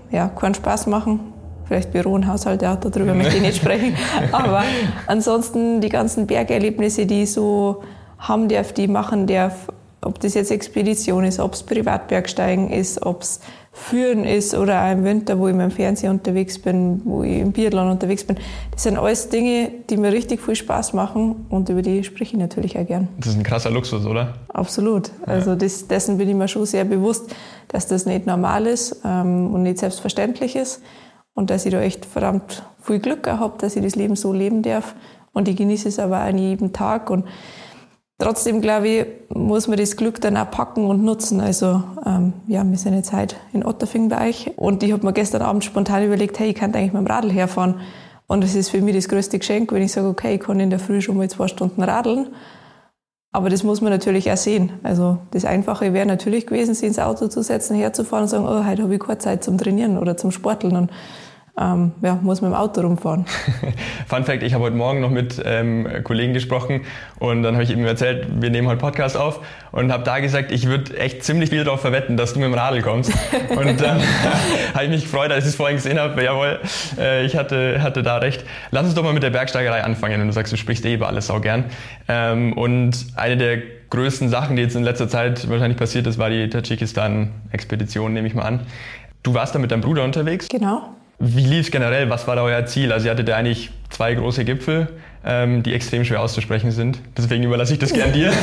ja, 0.10 0.30
keinen 0.30 0.56
Spaß 0.56 0.88
machen. 0.88 1.20
Vielleicht 1.66 1.92
Büro 1.92 2.14
und 2.14 2.28
Haushalt, 2.28 2.64
ja, 2.64 2.76
darüber 2.76 3.14
möchte 3.14 3.36
ich 3.36 3.42
nicht 3.44 3.58
sprechen. 3.58 3.96
Aber 4.32 4.64
ansonsten 5.06 5.80
die 5.80 5.90
ganzen 5.90 6.26
Bergerlebnisse, 6.26 7.06
die 7.06 7.24
ich 7.24 7.34
so 7.34 7.84
haben 8.18 8.50
darf, 8.50 8.74
die 8.74 8.88
machen 8.88 9.28
darf, 9.28 9.68
ob 10.06 10.20
das 10.20 10.34
jetzt 10.34 10.52
Expedition 10.52 11.24
ist, 11.24 11.40
ob 11.40 11.54
es 11.54 11.64
Privatbergsteigen 11.64 12.70
ist, 12.70 13.06
ob 13.06 13.22
es 13.22 13.40
Führen 13.76 14.24
ist 14.24 14.54
oder 14.54 14.86
auch 14.86 14.92
im 14.92 15.04
Winter, 15.04 15.40
wo 15.40 15.48
ich 15.48 15.56
mit 15.56 15.64
dem 15.64 15.72
Fernseher 15.72 16.12
unterwegs 16.12 16.60
bin, 16.60 17.02
wo 17.06 17.24
ich 17.24 17.40
im 17.40 17.52
Biathlon 17.52 17.90
unterwegs 17.90 18.24
bin. 18.24 18.38
Das 18.72 18.84
sind 18.84 19.00
alles 19.00 19.30
Dinge, 19.30 19.72
die 19.90 19.98
mir 19.98 20.12
richtig 20.12 20.42
viel 20.42 20.56
Spaß 20.56 20.94
machen 20.94 21.48
und 21.50 21.70
über 21.70 21.82
die 21.82 22.04
spreche 22.04 22.34
ich 22.34 22.40
natürlich 22.40 22.78
auch 22.78 22.86
gern. 22.86 23.08
Das 23.18 23.30
ist 23.30 23.38
ein 23.38 23.44
krasser 23.44 23.72
Luxus, 23.72 24.06
oder? 24.06 24.36
Absolut. 24.50 25.08
Ja. 25.08 25.34
Also 25.34 25.56
das, 25.56 25.88
dessen 25.88 26.20
bin 26.20 26.30
ich 26.30 26.36
mir 26.36 26.48
schon 26.48 26.68
sehr 26.68 26.86
bewusst, 26.86 27.34
dass 27.68 27.88
das 27.88 28.06
nicht 28.06 28.28
normal 28.28 28.68
ist 28.68 29.02
ähm, 29.04 29.52
und 29.52 29.64
nicht 29.64 29.80
selbstverständlich 29.80 30.56
ist 30.56 30.84
und 31.34 31.50
dass 31.50 31.66
ich 31.66 31.72
da 31.72 31.82
echt 31.82 32.06
verdammt 32.06 32.64
viel 32.80 33.00
Glück 33.00 33.28
habe, 33.28 33.58
dass 33.58 33.76
ich 33.76 33.82
das 33.82 33.96
Leben 33.96 34.16
so 34.16 34.34
leben 34.34 34.62
darf 34.62 34.94
und 35.34 35.48
ich 35.48 35.56
genieße 35.56 35.90
es 35.90 35.98
aber 35.98 36.20
an 36.20 36.38
jedem 36.38 36.74
Tag 36.74 37.10
und 37.10 37.26
Trotzdem, 38.24 38.62
glaube 38.62 38.88
ich, 38.88 39.06
muss 39.36 39.68
man 39.68 39.78
das 39.78 39.98
Glück 39.98 40.22
dann 40.22 40.38
auch 40.38 40.50
packen 40.50 40.86
und 40.86 41.04
nutzen. 41.04 41.42
Also, 41.42 41.84
ähm, 42.06 42.32
ja, 42.48 42.64
wir 42.64 42.78
sind 42.78 42.94
jetzt 42.94 43.12
heute 43.12 43.36
in 43.52 43.66
Otterfing 43.66 44.08
bei 44.08 44.30
euch 44.30 44.52
und 44.56 44.82
ich 44.82 44.94
habe 44.94 45.06
mir 45.06 45.12
gestern 45.12 45.42
Abend 45.42 45.66
spontan 45.66 46.06
überlegt, 46.06 46.40
hey, 46.40 46.52
ich 46.52 46.56
könnte 46.56 46.80
eigentlich 46.80 46.94
mit 46.94 47.02
dem 47.02 47.08
Radl 47.08 47.30
herfahren. 47.30 47.82
Und 48.28 48.42
das 48.42 48.56
ist 48.56 48.70
für 48.70 48.80
mich 48.80 48.96
das 48.96 49.10
größte 49.10 49.40
Geschenk, 49.40 49.74
wenn 49.74 49.82
ich 49.82 49.92
sage, 49.92 50.08
okay, 50.08 50.36
ich 50.36 50.40
kann 50.40 50.62
in 50.62 50.70
der 50.70 50.80
Früh 50.80 51.02
schon 51.02 51.18
mal 51.18 51.30
zwei 51.30 51.50
Stunden 51.50 51.84
radeln. 51.84 52.28
Aber 53.34 53.50
das 53.50 53.64
muss 53.64 53.82
man 53.82 53.92
natürlich 53.92 54.32
auch 54.32 54.38
sehen. 54.38 54.72
Also 54.84 55.18
das 55.32 55.44
Einfache 55.44 55.92
wäre 55.92 56.06
natürlich 56.06 56.48
gewesen, 56.48 56.76
sich 56.76 56.88
ins 56.88 57.00
Auto 57.00 57.28
zu 57.28 57.44
setzen, 57.44 57.76
herzufahren 57.76 58.24
und 58.24 58.30
sagen, 58.30 58.46
oh, 58.46 58.66
heute 58.66 58.84
habe 58.84 58.94
ich 58.94 59.02
keine 59.02 59.18
Zeit 59.18 59.44
zum 59.44 59.58
Trainieren 59.58 59.98
oder 59.98 60.16
zum 60.16 60.32
Sporteln. 60.32 60.78
Und 60.78 60.92
ähm, 61.60 61.92
ja, 62.02 62.16
muss 62.16 62.42
mit 62.42 62.50
dem 62.50 62.56
Auto 62.56 62.82
rumfahren. 62.82 63.26
Fun 64.08 64.24
Fact, 64.24 64.42
ich 64.42 64.56
habe 64.56 64.64
heute 64.64 64.76
Morgen 64.76 65.02
noch 65.02 65.12
mit 65.12 65.40
ähm, 65.46 65.88
Kollegen 66.04 66.34
gesprochen 66.34 66.82
und 67.20 67.44
dann 67.44 67.54
habe 67.54 67.64
ich 67.64 67.70
ihm 67.70 67.86
erzählt, 67.86 68.28
wir 68.42 68.50
nehmen 68.50 68.68
heute 68.68 68.80
Podcast 68.80 69.16
auf 69.16 69.40
und 69.72 69.92
habe 69.92 70.04
da 70.04 70.20
gesagt, 70.20 70.52
ich 70.52 70.66
würde 70.66 70.98
echt 70.98 71.24
ziemlich 71.24 71.52
viel 71.52 71.64
darauf 71.64 71.82
verwetten, 71.82 72.18
dass 72.18 72.34
du 72.34 72.40
mit 72.40 72.48
dem 72.48 72.56
Radl 72.56 72.82
kommst. 72.82 73.12
und 73.50 73.80
dann 73.80 74.02
habe 74.74 74.86
ich 74.86 74.90
mich 74.90 75.04
gefreut, 75.04 75.32
als 75.32 75.44
ich 75.44 75.52
es 75.52 75.56
vorhin 75.56 75.78
gesehen 75.78 76.00
habe. 76.00 76.24
Jawohl, 76.24 76.60
äh, 76.98 77.24
ich 77.24 77.36
hatte, 77.36 77.84
hatte 77.84 78.02
da 78.02 78.18
recht. 78.18 78.44
Lass 78.72 78.86
uns 78.86 78.96
doch 78.96 79.04
mal 79.04 79.14
mit 79.14 79.22
der 79.22 79.30
Bergsteigerei 79.30 79.84
anfangen, 79.84 80.20
wenn 80.20 80.28
du 80.28 80.34
sagst, 80.34 80.52
du 80.52 80.58
sprichst 80.58 80.84
eh 80.86 80.96
über 80.96 81.08
alles 81.08 81.30
auch 81.30 81.42
gern. 81.42 81.66
Ähm, 82.08 82.54
und 82.54 83.06
eine 83.16 83.38
der 83.38 83.58
größten 83.92 84.30
Sachen, 84.30 84.56
die 84.56 84.64
jetzt 84.64 84.76
in 84.76 84.84
letzter 84.84 85.08
Zeit 85.08 85.48
wahrscheinlich 85.48 85.78
passiert 85.78 86.08
ist, 86.08 86.18
war 86.18 86.32
die 86.32 86.50
Tadschikistan-Expedition, 86.50 88.12
nehme 88.12 88.28
ich 88.28 88.34
mal 88.34 88.42
an. 88.42 88.62
Du 89.22 89.36
warst 89.36 89.54
da 89.54 89.60
mit 89.60 89.72
deinem 89.72 89.82
Bruder 89.82 90.04
unterwegs? 90.04 90.50
Genau. 90.50 90.96
Wie 91.26 91.46
lief 91.46 91.68
es 91.68 91.72
generell? 91.72 92.10
Was 92.10 92.28
war 92.28 92.36
da 92.36 92.44
euer 92.44 92.66
Ziel? 92.66 92.92
Also 92.92 93.06
ihr 93.06 93.12
hattet 93.12 93.30
ja 93.30 93.38
eigentlich 93.38 93.72
zwei 93.90 94.14
große 94.14 94.44
Gipfel, 94.44 94.90
ähm, 95.26 95.64
die 95.64 95.74
extrem 95.74 96.04
schwer 96.04 96.20
auszusprechen 96.20 96.72
sind. 96.72 97.00
Deswegen 97.18 97.46
überlasse 97.46 97.72
ich 97.72 97.80
das 97.80 97.94
gern 97.94 98.12
dir. 98.12 98.34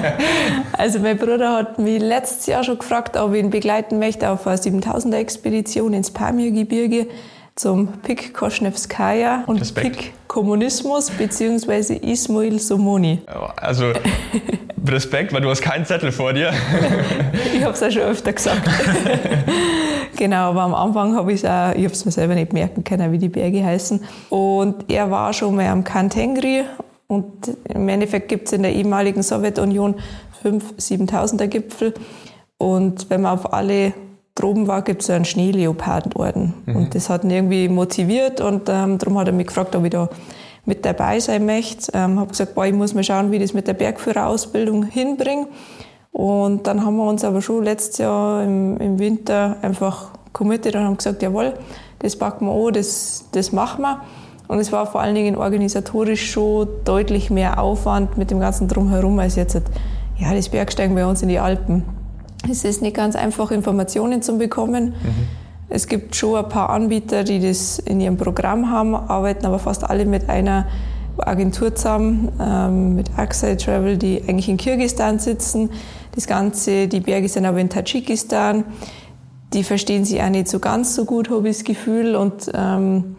also 0.78 1.00
mein 1.00 1.18
Bruder 1.18 1.56
hat 1.56 1.80
mich 1.80 2.00
letztes 2.00 2.46
Jahr 2.46 2.62
schon 2.62 2.78
gefragt, 2.78 3.16
ob 3.16 3.34
ich 3.34 3.40
ihn 3.40 3.50
begleiten 3.50 3.98
möchte 3.98 4.30
auf 4.30 4.46
eine 4.46 4.56
7000er 4.58 5.16
Expedition 5.16 5.92
ins 5.92 6.12
Pamirgebirge 6.12 7.08
zum 7.56 7.88
Pik 8.02 8.34
Koschnevskaya 8.34 9.44
und 9.46 9.60
Respekt. 9.60 9.96
Pik 9.96 10.12
Kommunismus 10.26 11.10
bzw. 11.10 11.96
Ismail 11.96 12.58
Somoni. 12.58 13.20
Also 13.56 13.92
Respekt, 14.86 15.32
weil 15.32 15.40
du 15.40 15.48
hast 15.48 15.62
keinen 15.62 15.86
Zettel 15.86 16.10
vor 16.12 16.32
dir. 16.32 16.52
ich 17.54 17.62
habe 17.62 17.72
es 17.72 17.80
ja 17.80 17.90
schon 17.90 18.02
öfter 18.02 18.32
gesagt. 18.32 18.68
genau, 20.16 20.50
aber 20.50 20.62
am 20.62 20.74
Anfang 20.74 21.14
habe 21.14 21.32
ich 21.32 21.42
es 21.42 21.48
auch, 21.48 21.70
ich 21.74 21.84
habe 21.84 21.94
es 21.94 22.04
mir 22.04 22.10
selber 22.10 22.34
nicht 22.34 22.52
merken 22.52 22.82
können, 22.84 23.12
wie 23.12 23.18
die 23.18 23.28
Berge 23.28 23.64
heißen. 23.64 24.04
Und 24.30 24.90
er 24.90 25.10
war 25.10 25.32
schon 25.32 25.54
mal 25.54 25.66
am 25.68 25.84
Kantengri 25.84 26.64
und 27.06 27.56
im 27.68 27.88
Endeffekt 27.88 28.28
gibt 28.28 28.48
es 28.48 28.52
in 28.52 28.62
der 28.62 28.72
ehemaligen 28.72 29.22
Sowjetunion 29.22 29.94
fünf 30.42 30.72
7000er 30.78 31.46
Gipfel. 31.46 31.94
Und 32.58 33.08
wenn 33.10 33.22
man 33.22 33.38
auf 33.38 33.52
alle 33.52 33.94
droben 34.34 34.66
war, 34.66 34.82
gibt 34.82 35.02
es 35.02 35.06
so 35.06 35.12
einen 35.12 35.24
Schneeleopardenorden. 35.24 36.54
Mhm. 36.66 36.76
Und 36.76 36.94
das 36.94 37.08
hat 37.08 37.24
ihn 37.24 37.30
irgendwie 37.30 37.68
motiviert 37.68 38.40
und 38.40 38.68
ähm, 38.68 38.98
darum 38.98 39.18
hat 39.18 39.28
er 39.28 39.32
mich 39.32 39.46
gefragt, 39.46 39.76
ob 39.76 39.84
ich 39.84 39.90
da 39.90 40.08
mit 40.64 40.84
dabei 40.84 41.20
sein 41.20 41.46
möchte. 41.46 41.92
Ähm, 41.94 42.18
habe 42.18 42.30
gesagt, 42.30 42.54
boah, 42.54 42.66
ich 42.66 42.72
muss 42.72 42.94
mal 42.94 43.04
schauen, 43.04 43.30
wie 43.30 43.36
ich 43.36 43.42
das 43.42 43.54
mit 43.54 43.68
der 43.68 43.74
Bergführerausbildung 43.74 44.84
hinbringe. 44.84 45.46
Und 46.10 46.66
dann 46.66 46.84
haben 46.84 46.96
wir 46.96 47.08
uns 47.08 47.24
aber 47.24 47.42
schon 47.42 47.64
letztes 47.64 47.98
Jahr 47.98 48.44
im, 48.44 48.76
im 48.78 48.98
Winter 48.98 49.56
einfach 49.62 50.10
committed 50.32 50.74
und 50.76 50.84
haben 50.84 50.96
gesagt, 50.96 51.22
jawohl, 51.22 51.54
das 52.00 52.16
packen 52.16 52.46
wir 52.46 52.52
an, 52.52 52.72
das, 52.72 53.26
das 53.32 53.52
machen 53.52 53.82
wir. 53.82 54.00
Und 54.46 54.58
es 54.58 54.72
war 54.72 54.86
vor 54.86 55.00
allen 55.00 55.14
Dingen 55.14 55.36
organisatorisch 55.36 56.30
schon 56.30 56.68
deutlich 56.84 57.30
mehr 57.30 57.60
Aufwand 57.60 58.18
mit 58.18 58.30
dem 58.30 58.40
ganzen 58.40 58.68
Drumherum 58.68 59.18
als 59.18 59.36
jetzt 59.36 59.60
ja, 60.18 60.34
das 60.34 60.48
Bergsteigen 60.48 60.94
bei 60.94 61.06
uns 61.06 61.22
in 61.22 61.28
die 61.28 61.38
Alpen. 61.38 61.82
Es 62.50 62.64
ist 62.64 62.82
nicht 62.82 62.96
ganz 62.96 63.16
einfach, 63.16 63.50
Informationen 63.50 64.22
zu 64.22 64.38
bekommen. 64.38 64.86
Mhm. 64.86 65.28
Es 65.68 65.88
gibt 65.88 66.14
schon 66.14 66.36
ein 66.36 66.48
paar 66.48 66.70
Anbieter, 66.70 67.24
die 67.24 67.40
das 67.40 67.78
in 67.78 68.00
ihrem 68.00 68.16
Programm 68.16 68.70
haben, 68.70 68.94
arbeiten 68.94 69.46
aber 69.46 69.58
fast 69.58 69.88
alle 69.88 70.04
mit 70.04 70.28
einer 70.28 70.66
Agentur 71.18 71.74
zusammen, 71.74 72.30
ähm, 72.40 72.96
mit 72.96 73.10
Aksai 73.16 73.54
Travel, 73.56 73.96
die 73.96 74.22
eigentlich 74.26 74.48
in 74.48 74.56
Kirgisistan 74.56 75.18
sitzen. 75.18 75.70
Das 76.14 76.26
Ganze, 76.26 76.88
die 76.88 77.00
Berge 77.00 77.28
sind 77.28 77.46
aber 77.46 77.58
in 77.58 77.70
Tadschikistan. 77.70 78.64
Die 79.52 79.62
verstehen 79.62 80.04
sich 80.04 80.20
auch 80.22 80.28
nicht 80.28 80.48
so 80.48 80.58
ganz 80.58 80.94
so 80.94 81.04
gut, 81.04 81.30
habe 81.30 81.48
ich 81.48 81.56
das 81.58 81.64
Gefühl. 81.64 82.16
Und 82.16 82.50
ähm, 82.54 83.16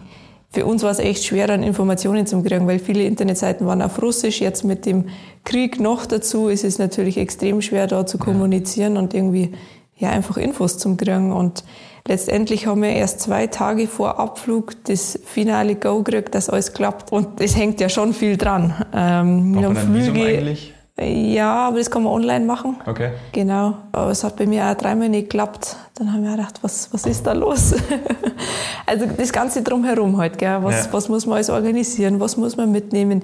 für 0.55 0.65
uns 0.65 0.83
war 0.83 0.91
es 0.91 0.99
echt 0.99 1.25
schwer, 1.25 1.47
dann 1.47 1.63
Informationen 1.63 2.25
zu 2.25 2.41
kriegen, 2.41 2.65
weil 2.65 2.79
viele 2.79 3.03
Internetseiten 3.03 3.67
waren 3.67 3.81
auf 3.81 4.01
Russisch. 4.01 4.39
Jetzt 4.39 4.63
mit 4.63 4.85
dem 4.85 5.09
Krieg 5.43 5.81
noch 5.81 6.05
dazu 6.05 6.47
ist 6.47 6.63
es 6.63 6.79
natürlich 6.79 7.17
extrem 7.17 7.61
schwer, 7.61 7.87
da 7.87 8.05
zu 8.05 8.17
kommunizieren 8.17 8.95
ja. 8.95 9.01
und 9.01 9.13
irgendwie 9.13 9.51
ja, 9.97 10.11
einfach 10.11 10.37
Infos 10.37 10.77
zu 10.77 10.95
kriegen. 10.95 11.33
Und 11.33 11.65
letztendlich 12.07 12.67
haben 12.67 12.81
wir 12.81 12.91
erst 12.91 13.19
zwei 13.19 13.47
Tage 13.47 13.85
vor 13.87 14.17
Abflug 14.17 14.81
das 14.85 15.19
finale 15.25 15.75
Go 15.75 16.03
gekriegt, 16.03 16.33
dass 16.33 16.49
alles 16.49 16.71
klappt. 16.71 17.11
Und 17.11 17.41
es 17.41 17.57
hängt 17.57 17.81
ja 17.81 17.89
schon 17.89 18.13
viel 18.13 18.37
dran. 18.37 18.73
Ähm, 18.93 19.51
Braucht 19.51 19.73
man 19.73 20.03
Flüge, 20.03 20.25
eigentlich? 20.25 20.73
Ja, 20.97 21.67
aber 21.67 21.79
das 21.79 21.91
kann 21.91 22.03
man 22.03 22.13
online 22.13 22.45
machen. 22.45 22.77
Okay. 22.85 23.11
Genau. 23.33 23.73
Aber 23.91 24.11
es 24.11 24.23
hat 24.23 24.37
bei 24.37 24.45
mir 24.45 24.65
auch 24.65 24.75
dreimal 24.75 25.09
nicht 25.09 25.29
geklappt. 25.29 25.75
Dann 25.95 26.11
haben 26.11 26.23
wir 26.23 26.31
gedacht, 26.31 26.59
was, 26.61 26.89
was 26.91 27.05
ist 27.05 27.25
da 27.25 27.31
los? 27.31 27.73
also 28.85 29.05
das 29.17 29.31
Ganze 29.31 29.61
drumherum 29.61 30.17
halt, 30.17 30.37
gell? 30.37 30.61
Was, 30.61 30.87
ja. 30.87 30.93
was 30.93 31.07
muss 31.07 31.25
man 31.25 31.35
alles 31.35 31.49
organisieren? 31.49 32.19
Was 32.19 32.35
muss 32.35 32.57
man 32.57 32.69
mitnehmen? 32.69 33.23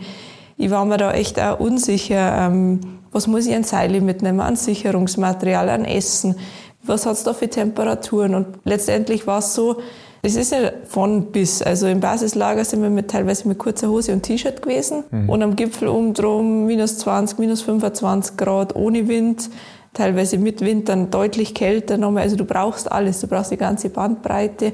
Ich 0.56 0.72
war 0.72 0.86
mir 0.86 0.98
da 0.98 1.12
echt 1.12 1.38
auch 1.40 1.60
unsicher. 1.60 2.48
Ähm, 2.48 2.80
was 3.12 3.28
muss 3.28 3.46
ich 3.46 3.54
an 3.54 3.66
Seile 3.66 4.00
mitnehmen? 4.00 4.40
An 4.40 4.56
Sicherungsmaterial, 4.56 5.68
an 5.68 5.84
Essen? 5.84 6.36
Was 6.84 7.06
hat's 7.06 7.24
da 7.26 7.34
für 7.34 7.50
Temperaturen? 7.50 8.36
Und 8.36 8.48
letztendlich 8.64 9.28
war 9.28 9.40
es 9.40 9.54
so, 9.54 9.82
das 10.22 10.36
ist 10.36 10.54
ja 10.54 10.72
von 10.88 11.32
bis. 11.32 11.62
Also 11.62 11.88
im 11.88 12.00
Basislager 12.00 12.64
sind 12.64 12.84
wir 12.84 12.90
mit, 12.90 13.10
teilweise 13.10 13.48
mit 13.48 13.58
kurzer 13.58 13.90
Hose 13.90 14.14
und 14.14 14.24
T-Shirt 14.24 14.62
gewesen. 14.62 15.04
Mhm. 15.12 15.30
Und 15.30 15.44
am 15.44 15.56
Gipfel 15.58 15.90
oben 15.90 16.14
drum 16.14 16.68
minus 16.68 17.00
20, 17.00 17.40
minus 17.40 17.64
25 17.64 18.38
Grad 18.38 18.76
ohne 18.76 19.08
Wind. 19.08 19.50
Teilweise 19.94 20.38
mit 20.38 20.62
Wind 20.62 20.88
dann 20.90 21.12
deutlich 21.12 21.54
kälter 21.54 21.98
nochmal. 21.98 22.24
Also 22.24 22.38
du 22.38 22.46
brauchst 22.46 22.92
alles. 22.92 23.20
Du 23.20 23.28
brauchst 23.28 23.52
die 23.52 23.58
ganze 23.58 23.90
Bandbreite. 23.90 24.74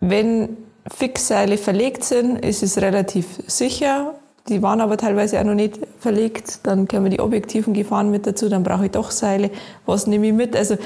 Wenn 0.00 0.56
Fixseile 0.92 1.58
verlegt 1.58 2.04
sind, 2.04 2.44
ist 2.44 2.62
es 2.62 2.78
relativ 2.78 3.26
sicher. 3.46 4.14
Die 4.48 4.62
waren 4.62 4.80
aber 4.80 4.96
teilweise 4.96 5.40
auch 5.40 5.44
noch 5.44 5.54
nicht 5.54 5.80
verlegt. 5.98 6.60
Dann 6.62 6.86
kommen 6.86 7.10
die 7.10 7.18
objektiven 7.18 7.74
Gefahren 7.74 8.10
mit 8.10 8.26
dazu. 8.26 8.48
Dann 8.48 8.62
brauche 8.62 8.86
ich 8.86 8.92
doch 8.92 9.10
Seile. 9.10 9.50
Was 9.84 10.06
nehme 10.06 10.28
ich 10.28 10.32
mit? 10.32 10.54
Also 10.54 10.76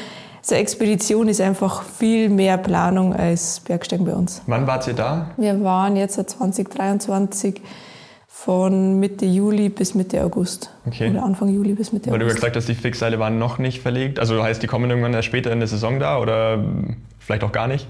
so 0.43 0.55
eine 0.55 0.63
Expedition 0.63 1.29
ist 1.29 1.43
einfach 1.43 1.83
viel 1.83 2.31
mehr 2.31 2.57
Planung 2.57 3.15
als 3.15 3.61
Bergsteigen 3.61 4.07
bei 4.07 4.15
uns. 4.15 4.41
Wann 4.47 4.67
wart 4.67 4.87
ihr 4.87 4.95
da? 4.95 5.31
Wir 5.37 5.63
waren 5.63 5.97
jetzt 5.97 6.15
2023 6.15 7.61
von 8.45 8.99
Mitte 8.99 9.27
Juli 9.27 9.69
bis 9.69 9.95
Mitte 9.95 10.25
August. 10.25 10.71
Okay. 10.87 11.11
Oder 11.11 11.25
Anfang 11.25 11.51
Juli 11.51 11.75
bis 11.75 11.93
Mitte 11.93 12.07
Weil 12.07 12.15
August. 12.15 12.21
Weil 12.21 12.29
du 12.29 12.35
gesagt 12.35 12.57
hast, 12.57 12.69
die 12.71 12.75
Fixseile 12.75 13.19
waren 13.19 13.39
noch 13.39 13.59
nicht 13.59 13.83
verlegt. 13.83 14.19
Also 14.19 14.43
heißt, 14.43 14.63
die 14.63 14.67
kommen 14.67 14.89
irgendwann 14.89 15.13
erst 15.13 15.27
später 15.27 15.53
in 15.53 15.59
der 15.59 15.69
Saison 15.69 16.01
da 16.01 16.19
oder 16.19 16.65
vielleicht 17.19 17.45
auch 17.45 17.53
gar 17.53 17.69
nicht? 17.69 17.87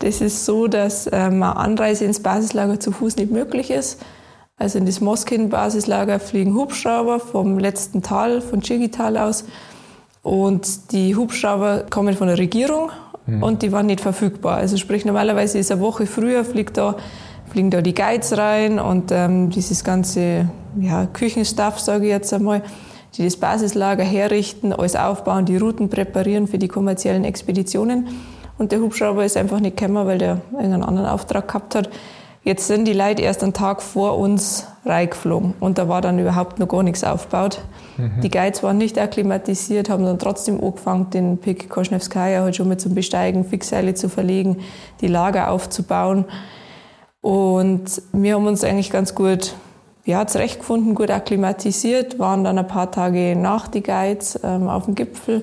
Das 0.00 0.20
ist 0.20 0.44
so, 0.44 0.66
dass 0.66 1.06
ähm, 1.06 1.42
eine 1.42 1.56
Anreise 1.56 2.04
ins 2.04 2.20
Basislager 2.20 2.78
zu 2.78 2.92
Fuß 2.92 3.16
nicht 3.16 3.32
möglich 3.32 3.70
ist. 3.70 4.04
Also 4.58 4.78
in 4.78 4.84
das 4.84 5.00
Moskin-Basislager 5.00 6.20
fliegen 6.20 6.54
Hubschrauber 6.54 7.18
vom 7.18 7.58
letzten 7.58 8.02
Tal, 8.02 8.42
von 8.42 8.60
Chigital 8.60 9.16
aus 9.16 9.46
und 10.22 10.92
die 10.92 11.16
Hubschrauber 11.16 11.86
kommen 11.88 12.14
von 12.14 12.28
der 12.28 12.36
Regierung 12.36 12.90
mhm. 13.24 13.42
und 13.42 13.62
die 13.62 13.72
waren 13.72 13.86
nicht 13.86 14.02
verfügbar. 14.02 14.58
Also 14.58 14.76
sprich, 14.76 15.06
normalerweise 15.06 15.58
ist 15.58 15.72
eine 15.72 15.80
Woche 15.80 16.04
früher, 16.04 16.44
fliegt 16.44 16.76
da, 16.76 16.96
fliegen 17.54 17.70
da 17.70 17.82
die 17.82 17.94
Guides 17.94 18.36
rein 18.36 18.80
und 18.80 19.12
ähm, 19.12 19.48
dieses 19.48 19.84
ganze 19.84 20.48
ja, 20.76 21.06
Küchenstaff, 21.06 21.78
sage 21.78 22.06
ich 22.06 22.10
jetzt 22.10 22.34
einmal, 22.34 22.62
die 23.14 23.22
das 23.22 23.36
Basislager 23.36 24.02
herrichten, 24.02 24.72
alles 24.72 24.96
aufbauen, 24.96 25.44
die 25.44 25.56
Routen 25.56 25.88
präparieren 25.88 26.48
für 26.48 26.58
die 26.58 26.66
kommerziellen 26.66 27.22
Expeditionen. 27.22 28.08
Und 28.58 28.72
der 28.72 28.80
Hubschrauber 28.80 29.24
ist 29.24 29.36
einfach 29.36 29.60
nicht 29.60 29.76
gekommen, 29.76 30.04
weil 30.04 30.18
der 30.18 30.40
irgendeinen 30.50 30.82
anderen 30.82 31.06
Auftrag 31.06 31.46
gehabt 31.46 31.76
hat. 31.76 31.90
Jetzt 32.42 32.66
sind 32.66 32.88
die 32.88 32.92
Leute 32.92 33.22
erst 33.22 33.44
einen 33.44 33.52
Tag 33.52 33.82
vor 33.82 34.18
uns 34.18 34.66
reingeflogen 34.84 35.54
und 35.60 35.78
da 35.78 35.88
war 35.88 36.00
dann 36.00 36.18
überhaupt 36.18 36.58
noch 36.58 36.66
gar 36.66 36.82
nichts 36.82 37.04
aufgebaut. 37.04 37.60
Mhm. 37.98 38.20
Die 38.20 38.30
Guides 38.30 38.64
waren 38.64 38.78
nicht 38.78 38.98
akklimatisiert, 38.98 39.88
haben 39.90 40.04
dann 40.04 40.18
trotzdem 40.18 40.60
angefangen, 40.60 41.10
den 41.10 41.38
Pik 41.38 41.70
Koschnevskaya 41.70 42.42
halt 42.42 42.56
schon 42.56 42.66
mal 42.66 42.78
zum 42.78 42.96
Besteigen, 42.96 43.44
Fixseile 43.44 43.94
zu 43.94 44.08
verlegen, 44.08 44.56
die 45.00 45.06
Lager 45.06 45.52
aufzubauen. 45.52 46.24
Und 47.24 48.02
wir 48.12 48.34
haben 48.34 48.46
uns 48.46 48.62
eigentlich 48.64 48.90
ganz 48.90 49.14
gut 49.14 49.54
ja, 50.04 50.26
zurechtgefunden, 50.26 50.94
gut 50.94 51.08
akklimatisiert, 51.08 52.18
waren 52.18 52.44
dann 52.44 52.58
ein 52.58 52.68
paar 52.68 52.90
Tage 52.90 53.34
nach 53.34 53.66
die 53.66 53.82
Guides 53.82 54.38
ähm, 54.44 54.68
auf 54.68 54.84
dem 54.84 54.94
Gipfel. 54.94 55.42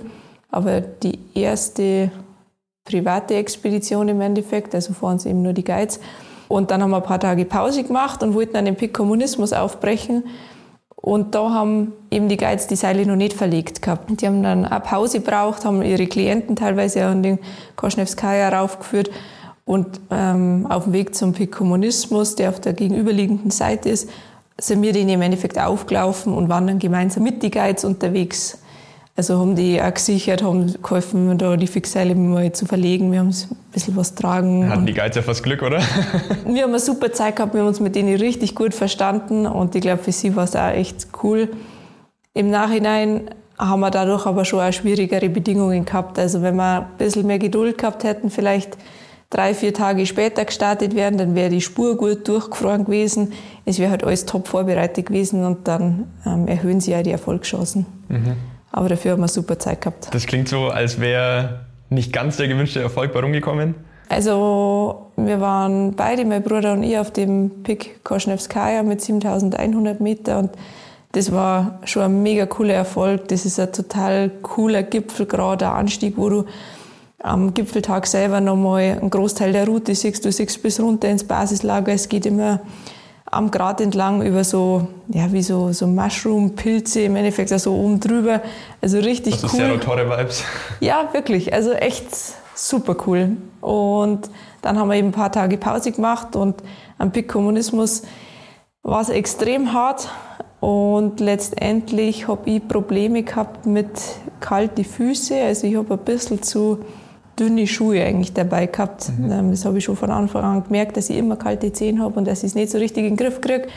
Aber 0.52 0.82
die 0.82 1.18
erste 1.34 2.12
private 2.86 3.34
Expedition 3.34 4.10
im 4.10 4.22
Endeffekt, 4.22 4.76
also 4.76 4.94
vor 4.94 5.10
uns 5.10 5.26
eben 5.26 5.42
nur 5.42 5.54
die 5.54 5.64
Guides, 5.64 6.00
und 6.48 6.70
dann 6.70 6.84
haben 6.84 6.92
wir 6.92 6.98
ein 6.98 7.04
paar 7.04 7.20
Tage 7.20 7.46
Pause 7.46 7.84
gemacht 7.84 8.22
und 8.22 8.36
wollten 8.36 8.54
dann 8.54 8.66
den 8.66 8.76
Pick 8.76 8.94
Kommunismus 8.94 9.52
aufbrechen. 9.52 10.26
Und 10.96 11.34
da 11.34 11.50
haben 11.50 11.94
eben 12.12 12.30
die 12.30 12.38
Guides 12.38 12.68
die 12.68 12.76
Seile 12.76 13.08
noch 13.08 13.16
nicht 13.16 13.34
verlegt 13.34 13.82
gehabt. 13.82 14.22
Die 14.22 14.28
haben 14.28 14.44
dann 14.44 14.66
eine 14.66 14.82
Pause 14.82 15.22
gebraucht, 15.22 15.66
haben 15.66 15.82
ihre 15.82 16.06
Klienten 16.06 16.56
teilweise 16.56 17.08
an 17.08 17.24
den 17.24 17.40
Koschnevskaya 17.76 18.50
raufgeführt. 18.50 19.10
Und 19.66 20.02
ähm, 20.10 20.66
auf 20.70 20.86
dem 20.86 20.94
Weg 20.94 21.16
zum 21.16 21.34
Pick 21.34 21.52
Kommunismus, 21.52 22.36
der 22.36 22.50
auf 22.50 22.60
der 22.60 22.74
gegenüberliegenden 22.74 23.52
Seite 23.52 23.90
ist, 23.90 24.10
sind 24.60 24.82
wir 24.82 24.94
den 24.94 25.10
im 25.10 25.22
Endeffekt 25.22 25.60
aufgelaufen 25.60 26.34
und 26.34 26.50
waren 26.50 26.68
dann 26.68 26.80
gemeinsam 26.80 27.24
mit 27.24 27.42
die 27.42 27.52
Guides 27.52 27.84
unterwegs. 27.84 28.60
Also 29.16 29.40
haben 29.40 29.56
die 29.56 29.82
auch 29.82 29.94
gesichert, 29.94 30.42
haben 30.42 30.74
geholfen, 30.82 31.38
da 31.38 31.58
die 31.58 31.68
Fixseile 31.68 32.16
mal 32.16 32.52
zu 32.54 32.66
verlegen. 32.66 33.12
Wir 33.12 33.20
haben 33.20 33.30
ein 33.30 33.58
bisschen 33.74 33.96
was 33.96 34.16
tragen. 34.16 34.70
Hatten 34.70 34.86
die 34.86 34.94
Geiz 34.94 35.16
ja 35.16 35.22
fast 35.22 35.44
Glück, 35.44 35.62
oder? 35.62 35.80
wir 36.46 36.64
haben 36.64 36.70
eine 36.70 36.80
super 36.80 37.12
Zeit 37.12 37.36
gehabt, 37.36 37.54
wir 37.54 37.62
haben 37.62 37.68
uns 37.68 37.80
mit 37.80 37.96
denen 37.96 38.16
richtig 38.16 38.56
gut 38.56 38.74
verstanden 38.74 39.46
und 39.46 39.76
ich 39.76 39.82
glaube, 39.82 40.02
für 40.02 40.12
sie 40.12 40.36
war 40.36 40.46
es 40.46 40.56
auch 40.56 40.70
echt 40.70 41.08
cool. 41.24 41.50
Im 42.34 42.50
Nachhinein 42.50 43.30
haben 43.58 43.82
wir 43.82 43.92
dadurch 43.92 44.26
aber 44.26 44.46
schon 44.46 44.62
auch 44.62 44.72
schwierigere 44.72 45.30
Bedingungen 45.30 45.86
gehabt. 45.86 46.18
Also 46.18 46.42
wenn 46.42 46.56
wir 46.56 46.80
ein 46.80 46.98
bisschen 46.98 47.28
mehr 47.28 47.40
Geduld 47.40 47.78
gehabt 47.78 48.04
hätten, 48.04 48.30
vielleicht 48.30 48.78
drei, 49.32 49.56
vier 49.56 49.74
Tage 49.74 50.06
später 50.06 50.46
gestartet 50.46 50.96
werden, 50.96 51.18
dann 51.18 51.34
wäre 51.34 51.50
die 51.50 51.62
Spur 51.62 51.98
gut 51.98 52.28
durchgefroren 52.28 52.86
gewesen. 52.86 53.34
Es 53.66 53.80
wäre 53.80 53.90
halt 53.90 54.04
alles 54.04 54.28
top 54.28 54.48
vorbereitet 54.48 55.08
gewesen 55.08 55.44
und 55.44 55.68
dann 55.68 56.12
ähm, 56.26 56.48
erhöhen 56.48 56.80
sie 56.80 56.92
ja 56.92 57.02
die 57.02 57.12
Erfolgschancen. 57.12 57.88
Mhm. 58.10 58.36
Aber 58.72 58.90
dafür 58.90 59.14
haben 59.14 59.22
wir 59.22 59.28
super 59.28 59.58
Zeit 59.58 59.82
gehabt. 59.82 60.10
Das 60.14 60.28
klingt 60.28 60.48
so, 60.48 60.68
als 60.68 61.00
wäre 61.00 61.62
nicht 61.90 62.14
ganz 62.14 62.38
der 62.38 62.48
gewünschte 62.48 62.82
Erfolg 62.82 63.14
bei 63.14 63.20
rumgekommen. 63.22 63.76
Also 64.10 65.08
wir 65.16 65.40
waren 65.40 65.94
beide, 65.96 66.26
mein 66.26 66.44
Bruder 66.44 66.74
und 66.74 66.84
ich, 66.84 66.98
auf 66.98 67.12
dem 67.12 67.64
Pik 67.64 68.04
Koschnevskaya 68.04 68.84
mit 68.84 69.02
7100 69.02 70.02
Meter 70.02 70.40
und 70.40 70.52
das 71.14 71.32
war 71.32 71.80
schon 71.84 72.04
ein 72.04 72.24
mega 72.24 72.46
cooler 72.46 72.74
Erfolg. 72.74 73.28
Das 73.30 73.46
ist 73.46 73.60
ein 73.60 73.72
total 73.72 74.30
cooler 74.42 74.84
Gipfel, 74.84 75.26
gerade 75.26 75.68
ein 75.68 75.74
Anstieg, 75.74 76.18
wo 76.18 76.30
du 76.30 76.46
am 77.24 77.54
Gipfeltag 77.54 78.08
selber 78.08 78.42
nochmal 78.42 78.98
einen 79.00 79.10
Großteil 79.10 79.54
der 79.54 79.68
Route 79.68 79.94
siehst. 79.94 80.26
Du 80.26 80.32
siehst 80.32 80.62
bis 80.64 80.80
runter 80.80 81.10
ins 81.10 81.24
Basislager. 81.24 81.94
Es 81.94 82.10
geht 82.10 82.26
immer 82.26 82.62
am 83.26 83.50
Grat 83.50 83.80
entlang 83.80 84.22
über 84.22 84.44
so, 84.44 84.88
ja, 85.08 85.32
wie 85.32 85.42
so, 85.42 85.72
so 85.72 85.88
Mushroom-Pilze 85.88 87.02
im 87.02 87.16
Endeffekt, 87.16 87.52
also 87.52 87.74
oben 87.74 88.00
drüber. 88.00 88.42
Also 88.82 89.00
richtig 89.00 89.42
also 89.42 89.56
cool. 89.56 89.64
Also 89.64 89.78
tolle 89.78 90.10
Vibes. 90.10 90.44
Ja, 90.82 91.10
wirklich. 91.14 91.54
Also 91.54 91.72
echt 91.72 92.08
super 92.56 92.96
cool. 93.08 93.38
Und 93.62 94.30
dann 94.62 94.78
haben 94.78 94.90
wir 94.90 94.96
eben 94.96 95.10
ein 95.10 95.14
paar 95.14 95.32
Tage 95.32 95.58
Pause 95.58 95.92
gemacht 95.92 96.36
und 96.36 96.56
am 96.98 97.12
Pick 97.12 97.30
Kommunismus 97.30 98.04
war 98.84 99.02
es 99.02 99.10
extrem 99.10 99.74
hart. 99.74 100.10
Und 100.60 101.20
letztendlich 101.20 102.28
habe 102.28 102.50
ich 102.50 102.68
Probleme 102.68 103.24
gehabt 103.24 103.66
mit 103.66 103.90
kalten 104.40 104.84
Füßen. 104.84 105.38
Also 105.38 105.66
ich 105.66 105.76
habe 105.76 105.94
ein 105.94 106.00
bisschen 106.00 106.44
zu 106.44 106.80
dünne 107.40 107.68
Schuhe 107.68 108.04
eigentlich 108.04 108.34
dabei 108.34 108.66
gehabt. 108.68 109.10
Mhm. 109.18 109.32
Ähm, 109.32 109.52
das 109.52 109.66
habe 109.66 109.78
ich 109.78 109.86
schon 109.86 109.96
von 109.96 110.12
Anfang 110.12 110.44
an 110.44 110.64
gemerkt, 110.64 110.98
dass 110.98 111.10
ich 111.10 111.18
immer 111.18 111.36
kalte 111.36 111.72
Zehen 111.74 112.02
habe 112.02 112.18
und 112.18 112.28
dass 112.28 112.40
ich 112.40 112.50
es 112.50 112.56
nicht 112.56 112.72
so 112.72 112.78
richtig 112.78 113.04
in 113.06 113.16
den 113.16 113.18
Griff 113.18 113.42
kriege. 113.42 113.68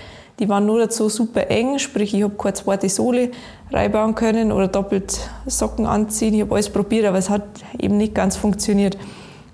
Die 0.40 0.48
waren 0.48 0.66
nur 0.66 0.80
dazu 0.80 1.08
super 1.08 1.48
eng, 1.48 1.78
sprich 1.78 2.12
ich 2.12 2.22
habe 2.24 2.34
keine 2.34 2.54
zweite 2.54 2.88
Sohle 2.88 3.30
reinbauen 3.70 4.16
können 4.16 4.50
oder 4.50 4.66
doppelt 4.66 5.18
Socken 5.46 5.86
anziehen. 5.86 6.34
Ich 6.34 6.40
habe 6.40 6.54
alles 6.54 6.70
probiert, 6.70 7.06
aber 7.06 7.18
es 7.18 7.30
hat 7.30 7.44
eben 7.78 7.96
nicht 7.96 8.14
ganz 8.14 8.36
funktioniert. 8.36 8.98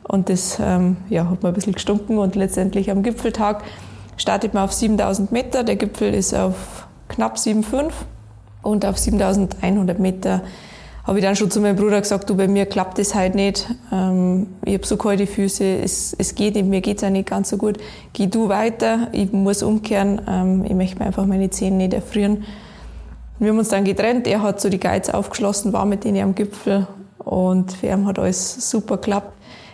Und 0.05 0.31
das 0.31 0.59
ähm, 0.61 0.97
ja, 1.11 1.29
hat 1.29 1.43
mir 1.43 1.51
ein 1.51 1.55
bisschen 1.55 1.75
gestunken 1.75 2.19
und 2.19 2.35
letztendlich 2.35 2.91
am 2.91 3.03
Gipfeltag 3.03 3.63
startet 4.17 4.55
man 4.55 4.65
auf 4.65 4.73
7000 4.73 5.31
Meter. 5.33 5.65
Der 5.65 5.77
Gipfel 5.77 6.15
ist 6.15 6.35
auf 6.35 6.89
knapp 7.09 7.37
7,5 7.37 7.93
und 8.63 8.87
auf 8.87 8.99
7100 8.99 9.99
Meter 9.99 10.43
habe 11.11 11.19
ich 11.19 11.25
dann 11.25 11.35
schon 11.35 11.51
zu 11.51 11.61
meinem 11.61 11.75
Bruder 11.75 12.01
gesagt, 12.01 12.31
du, 12.31 12.37
bei 12.37 12.47
mir 12.47 12.67
klappt 12.67 12.97
das 12.97 13.17
halt 13.17 13.35
nicht. 13.35 13.69
Ähm, 13.93 14.47
ich 14.65 14.75
habe 14.75 14.87
so 14.87 14.97
kalte 14.97 15.27
Füße, 15.27 15.65
es, 15.65 16.15
es 16.17 16.37
geht 16.37 16.55
nicht, 16.55 16.67
mir 16.67 16.81
geht 16.81 16.99
es 16.99 17.05
auch 17.05 17.11
nicht 17.11 17.29
ganz 17.29 17.51
so 17.51 17.57
gut. 17.57 17.79
Geh 18.13 18.29
du 18.29 18.49
weiter, 18.49 19.09
ich 19.11 19.33
muss 19.33 19.65
umkehren, 19.65 20.21
ähm, 20.29 20.65
ich 20.65 20.73
möchte 20.73 21.01
mir 21.01 21.07
einfach 21.07 21.27
meine 21.27 21.51
Zähne 21.51 21.79
nicht 21.79 21.95
erfrieren. 21.95 22.45
Wir 23.41 23.51
haben 23.51 23.59
uns 23.59 23.71
dann 23.71 23.83
getrennt, 23.83 24.29
er 24.29 24.41
hat 24.41 24.61
so 24.61 24.69
die 24.69 24.79
Geiz 24.79 25.11
aufgeschlossen, 25.11 25.73
war 25.73 25.85
mit 25.85 26.05
denen 26.05 26.23
am 26.23 26.37
Gipfel 26.37 26.87
und 27.19 27.73
für 27.73 27.89
ihn 27.89 28.07
hat 28.07 28.21
alles 28.21 28.71
super 28.71 28.97
geklappt. 28.99 29.33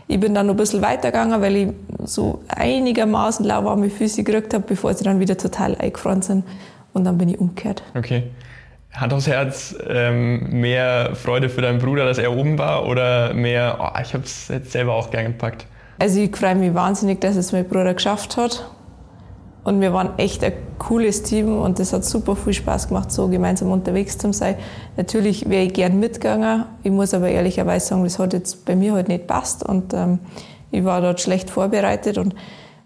Ich 0.09 0.18
bin 0.18 0.33
dann 0.33 0.46
noch 0.46 0.55
ein 0.55 0.57
bisschen 0.57 0.81
weitergegangen, 0.81 1.38
weil 1.42 1.57
ich 1.57 1.68
so 2.05 2.40
einigermaßen 2.49 3.44
lauwarme 3.44 3.90
Füße 3.90 4.25
gekriegt 4.25 4.55
habe, 4.55 4.64
bevor 4.66 4.94
sie 4.94 5.05
dann 5.05 5.20
wieder 5.20 5.37
total 5.37 5.75
eingefroren 5.75 6.22
sind. 6.22 6.44
Und 6.94 7.05
dann 7.05 7.18
bin 7.18 7.29
ich 7.29 7.38
umgekehrt. 7.38 7.83
Okay. 7.94 8.31
Hand 8.97 9.13
aufs 9.13 9.27
Herz, 9.27 9.75
ähm, 9.89 10.61
mehr 10.61 11.15
Freude 11.15 11.49
für 11.49 11.61
deinen 11.61 11.79
Bruder, 11.79 12.07
dass 12.07 12.19
er 12.19 12.33
oben 12.33 12.59
war 12.59 12.87
oder 12.87 13.35
mehr, 13.35 13.79
oh, 13.81 14.01
ich 14.03 14.15
habe 14.15 14.25
es 14.25 14.49
jetzt 14.49 14.73
selber 14.73 14.95
auch 14.95 15.11
gern 15.11 15.27
gepackt? 15.27 15.67
Also 15.99 16.21
ich 16.21 16.35
freue 16.35 16.55
mich 16.55 16.75
wahnsinnig, 16.75 17.21
dass 17.21 17.37
es 17.37 17.53
mein 17.53 17.67
Bruder 17.67 17.95
geschafft 17.95 18.37
hat. 18.37 18.71
Und 19.65 19.81
wir 19.81 19.93
waren 19.93 20.17
echt 20.17 20.45
ein 20.45 20.53
cooles 20.79 21.25
Team 21.25 21.61
und 21.61 21.81
es 21.81 21.93
hat 21.93 22.05
super 22.05 22.37
viel 22.37 22.53
Spaß 22.53 22.87
gemacht, 22.87 23.11
so 23.11 23.27
gemeinsam 23.27 23.73
unterwegs 23.73 24.17
zu 24.17 24.33
sein. 24.33 24.55
Natürlich 24.97 25.49
wäre 25.49 25.65
ich 25.65 25.75
gern 25.75 25.99
mitgegangen. 25.99 26.65
Ich 26.85 26.93
muss 26.93 27.13
aber 27.15 27.29
ehrlicherweise 27.29 27.87
sagen, 27.87 28.05
das 28.05 28.21
hat 28.21 28.33
jetzt 28.33 28.65
bei 28.65 28.77
mir 28.77 28.93
halt 28.93 29.09
nicht 29.09 29.27
passt 29.27 29.65
und 29.65 29.93
ähm, 29.93 30.21
ich 30.71 30.85
war 30.85 31.01
dort 31.01 31.21
schlecht 31.21 31.51
vorbereitet 31.51 32.17
und 32.17 32.37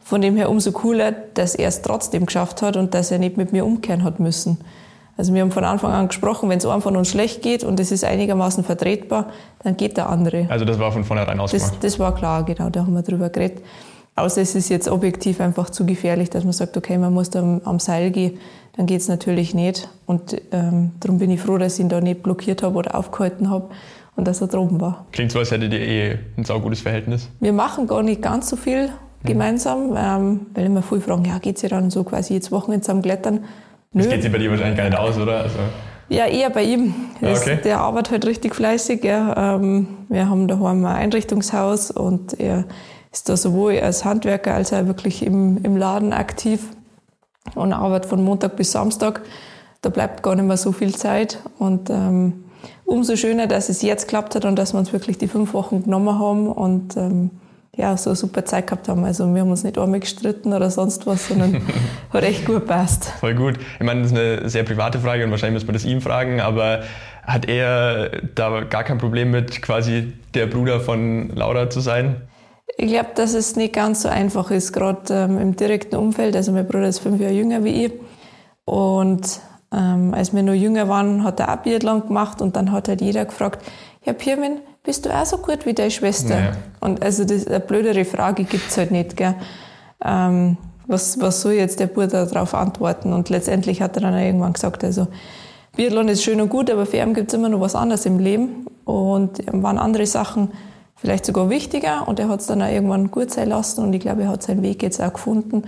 von 0.01 0.23
dem 0.23 0.37
her 0.37 0.49
umso 0.49 0.73
cooler, 0.73 1.13
dass 1.13 1.55
er 1.55 1.69
es 1.69 1.83
trotzdem 1.83 2.25
geschafft 2.25 2.63
hat 2.63 2.77
und 2.77 2.95
dass 2.95 3.11
er 3.11 3.19
nicht 3.19 3.37
mit 3.37 3.53
mir 3.53 3.67
umkehren 3.67 4.03
hat 4.03 4.19
müssen. 4.19 4.59
Also 5.21 5.35
wir 5.35 5.43
haben 5.43 5.51
von 5.51 5.65
Anfang 5.65 5.93
an 5.93 6.09
gesprochen, 6.09 6.49
wenn 6.49 6.57
es 6.57 6.65
einem 6.65 6.81
von 6.81 6.97
uns 6.97 7.11
schlecht 7.11 7.43
geht 7.43 7.63
und 7.63 7.79
es 7.79 7.93
ist 7.93 8.05
einigermaßen 8.05 8.65
vertretbar, 8.65 9.27
dann 9.63 9.77
geht 9.77 9.99
der 9.99 10.09
andere. 10.09 10.47
Also 10.49 10.65
das 10.65 10.79
war 10.79 10.93
von 10.93 11.05
vornherein 11.05 11.39
ausgemacht? 11.39 11.73
Das, 11.73 11.79
das 11.81 11.99
war 11.99 12.15
klar, 12.15 12.43
genau, 12.43 12.71
da 12.71 12.87
haben 12.87 12.95
wir 12.95 13.03
drüber 13.03 13.29
geredet. 13.29 13.63
Außer 14.17 14.41
es 14.41 14.55
ist 14.55 14.71
jetzt 14.71 14.89
objektiv 14.89 15.43
einfach 15.43 15.69
zu 15.69 15.85
gefährlich, 15.85 16.31
dass 16.31 16.45
man 16.45 16.55
sagt, 16.55 16.75
okay, 16.79 16.97
man 16.97 17.13
muss 17.13 17.29
da 17.29 17.41
am, 17.41 17.61
am 17.67 17.79
Seil 17.79 18.11
gehen, 18.13 18.39
dann 18.79 18.87
geht 18.87 19.03
es 19.03 19.09
natürlich 19.09 19.53
nicht. 19.53 19.91
Und 20.07 20.41
ähm, 20.53 20.93
darum 21.01 21.19
bin 21.19 21.31
ich 21.31 21.41
froh, 21.43 21.59
dass 21.59 21.75
ich 21.75 21.81
ihn 21.81 21.91
da 21.91 22.01
nicht 22.01 22.23
blockiert 22.23 22.63
habe 22.63 22.77
oder 22.77 22.95
aufgehalten 22.95 23.51
habe 23.51 23.69
und 24.17 24.27
dass 24.27 24.41
er 24.41 24.47
droben 24.47 24.81
war. 24.81 25.05
Klingt 25.13 25.33
so, 25.33 25.39
als 25.39 25.51
hättet 25.51 25.75
ihr 25.75 25.81
eh 25.81 26.19
ein 26.39 26.47
saugutes 26.47 26.81
Verhältnis. 26.81 27.29
Wir 27.41 27.53
machen 27.53 27.87
gar 27.87 28.03
nicht 28.03 28.23
ganz 28.23 28.49
so 28.49 28.57
viel 28.57 28.89
gemeinsam, 29.23 29.95
ähm, 29.99 30.47
weil 30.55 30.65
immer 30.65 30.81
viel 30.81 31.03
fragen, 31.03 31.27
ja, 31.27 31.37
geht 31.37 31.57
es 31.57 31.63
ja 31.63 31.69
dann 31.69 31.91
so 31.91 32.05
quasi 32.05 32.33
jetzt 32.33 32.51
Wochenende 32.51 32.85
zusammen 32.87 33.03
klettern? 33.03 33.45
Das 33.93 34.09
geht 34.09 34.23
sich 34.23 34.31
bei 34.31 34.39
dir 34.39 34.51
wahrscheinlich 34.51 34.77
gar 34.77 34.89
nicht 34.89 34.99
aus, 34.99 35.19
oder? 35.19 35.43
Also 35.43 35.59
ja, 36.11 36.27
eher 36.27 36.51
bei 36.51 36.65
ihm. 36.65 36.93
Okay. 37.23 37.59
Der 37.63 37.79
arbeitet 37.79 38.13
halt 38.13 38.27
richtig 38.27 38.55
fleißig. 38.55 39.05
Ja. 39.05 39.55
Ähm, 39.55 39.87
wir 40.09 40.29
haben 40.29 40.49
daheim 40.49 40.85
ein 40.85 40.97
Einrichtungshaus 40.97 41.93
und 41.93 42.39
er 42.39 42.65
ist 43.13 43.29
da 43.29 43.37
sowohl 43.37 43.79
als 43.79 44.05
Handwerker 44.05 44.55
als 44.55 44.73
auch 44.73 44.87
wirklich 44.87 45.25
im, 45.25 45.59
im 45.63 45.77
Laden 45.77 46.13
aktiv 46.13 46.67
und 47.55 47.73
arbeitet 47.73 48.11
von 48.11 48.25
Montag 48.25 48.57
bis 48.57 48.73
Samstag. 48.73 49.23
Da 49.83 49.89
bleibt 49.89 50.23
gar 50.23 50.35
nicht 50.35 50.47
mehr 50.47 50.57
so 50.57 50.73
viel 50.73 50.95
Zeit. 50.95 51.39
Und 51.59 51.91
ähm, 51.91 52.45
umso 52.85 53.15
schöner, 53.15 53.47
dass 53.47 53.69
es 53.69 53.81
jetzt 53.83 54.09
klappt 54.09 54.35
hat 54.35 54.45
und 54.45 54.57
dass 54.57 54.75
wir 54.75 54.81
uns 54.81 54.93
wirklich 54.93 55.17
die 55.17 55.29
fünf 55.29 55.55
Wochen 55.55 55.85
genommen 55.85 56.19
haben 56.19 56.49
und 56.49 56.97
ähm, 56.97 57.31
ja, 57.81 57.97
so 57.97 58.11
eine 58.11 58.17
super 58.17 58.45
Zeit 58.45 58.67
gehabt 58.67 58.89
haben. 58.89 59.05
Also 59.05 59.33
wir 59.33 59.41
haben 59.41 59.51
uns 59.51 59.65
nicht 59.65 59.79
einmal 59.79 60.01
gestritten 60.01 60.53
oder 60.53 60.71
sonst 60.71 61.07
was, 61.07 61.29
sondern 61.29 61.63
hat 62.13 62.23
echt 62.23 62.45
gut 62.45 62.61
gepasst. 62.61 63.05
Voll 63.21 63.35
gut. 63.35 63.59
Ich 63.79 63.87
meine, 63.87 64.03
das 64.03 64.13
ist 64.13 64.19
eine 64.19 64.49
sehr 64.49 64.63
private 64.65 64.99
Frage 64.99 65.25
und 65.25 65.31
wahrscheinlich 65.31 65.63
muss 65.63 65.67
man 65.67 65.75
das 65.75 65.85
ihm 65.85 66.01
fragen, 66.01 66.41
aber 66.41 66.83
hat 67.25 67.49
er 67.49 68.23
da 68.35 68.61
gar 68.63 68.85
kein 68.85 68.99
Problem 68.99 69.31
mit, 69.31 69.63
quasi 69.63 70.13
der 70.35 70.47
Bruder 70.47 70.81
von 70.81 71.31
Laura 71.31 71.71
zu 71.71 71.81
sein? 71.81 72.23
Ich 72.77 72.89
glaube, 72.89 73.11
dass 73.15 73.35
es 73.35 73.57
nicht 73.57 73.75
ganz 73.75 74.03
so 74.03 74.09
einfach 74.09 74.51
ist, 74.51 74.73
gerade 74.73 75.13
ähm, 75.13 75.39
im 75.39 75.57
direkten 75.57 75.97
Umfeld. 75.97 76.37
Also 76.37 76.53
mein 76.53 76.67
Bruder 76.67 76.89
ist 76.89 77.01
fünf 77.01 77.21
Jahre 77.21 77.35
jünger 77.35 77.65
wie 77.65 77.87
ich. 77.87 77.93
Und 78.65 79.41
ähm, 79.73 80.15
als 80.15 80.35
wir 80.35 80.43
noch 80.43 80.55
jünger 80.55 80.89
waren, 80.89 81.25
hat 81.25 81.41
er 81.41 81.53
auch 81.53 81.63
Biathlon 81.63 82.07
gemacht 82.07 82.41
und 82.41 82.57
dann 82.57 82.73
hat 82.73 82.89
halt 82.89 83.01
jeder 83.01 83.25
gefragt, 83.25 83.65
ja 84.05 84.13
Pirmin, 84.13 84.61
bist 84.83 85.05
du 85.05 85.15
auch 85.15 85.27
so 85.27 85.39
gut 85.39 85.67
wie 85.67 85.75
deine 85.75 85.91
Schwester? 85.91 86.39
Ja. 86.39 86.53
Und 86.81 87.03
also 87.03 87.25
das, 87.25 87.47
eine 87.47 87.61
blödere 87.61 88.05
Frage 88.05 88.45
gibt's 88.45 88.77
halt 88.77 88.91
nicht. 88.91 89.17
Gell? 89.17 89.35
Ähm, 90.05 90.57
was, 90.87 91.21
was 91.21 91.43
soll 91.43 91.53
jetzt 91.53 91.81
der 91.81 91.87
Bruder 91.87 92.27
darauf 92.27 92.55
antworten? 92.55 93.13
Und 93.13 93.29
letztendlich 93.29 93.83
hat 93.83 93.97
er 93.97 94.03
dann 94.03 94.19
irgendwann 94.19 94.53
gesagt, 94.53 94.83
also 94.83 95.07
Biathlon 95.77 96.09
ist 96.09 96.25
schön 96.25 96.41
und 96.41 96.49
gut, 96.49 96.71
aber 96.71 96.87
für 96.87 96.97
ihn 96.97 97.15
gibt's 97.15 97.35
immer 97.35 97.49
noch 97.49 97.61
was 97.61 97.75
anderes 97.75 98.07
im 98.07 98.19
Leben. 98.19 98.67
Und 98.85 99.41
waren 99.53 99.79
andere 99.79 100.07
Sachen 100.07 100.51
vielleicht 100.97 101.25
sogar 101.25 101.49
wichtiger 101.49 102.07
und 102.09 102.19
er 102.19 102.29
hat's 102.29 102.47
dann 102.47 102.61
auch 102.61 102.69
irgendwann 102.69 103.11
gut 103.11 103.31
sein 103.31 103.49
lassen 103.49 103.83
und 103.83 103.93
ich 103.93 104.01
glaube, 104.01 104.23
er 104.23 104.29
hat 104.29 104.43
seinen 104.43 104.63
Weg 104.63 104.83
jetzt 104.83 105.01
auch 105.01 105.13
gefunden. 105.13 105.63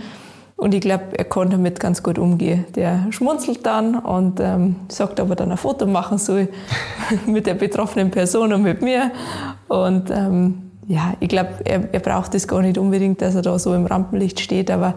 Und 0.56 0.74
ich 0.74 0.80
glaube, 0.80 1.04
er 1.16 1.24
kann 1.24 1.50
damit 1.50 1.80
ganz 1.80 2.02
gut 2.02 2.18
umgehen. 2.18 2.66
Der 2.76 3.06
schmunzelt 3.10 3.66
dann 3.66 3.96
und 3.96 4.38
ähm, 4.40 4.76
sagt 4.88 5.18
aber 5.18 5.34
dann 5.34 5.50
ein 5.50 5.56
Foto 5.56 5.86
machen 5.86 6.18
soll 6.18 6.48
mit 7.26 7.46
der 7.46 7.54
betroffenen 7.54 8.10
Person 8.10 8.52
und 8.52 8.62
mit 8.62 8.82
mir. 8.82 9.10
Und 9.68 10.10
ähm, 10.10 10.70
ja, 10.86 11.14
ich 11.20 11.28
glaube, 11.28 11.50
er, 11.64 11.92
er 11.92 12.00
braucht 12.00 12.34
das 12.34 12.46
gar 12.46 12.62
nicht 12.62 12.78
unbedingt, 12.78 13.22
dass 13.22 13.34
er 13.34 13.42
da 13.42 13.58
so 13.58 13.74
im 13.74 13.86
Rampenlicht 13.86 14.40
steht, 14.40 14.70
aber 14.70 14.94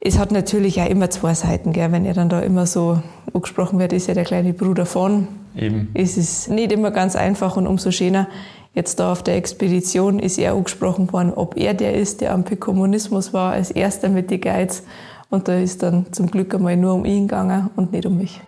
es 0.00 0.18
hat 0.18 0.30
natürlich 0.30 0.80
auch 0.80 0.88
immer 0.88 1.10
zwei 1.10 1.34
Seiten, 1.34 1.72
gell? 1.72 1.90
wenn 1.90 2.04
er 2.04 2.14
dann 2.14 2.28
da 2.28 2.40
immer 2.40 2.66
so 2.66 3.02
angesprochen 3.32 3.78
wird, 3.78 3.92
ist 3.92 4.06
ja 4.06 4.14
der 4.14 4.24
kleine 4.24 4.52
Bruder 4.52 4.86
von. 4.86 5.26
Eben. 5.56 5.90
Es 5.94 6.16
ist 6.16 6.48
nicht 6.50 6.70
immer 6.70 6.92
ganz 6.92 7.16
einfach 7.16 7.56
und 7.56 7.66
umso 7.66 7.90
schöner, 7.90 8.28
Jetzt 8.74 9.00
da 9.00 9.12
auf 9.12 9.22
der 9.22 9.36
Expedition 9.36 10.18
ist 10.18 10.38
er 10.38 10.52
angesprochen 10.52 11.12
worden, 11.12 11.32
ob 11.34 11.56
er 11.56 11.74
der 11.74 11.94
ist, 11.94 12.20
der 12.20 12.32
am 12.32 12.44
Kommunismus 12.44 13.32
war, 13.32 13.52
als 13.52 13.70
erster 13.70 14.08
mit 14.08 14.30
den 14.30 14.40
Guides. 14.40 14.84
Und 15.30 15.48
da 15.48 15.58
ist 15.58 15.82
dann 15.82 16.12
zum 16.12 16.30
Glück 16.30 16.54
einmal 16.54 16.76
nur 16.76 16.94
um 16.94 17.04
ihn 17.04 17.28
gegangen 17.28 17.70
und 17.76 17.92
nicht 17.92 18.06
um 18.06 18.18
mich. 18.18 18.40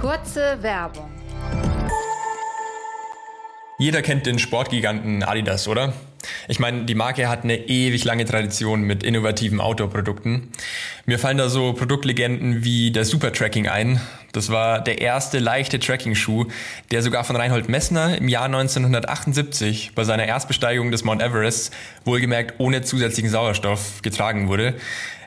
Kurze 0.00 0.58
Werbung. 0.60 1.10
Jeder 3.78 4.02
kennt 4.02 4.26
den 4.26 4.38
Sportgiganten 4.38 5.22
Adidas, 5.22 5.66
oder? 5.66 5.94
Ich 6.48 6.58
meine, 6.58 6.84
die 6.84 6.94
Marke 6.94 7.28
hat 7.28 7.44
eine 7.44 7.68
ewig 7.68 8.04
lange 8.04 8.24
Tradition 8.24 8.82
mit 8.82 9.02
innovativen 9.02 9.60
Outdoor-Produkten. 9.60 10.48
Mir 11.06 11.18
fallen 11.18 11.38
da 11.38 11.48
so 11.48 11.72
Produktlegenden 11.72 12.64
wie 12.64 12.90
der 12.90 13.04
Super 13.04 13.32
Tracking 13.32 13.68
ein. 13.68 14.00
Das 14.32 14.50
war 14.50 14.80
der 14.82 15.00
erste 15.00 15.38
leichte 15.38 15.80
Tracking-Schuh, 15.80 16.46
der 16.90 17.02
sogar 17.02 17.24
von 17.24 17.36
Reinhold 17.36 17.68
Messner 17.68 18.16
im 18.16 18.28
Jahr 18.28 18.44
1978 18.44 19.92
bei 19.94 20.04
seiner 20.04 20.26
Erstbesteigung 20.26 20.90
des 20.90 21.04
Mount 21.04 21.22
Everest 21.22 21.72
wohlgemerkt 22.04 22.54
ohne 22.58 22.82
zusätzlichen 22.82 23.30
Sauerstoff 23.30 24.02
getragen 24.02 24.48
wurde. 24.48 24.74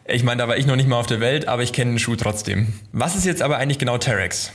Ich 0.06 0.24
meine, 0.24 0.42
da 0.42 0.48
war 0.48 0.58
ich 0.58 0.66
noch 0.66 0.76
nicht 0.76 0.88
mal 0.88 0.98
auf 0.98 1.08
der 1.08 1.20
Welt, 1.20 1.48
aber 1.48 1.64
ich 1.64 1.74
kenne 1.74 1.92
den 1.92 2.00
Schuh 2.00 2.16
trotzdem. 2.16 2.74
Was 2.92 3.16
ist 3.16 3.26
jetzt 3.26 3.42
aber 3.42 3.58
eigentlich 3.58 3.80
genau 3.80 3.98
Terex? 3.98 4.52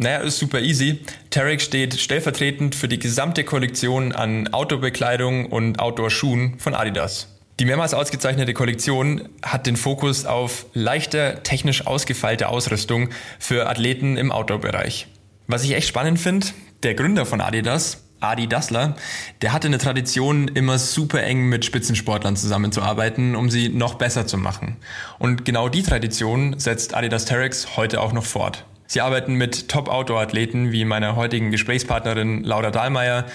Naja, 0.00 0.18
ist 0.18 0.38
super 0.38 0.60
easy. 0.60 1.00
Tarek 1.30 1.60
steht 1.60 1.98
stellvertretend 1.98 2.76
für 2.76 2.86
die 2.86 3.00
gesamte 3.00 3.42
Kollektion 3.42 4.12
an 4.12 4.46
Outdoor-Bekleidung 4.46 5.46
und 5.46 5.80
Outdoor-Schuhen 5.80 6.60
von 6.60 6.74
Adidas. 6.74 7.36
Die 7.58 7.64
mehrmals 7.64 7.94
ausgezeichnete 7.94 8.54
Kollektion 8.54 9.28
hat 9.42 9.66
den 9.66 9.76
Fokus 9.76 10.24
auf 10.24 10.66
leichter, 10.72 11.42
technisch 11.42 11.84
ausgefeilte 11.84 12.48
Ausrüstung 12.48 13.08
für 13.40 13.68
Athleten 13.68 14.16
im 14.16 14.30
Outdoor-Bereich. 14.30 15.08
Was 15.48 15.64
ich 15.64 15.72
echt 15.72 15.88
spannend 15.88 16.20
finde, 16.20 16.46
der 16.84 16.94
Gründer 16.94 17.26
von 17.26 17.40
Adidas, 17.40 18.04
Adi 18.20 18.46
Dassler, 18.46 18.94
der 19.42 19.52
hatte 19.52 19.66
eine 19.66 19.78
Tradition, 19.78 20.46
immer 20.46 20.78
super 20.78 21.24
eng 21.24 21.48
mit 21.48 21.64
Spitzensportlern 21.64 22.36
zusammenzuarbeiten, 22.36 23.34
um 23.34 23.50
sie 23.50 23.68
noch 23.68 23.94
besser 23.94 24.28
zu 24.28 24.38
machen. 24.38 24.76
Und 25.18 25.44
genau 25.44 25.68
die 25.68 25.82
Tradition 25.82 26.60
setzt 26.60 26.94
Adidas 26.94 27.24
Terex 27.24 27.76
heute 27.76 28.00
auch 28.00 28.12
noch 28.12 28.24
fort. 28.24 28.64
Sie 28.90 29.02
arbeiten 29.02 29.34
mit 29.34 29.68
Top-Outdoor-Athleten 29.68 30.72
wie 30.72 30.86
meiner 30.86 31.14
heutigen 31.14 31.50
Gesprächspartnerin 31.50 32.42
Laura 32.42 32.70
Dahlmeier, 32.70 33.26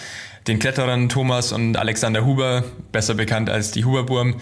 den 0.48 0.58
Kletterern 0.58 1.10
Thomas 1.10 1.52
und 1.52 1.78
Alexander 1.78 2.26
Huber, 2.26 2.64
besser 2.92 3.14
bekannt 3.14 3.52
als 3.52 3.70
die 3.70 3.86
Huberburm, 3.86 4.42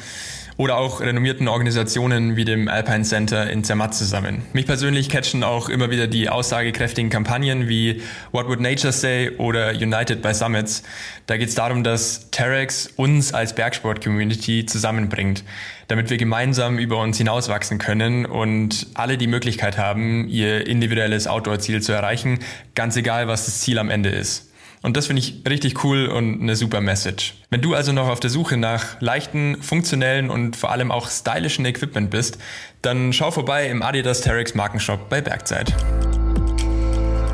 oder 0.56 0.78
auch 0.78 1.02
renommierten 1.02 1.50
Organisationen 1.50 2.38
wie 2.38 2.46
dem 2.46 2.70
Alpine 2.70 3.04
Center 3.04 3.50
in 3.50 3.66
Zermatt 3.66 3.94
zusammen. 3.94 4.44
Mich 4.54 4.66
persönlich 4.66 5.10
catchen 5.10 5.44
auch 5.44 5.68
immer 5.68 5.90
wieder 5.90 6.08
die 6.08 6.30
aussagekräftigen 6.30 7.10
Kampagnen 7.10 7.68
wie 7.68 8.02
What 8.32 8.48
Would 8.48 8.62
Nature 8.62 8.94
Say 8.94 9.32
oder 9.38 9.72
United 9.72 10.22
by 10.22 10.34
Summits. 10.34 10.84
Da 11.26 11.36
geht 11.36 11.50
es 11.50 11.56
darum, 11.56 11.84
dass 11.84 12.30
Terex 12.32 12.88
uns 12.96 13.34
als 13.34 13.54
Bergsport-Community 13.54 14.66
zusammenbringt, 14.66 15.44
damit 15.92 16.10
wir 16.10 16.16
gemeinsam 16.16 16.80
über 16.80 17.00
uns 17.00 17.18
hinauswachsen 17.18 17.78
können 17.78 18.26
und 18.26 18.88
alle 18.94 19.18
die 19.18 19.28
Möglichkeit 19.28 19.78
haben, 19.78 20.30
ihr 20.30 20.66
individuelles 20.66 21.28
Outdoor-Ziel 21.28 21.82
zu 21.82 21.92
erreichen, 21.92 22.40
ganz 22.76 22.96
egal, 22.96 23.28
was 23.28 23.46
das 23.46 23.60
Ziel 23.60 23.78
am 23.78 23.90
Ende 23.90 24.10
ist. 24.10 24.52
Und 24.82 24.96
das 24.96 25.08
finde 25.08 25.20
ich 25.22 25.44
richtig 25.48 25.84
cool 25.84 26.08
und 26.08 26.42
eine 26.42 26.56
super 26.56 26.80
Message. 26.80 27.36
Wenn 27.50 27.62
du 27.62 27.76
also 27.76 27.92
noch 27.92 28.08
auf 28.08 28.22
der 28.22 28.30
Suche 28.30 28.56
nach 28.56 29.02
leichten, 29.02 29.62
funktionellen 29.62 30.30
und 30.30 30.56
vor 30.56 30.72
allem 30.72 30.92
auch 30.92 31.10
stylischen 31.10 31.66
Equipment 31.66 32.10
bist, 32.10 32.40
dann 32.82 33.12
schau 33.12 33.30
vorbei 33.30 33.68
im 33.68 33.84
Adidas 33.84 34.22
Terex 34.22 34.56
Markenshop 34.56 35.10
bei 35.10 35.20
Bergzeit. 35.20 35.76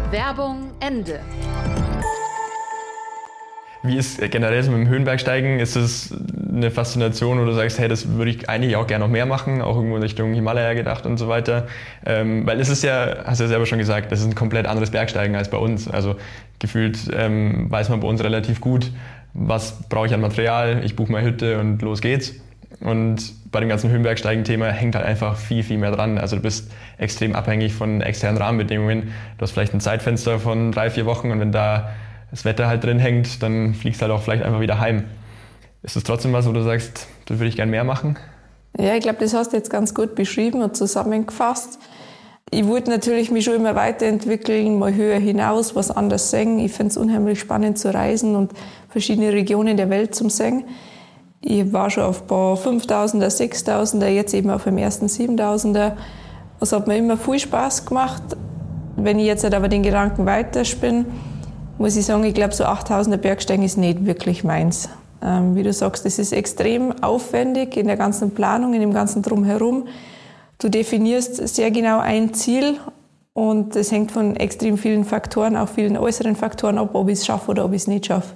Werbung 0.10 0.72
Ende. 0.80 1.22
Wie 3.84 3.96
ist 3.96 4.20
generell 4.32 4.64
so 4.64 4.72
mit 4.72 4.82
dem 4.82 4.88
Höhenbergsteigen? 4.88 5.60
Ist 5.60 5.76
es 5.76 6.14
eine 6.52 6.72
Faszination, 6.72 7.40
wo 7.40 7.46
du 7.46 7.54
sagst, 7.54 7.80
hey, 7.80 7.88
das 7.88 8.08
würde 8.10 8.32
ich 8.32 8.50
eigentlich 8.50 8.76
auch 8.76 8.88
gerne 8.88 9.06
noch 9.06 9.12
mehr 9.12 9.26
machen, 9.26 9.62
auch 9.62 9.76
irgendwo 9.76 9.98
in 9.98 10.02
Richtung 10.02 10.34
Himalaya 10.34 10.74
gedacht 10.74 11.06
und 11.06 11.18
so 11.18 11.28
weiter? 11.28 11.68
Ähm, 12.06 12.46
weil 12.48 12.60
es 12.60 12.70
ist 12.70 12.84
ja, 12.84 13.18
hast 13.26 13.40
du 13.40 13.44
ja 13.44 13.48
selber 13.50 13.66
schon 13.66 13.78
gesagt, 13.78 14.12
das 14.12 14.22
ist 14.22 14.26
ein 14.26 14.36
komplett 14.36 14.66
anderes 14.66 14.92
Bergsteigen 14.92 15.36
als 15.36 15.50
bei 15.50 15.58
uns. 15.58 15.88
Also 15.88 16.16
gefühlt 16.60 16.98
ähm, 17.14 17.70
weiß 17.70 17.90
man 17.90 18.00
bei 18.00 18.08
uns 18.08 18.24
relativ 18.24 18.62
gut, 18.62 18.92
was 19.34 19.88
brauche 19.90 20.08
ich 20.08 20.14
an 20.14 20.22
Material, 20.22 20.82
ich 20.84 20.96
buche 20.96 21.12
meine 21.12 21.28
Hütte 21.28 21.60
und 21.60 21.82
los 21.82 22.02
geht's. 22.02 22.34
Und 22.80 23.52
bei 23.52 23.60
dem 23.60 23.70
ganzen 23.70 23.90
Höhenbergsteigen-Thema 23.90 24.68
hängt 24.68 24.96
halt 24.96 25.06
einfach 25.06 25.38
viel, 25.38 25.64
viel 25.64 25.78
mehr 25.78 25.92
dran. 25.92 26.18
Also 26.18 26.36
du 26.36 26.42
bist 26.42 26.72
extrem 26.98 27.36
abhängig 27.36 27.74
von 27.74 28.02
externen 28.02 28.38
Rahmenbedingungen. 28.42 29.14
Du 29.38 29.42
hast 29.42 29.52
vielleicht 29.52 29.74
ein 29.74 29.80
Zeitfenster 29.80 30.40
von 30.40 30.72
drei, 30.72 30.90
vier 30.90 31.06
Wochen 31.06 31.32
und 31.32 31.40
wenn 31.40 31.52
da 31.52 31.90
das 32.32 32.46
Wetter 32.46 32.68
halt 32.68 32.84
drin 32.84 33.00
hängt, 33.00 33.42
dann 33.42 33.74
fliegst 33.74 34.02
du 34.02 34.04
halt 34.04 34.14
auch 34.14 34.22
vielleicht 34.22 34.44
einfach 34.44 34.60
wieder 34.60 34.80
heim. 34.80 35.06
Ist 35.84 35.96
das 35.96 36.04
trotzdem 36.04 36.34
was, 36.34 36.48
wo 36.48 36.52
du 36.52 36.64
sagst, 36.64 37.08
das 37.26 37.38
würde 37.40 37.50
ich 37.50 37.56
gerne 37.56 37.72
mehr 37.72 37.84
machen? 37.84 38.18
Ja, 38.78 38.96
ich 38.96 39.02
glaube, 39.02 39.20
das 39.20 39.34
hast 39.34 39.54
du 39.54 39.58
jetzt 39.58 39.70
ganz 39.70 39.94
gut 39.94 40.16
beschrieben 40.16 40.62
und 40.62 40.76
zusammengefasst. 40.76 41.80
Ich 42.50 42.66
wollte 42.66 42.90
natürlich 42.90 43.30
mich 43.32 43.44
schon 43.44 43.56
immer 43.56 43.76
weiterentwickeln, 43.76 44.80
mal 44.80 44.94
höher 44.94 45.20
hinaus, 45.20 45.76
was 45.76 45.92
anders 45.92 46.32
singen. 46.32 46.60
Ich 46.60 46.72
finde 46.72 46.92
es 46.92 46.98
unheimlich 46.98 47.40
spannend 47.40 47.78
zu 47.78 47.94
reisen 47.94 48.36
und 48.36 48.52
verschiedene 48.90 49.34
Regionen 49.34 49.76
der 49.76 49.90
Welt 49.90 50.16
zum 50.16 50.30
Singen. 50.30 50.64
Ich 51.42 51.72
war 51.74 51.90
schon 51.90 52.04
auf 52.04 52.22
ein 52.22 52.28
paar 52.28 52.56
5000er, 52.56 53.28
6000er, 53.28 54.08
jetzt 54.08 54.34
eben 54.34 54.50
auf 54.50 54.64
dem 54.64 54.78
ersten 54.78 55.08
7000er. 55.08 55.94
Es 56.60 56.72
hat 56.72 56.88
mir 56.88 56.98
immer 56.98 57.18
viel 57.18 57.40
Spaß 57.40 57.86
gemacht. 57.86 58.24
Wenn 58.96 59.20
ich 59.20 59.26
jetzt 59.26 59.44
halt 59.44 59.54
aber 59.54 59.68
den 59.68 59.84
Gedanken 59.84 60.26
weiterspinne, 60.26 61.06
muss 61.78 61.96
ich 61.96 62.06
sagen, 62.06 62.24
ich 62.24 62.34
glaube, 62.34 62.54
so 62.54 62.66
8000er 62.66 63.18
Bergsteigen 63.18 63.64
ist 63.64 63.78
nicht 63.78 64.06
wirklich 64.06 64.44
meins. 64.44 64.90
Ähm, 65.22 65.56
wie 65.56 65.64
du 65.64 65.74
sagst, 65.74 66.06
es 66.06 66.20
ist 66.20 66.32
extrem 66.32 67.04
aufwendig 67.04 67.78
in 67.78 67.88
der 67.88 67.98
ganzen 67.98 68.32
Planung, 68.32 68.74
in 68.74 68.82
dem 68.82 68.94
ganzen 68.94 69.22
Drumherum. 69.22 69.88
Du 70.60 70.70
definierst 70.70 71.48
sehr 71.48 71.72
genau 71.72 72.00
ein 72.00 72.34
Ziel 72.34 72.78
und 73.34 73.76
es 73.76 73.92
hängt 73.92 74.12
von 74.12 74.36
extrem 74.36 74.78
vielen 74.78 75.06
Faktoren, 75.06 75.56
auch 75.56 75.70
vielen 75.70 75.98
äußeren 75.98 76.36
Faktoren 76.36 76.78
ab, 76.78 76.92
ob 76.94 77.10
ich 77.10 77.20
es 77.20 77.26
schaffe 77.26 77.52
oder 77.52 77.66
ob 77.66 77.74
ich 77.74 77.84
es 77.84 77.88
nicht 77.88 78.08
schaffe. 78.08 78.34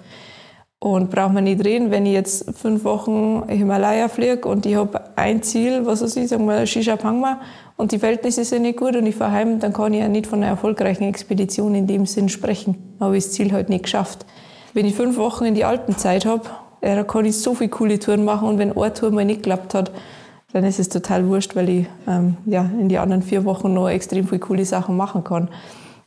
Und 0.84 1.12
braucht 1.12 1.34
man 1.34 1.44
nicht 1.44 1.64
reden, 1.64 1.92
wenn 1.92 2.08
ich 2.08 2.14
jetzt 2.14 2.58
fünf 2.58 2.84
Wochen 2.86 3.44
Himalaya 3.48 4.08
fliege 4.08 4.50
und 4.50 4.66
ich 4.66 4.76
habe 4.76 5.00
ein 5.16 5.44
Ziel, 5.44 5.86
was 5.86 6.02
weiß 6.02 6.16
ich, 6.16 6.30
sagen 6.30 6.46
wir 6.46 6.66
Shisha 6.66 6.96
Pangma, 6.96 7.40
und 7.78 7.92
die 7.92 8.00
Verhältnisse 8.00 8.44
sind 8.44 8.64
nicht 8.64 8.80
gut 8.80 8.96
und 8.96 9.06
ich 9.06 9.16
fahre 9.16 9.32
heim, 9.32 9.60
dann 9.60 9.74
kann 9.74 9.94
ich 9.94 10.00
ja 10.00 10.08
nicht 10.08 10.26
von 10.26 10.40
einer 10.40 10.48
erfolgreichen 10.48 11.04
Expedition 11.04 11.76
in 11.76 11.86
dem 11.86 12.08
Sinn 12.08 12.30
sprechen. 12.30 12.96
Dann 12.98 13.06
habe 13.06 13.18
ich 13.18 13.26
das 13.26 13.34
Ziel 13.34 13.52
halt 13.52 13.70
nicht 13.70 13.84
geschafft. 13.84 14.26
Wenn 14.74 14.88
ich 14.88 14.96
fünf 14.96 15.18
Wochen 15.18 15.46
in 15.46 15.54
die 15.54 15.66
Alpenzeit 15.66 16.26
habe, 16.26 16.50
ja, 16.84 16.96
da 16.96 17.04
kann 17.04 17.26
ich 17.26 17.38
so 17.38 17.54
viele 17.54 17.70
coole 17.70 18.00
Touren 18.00 18.26
machen 18.26 18.48
und 18.48 18.58
wenn 18.58 18.76
eine 18.76 18.92
Tour 18.92 19.12
mal 19.12 19.24
nicht 19.24 19.44
geklappt 19.44 19.76
hat, 19.76 19.92
dann 20.52 20.64
ist 20.64 20.80
es 20.80 20.90
total 20.90 21.28
wurscht, 21.28 21.56
weil 21.56 21.70
ich 21.70 21.86
ähm, 22.08 22.38
ja, 22.48 22.68
in 22.80 22.90
die 22.90 22.98
anderen 22.98 23.22
vier 23.22 23.46
Wochen 23.46 23.72
noch 23.72 23.88
extrem 23.88 24.28
viele 24.28 24.40
coole 24.40 24.66
Sachen 24.66 24.98
machen 24.98 25.24
kann. 25.24 25.50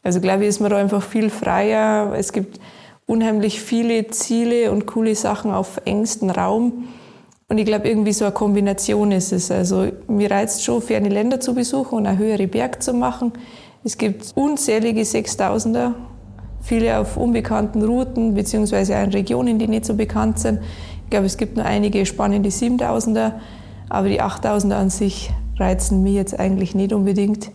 Also 0.03 0.21
glaube 0.21 0.43
ich, 0.43 0.49
ist 0.49 0.61
man 0.61 0.71
da 0.71 0.79
einfach 0.79 1.03
viel 1.03 1.31
freier. 1.31 2.13
Es 2.17 2.33
gibt 2.33 2.59
unheimlich 3.07 3.61
viele 3.61 4.09
Ziele 4.09 4.73
und 4.73 4.87
coole 4.87 5.14
Sachen 5.14 5.51
auf 5.51 5.81
engstem 5.85 6.31
Raum. 6.31 6.88
Und 7.49 7.59
ich 7.59 7.67
glaube, 7.67 7.88
irgendwie 7.88 8.12
so 8.12 8.25
eine 8.25 8.35
Kombination 8.35 9.12
ist 9.12 9.33
es. 9.33 9.51
Also 9.51 9.88
mir 10.09 10.31
reizt 10.31 10.64
schon, 10.64 10.81
ferne 10.81 11.11
Länder 11.11 11.40
zu 11.40 11.55
besuchen 11.55 11.99
und 11.99 12.07
eine 12.07 12.19
höhere 12.19 12.47
Berg 12.47 12.83
zu 12.83 12.95
machen. 12.95 13.33
Es 13.85 13.99
gibt 13.99 14.33
unzählige 14.35 15.05
Sechstausender, 15.05 15.95
viele 16.62 16.99
auf 16.99 17.19
unbekannten 17.19 17.83
Routen, 17.83 18.35
beziehungsweise 18.35 18.97
auch 18.97 19.03
in 19.05 19.11
Regionen, 19.11 19.59
die 19.59 19.69
nicht 19.69 19.85
so 19.85 19.95
bekannt 19.95 20.38
sind. 20.38 20.61
Ich 21.05 21.11
glaube, 21.11 21.27
es 21.27 21.37
gibt 21.37 21.57
nur 21.57 21.67
einige 21.67 22.07
spannende 22.07 22.51
Siebentausender, 22.51 23.40
aber 23.90 24.09
die 24.09 24.23
Achttausender 24.23 24.79
an 24.79 24.88
sich 24.88 25.31
reizen 25.59 26.03
mich 26.03 26.14
jetzt 26.14 26.40
eigentlich 26.40 26.75
nicht 26.75 26.95
unbedingt, 26.95 27.51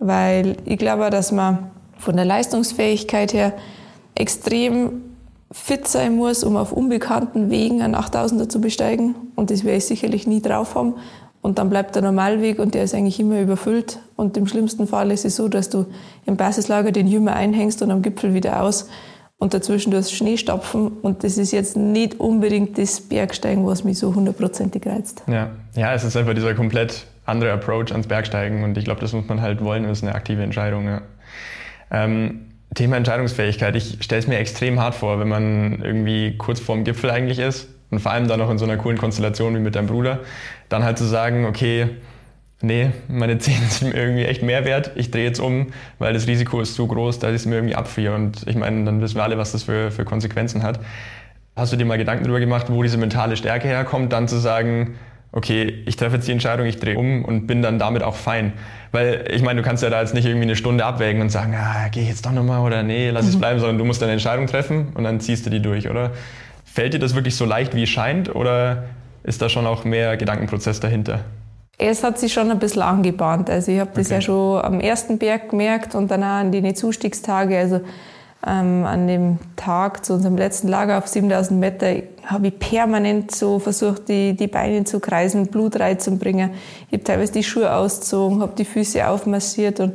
weil 0.00 0.56
ich 0.64 0.76
glaube, 0.76 1.08
dass 1.10 1.30
man 1.30 1.70
von 1.96 2.16
der 2.16 2.24
Leistungsfähigkeit 2.24 3.32
her 3.32 3.52
extrem 4.14 5.02
fit 5.52 5.86
sein 5.86 6.16
muss, 6.16 6.42
um 6.42 6.56
auf 6.56 6.72
unbekannten 6.72 7.50
Wegen 7.50 7.80
einen 7.80 7.94
8000er 7.94 8.48
zu 8.48 8.60
besteigen. 8.60 9.14
Und 9.36 9.50
das 9.50 9.64
werde 9.64 9.78
ich 9.78 9.84
sicherlich 9.86 10.26
nie 10.26 10.42
drauf 10.42 10.74
haben. 10.74 10.94
Und 11.42 11.58
dann 11.58 11.68
bleibt 11.68 11.94
der 11.94 12.02
Normalweg 12.02 12.58
und 12.58 12.74
der 12.74 12.84
ist 12.84 12.94
eigentlich 12.94 13.20
immer 13.20 13.40
überfüllt. 13.40 13.98
Und 14.16 14.36
im 14.36 14.46
schlimmsten 14.46 14.86
Fall 14.86 15.10
ist 15.10 15.24
es 15.24 15.36
so, 15.36 15.48
dass 15.48 15.68
du 15.68 15.86
im 16.26 16.36
Basislager 16.36 16.90
den 16.90 17.06
Jümmer 17.06 17.34
einhängst 17.34 17.82
und 17.82 17.90
am 17.90 18.02
Gipfel 18.02 18.34
wieder 18.34 18.62
aus. 18.62 18.88
Und 19.38 19.52
dazwischen 19.52 19.90
du 19.90 19.98
hast 19.98 20.12
Schneestapfen. 20.12 20.88
Und 20.88 21.22
das 21.22 21.36
ist 21.36 21.52
jetzt 21.52 21.76
nicht 21.76 22.18
unbedingt 22.18 22.78
das 22.78 23.00
Bergsteigen, 23.00 23.66
was 23.66 23.84
mich 23.84 23.98
so 23.98 24.14
hundertprozentig 24.14 24.86
reizt. 24.86 25.22
Ja. 25.26 25.50
ja, 25.76 25.92
es 25.92 26.02
ist 26.02 26.16
einfach 26.16 26.34
dieser 26.34 26.54
komplett 26.54 27.06
andere 27.26 27.52
Approach 27.52 27.92
ans 27.92 28.06
Bergsteigen. 28.06 28.64
Und 28.64 28.78
ich 28.78 28.84
glaube, 28.84 29.02
das 29.02 29.12
muss 29.12 29.28
man 29.28 29.42
halt 29.42 29.62
wollen. 29.62 29.82
Das 29.82 29.98
ist 29.98 30.04
eine 30.04 30.14
aktive 30.14 30.42
Entscheidung. 30.42 30.86
Ja. 30.86 31.02
Ähm, 31.90 32.53
Thema 32.74 32.96
Entscheidungsfähigkeit. 32.96 33.76
Ich 33.76 33.98
stelle 34.00 34.20
es 34.20 34.26
mir 34.26 34.38
extrem 34.38 34.80
hart 34.80 34.94
vor, 34.94 35.20
wenn 35.20 35.28
man 35.28 35.82
irgendwie 35.82 36.36
kurz 36.36 36.60
vorm 36.60 36.84
Gipfel 36.84 37.10
eigentlich 37.10 37.38
ist 37.38 37.68
und 37.90 38.00
vor 38.00 38.12
allem 38.12 38.28
dann 38.28 38.40
noch 38.40 38.50
in 38.50 38.58
so 38.58 38.64
einer 38.64 38.76
coolen 38.76 38.98
Konstellation 38.98 39.54
wie 39.54 39.60
mit 39.60 39.74
deinem 39.74 39.86
Bruder, 39.86 40.20
dann 40.68 40.84
halt 40.84 40.98
zu 40.98 41.04
sagen, 41.04 41.46
okay, 41.46 41.90
nee, 42.60 42.90
meine 43.08 43.38
Zähne 43.38 43.66
sind 43.66 43.92
mir 43.92 44.00
irgendwie 44.00 44.24
echt 44.24 44.42
mehr 44.42 44.64
wert, 44.64 44.90
ich 44.96 45.10
drehe 45.10 45.24
jetzt 45.24 45.40
um, 45.40 45.68
weil 45.98 46.12
das 46.12 46.26
Risiko 46.26 46.60
ist 46.60 46.74
so 46.74 46.86
groß, 46.86 47.18
dass 47.18 47.30
ich 47.30 47.36
es 47.36 47.46
mir 47.46 47.56
irgendwie 47.56 47.76
abfriere. 47.76 48.14
Und 48.14 48.46
ich 48.46 48.56
meine, 48.56 48.84
dann 48.84 49.00
wissen 49.00 49.16
wir 49.16 49.22
alle, 49.22 49.38
was 49.38 49.52
das 49.52 49.64
für, 49.64 49.90
für 49.90 50.04
Konsequenzen 50.04 50.62
hat. 50.62 50.80
Hast 51.56 51.72
du 51.72 51.76
dir 51.76 51.84
mal 51.84 51.98
Gedanken 51.98 52.24
darüber 52.24 52.40
gemacht, 52.40 52.66
wo 52.68 52.82
diese 52.82 52.98
mentale 52.98 53.36
Stärke 53.36 53.68
herkommt, 53.68 54.12
dann 54.12 54.26
zu 54.26 54.38
sagen, 54.38 54.94
okay, 55.34 55.82
ich 55.86 55.96
treffe 55.96 56.16
jetzt 56.16 56.28
die 56.28 56.32
Entscheidung, 56.32 56.66
ich 56.66 56.78
drehe 56.78 56.96
um 56.96 57.24
und 57.24 57.46
bin 57.46 57.60
dann 57.60 57.78
damit 57.78 58.04
auch 58.04 58.14
fein. 58.14 58.52
Weil 58.92 59.24
ich 59.30 59.42
meine, 59.42 59.60
du 59.60 59.66
kannst 59.66 59.82
ja 59.82 59.90
da 59.90 60.00
jetzt 60.00 60.14
nicht 60.14 60.24
irgendwie 60.24 60.44
eine 60.44 60.54
Stunde 60.54 60.84
abwägen 60.84 61.20
und 61.20 61.30
sagen, 61.30 61.54
ah, 61.56 61.88
gehe 61.88 62.04
ich 62.04 62.08
jetzt 62.08 62.24
doch 62.24 62.30
nochmal 62.30 62.60
oder 62.60 62.84
nee, 62.84 63.10
lass 63.10 63.26
es 63.26 63.34
mhm. 63.34 63.40
bleiben, 63.40 63.58
sondern 63.58 63.78
du 63.78 63.84
musst 63.84 64.00
deine 64.00 64.12
Entscheidung 64.12 64.46
treffen 64.46 64.92
und 64.94 65.02
dann 65.02 65.18
ziehst 65.18 65.44
du 65.44 65.50
die 65.50 65.60
durch, 65.60 65.90
oder? 65.90 66.12
Fällt 66.64 66.94
dir 66.94 67.00
das 67.00 67.16
wirklich 67.16 67.34
so 67.34 67.44
leicht, 67.44 67.74
wie 67.74 67.82
es 67.82 67.88
scheint, 67.88 68.34
oder 68.34 68.84
ist 69.24 69.42
da 69.42 69.48
schon 69.48 69.66
auch 69.66 69.84
mehr 69.84 70.16
Gedankenprozess 70.16 70.78
dahinter? 70.78 71.20
Es 71.78 72.04
hat 72.04 72.18
sich 72.20 72.32
schon 72.32 72.50
ein 72.52 72.60
bisschen 72.60 72.82
angebahnt. 72.82 73.50
Also 73.50 73.72
ich 73.72 73.80
habe 73.80 73.90
das 73.94 74.06
okay. 74.06 74.14
ja 74.14 74.20
schon 74.20 74.62
am 74.62 74.78
ersten 74.78 75.18
Berg 75.18 75.50
gemerkt 75.50 75.96
und 75.96 76.10
dann 76.10 76.22
auch 76.22 76.40
an 76.40 76.52
die 76.52 76.74
Zustiegstage. 76.74 77.58
Also 77.58 77.80
ähm, 78.46 78.84
an 78.84 79.06
dem 79.06 79.38
Tag 79.56 80.04
zu 80.04 80.14
unserem 80.14 80.36
letzten 80.36 80.68
Lager 80.68 80.98
auf 80.98 81.06
7000 81.06 81.58
Meter 81.58 81.94
habe 82.26 82.48
ich 82.48 82.58
permanent 82.58 83.34
so 83.34 83.58
versucht, 83.58 84.08
die, 84.08 84.34
die 84.34 84.46
Beine 84.46 84.84
zu 84.84 85.00
kreisen, 85.00 85.46
Blut 85.46 85.78
reinzubringen. 85.78 86.50
Ich 86.88 86.94
habe 86.94 87.04
teilweise 87.04 87.32
die 87.32 87.42
Schuhe 87.42 87.72
ausgezogen, 87.72 88.40
habe 88.40 88.54
die 88.56 88.64
Füße 88.64 89.06
aufmassiert 89.06 89.80
und 89.80 89.94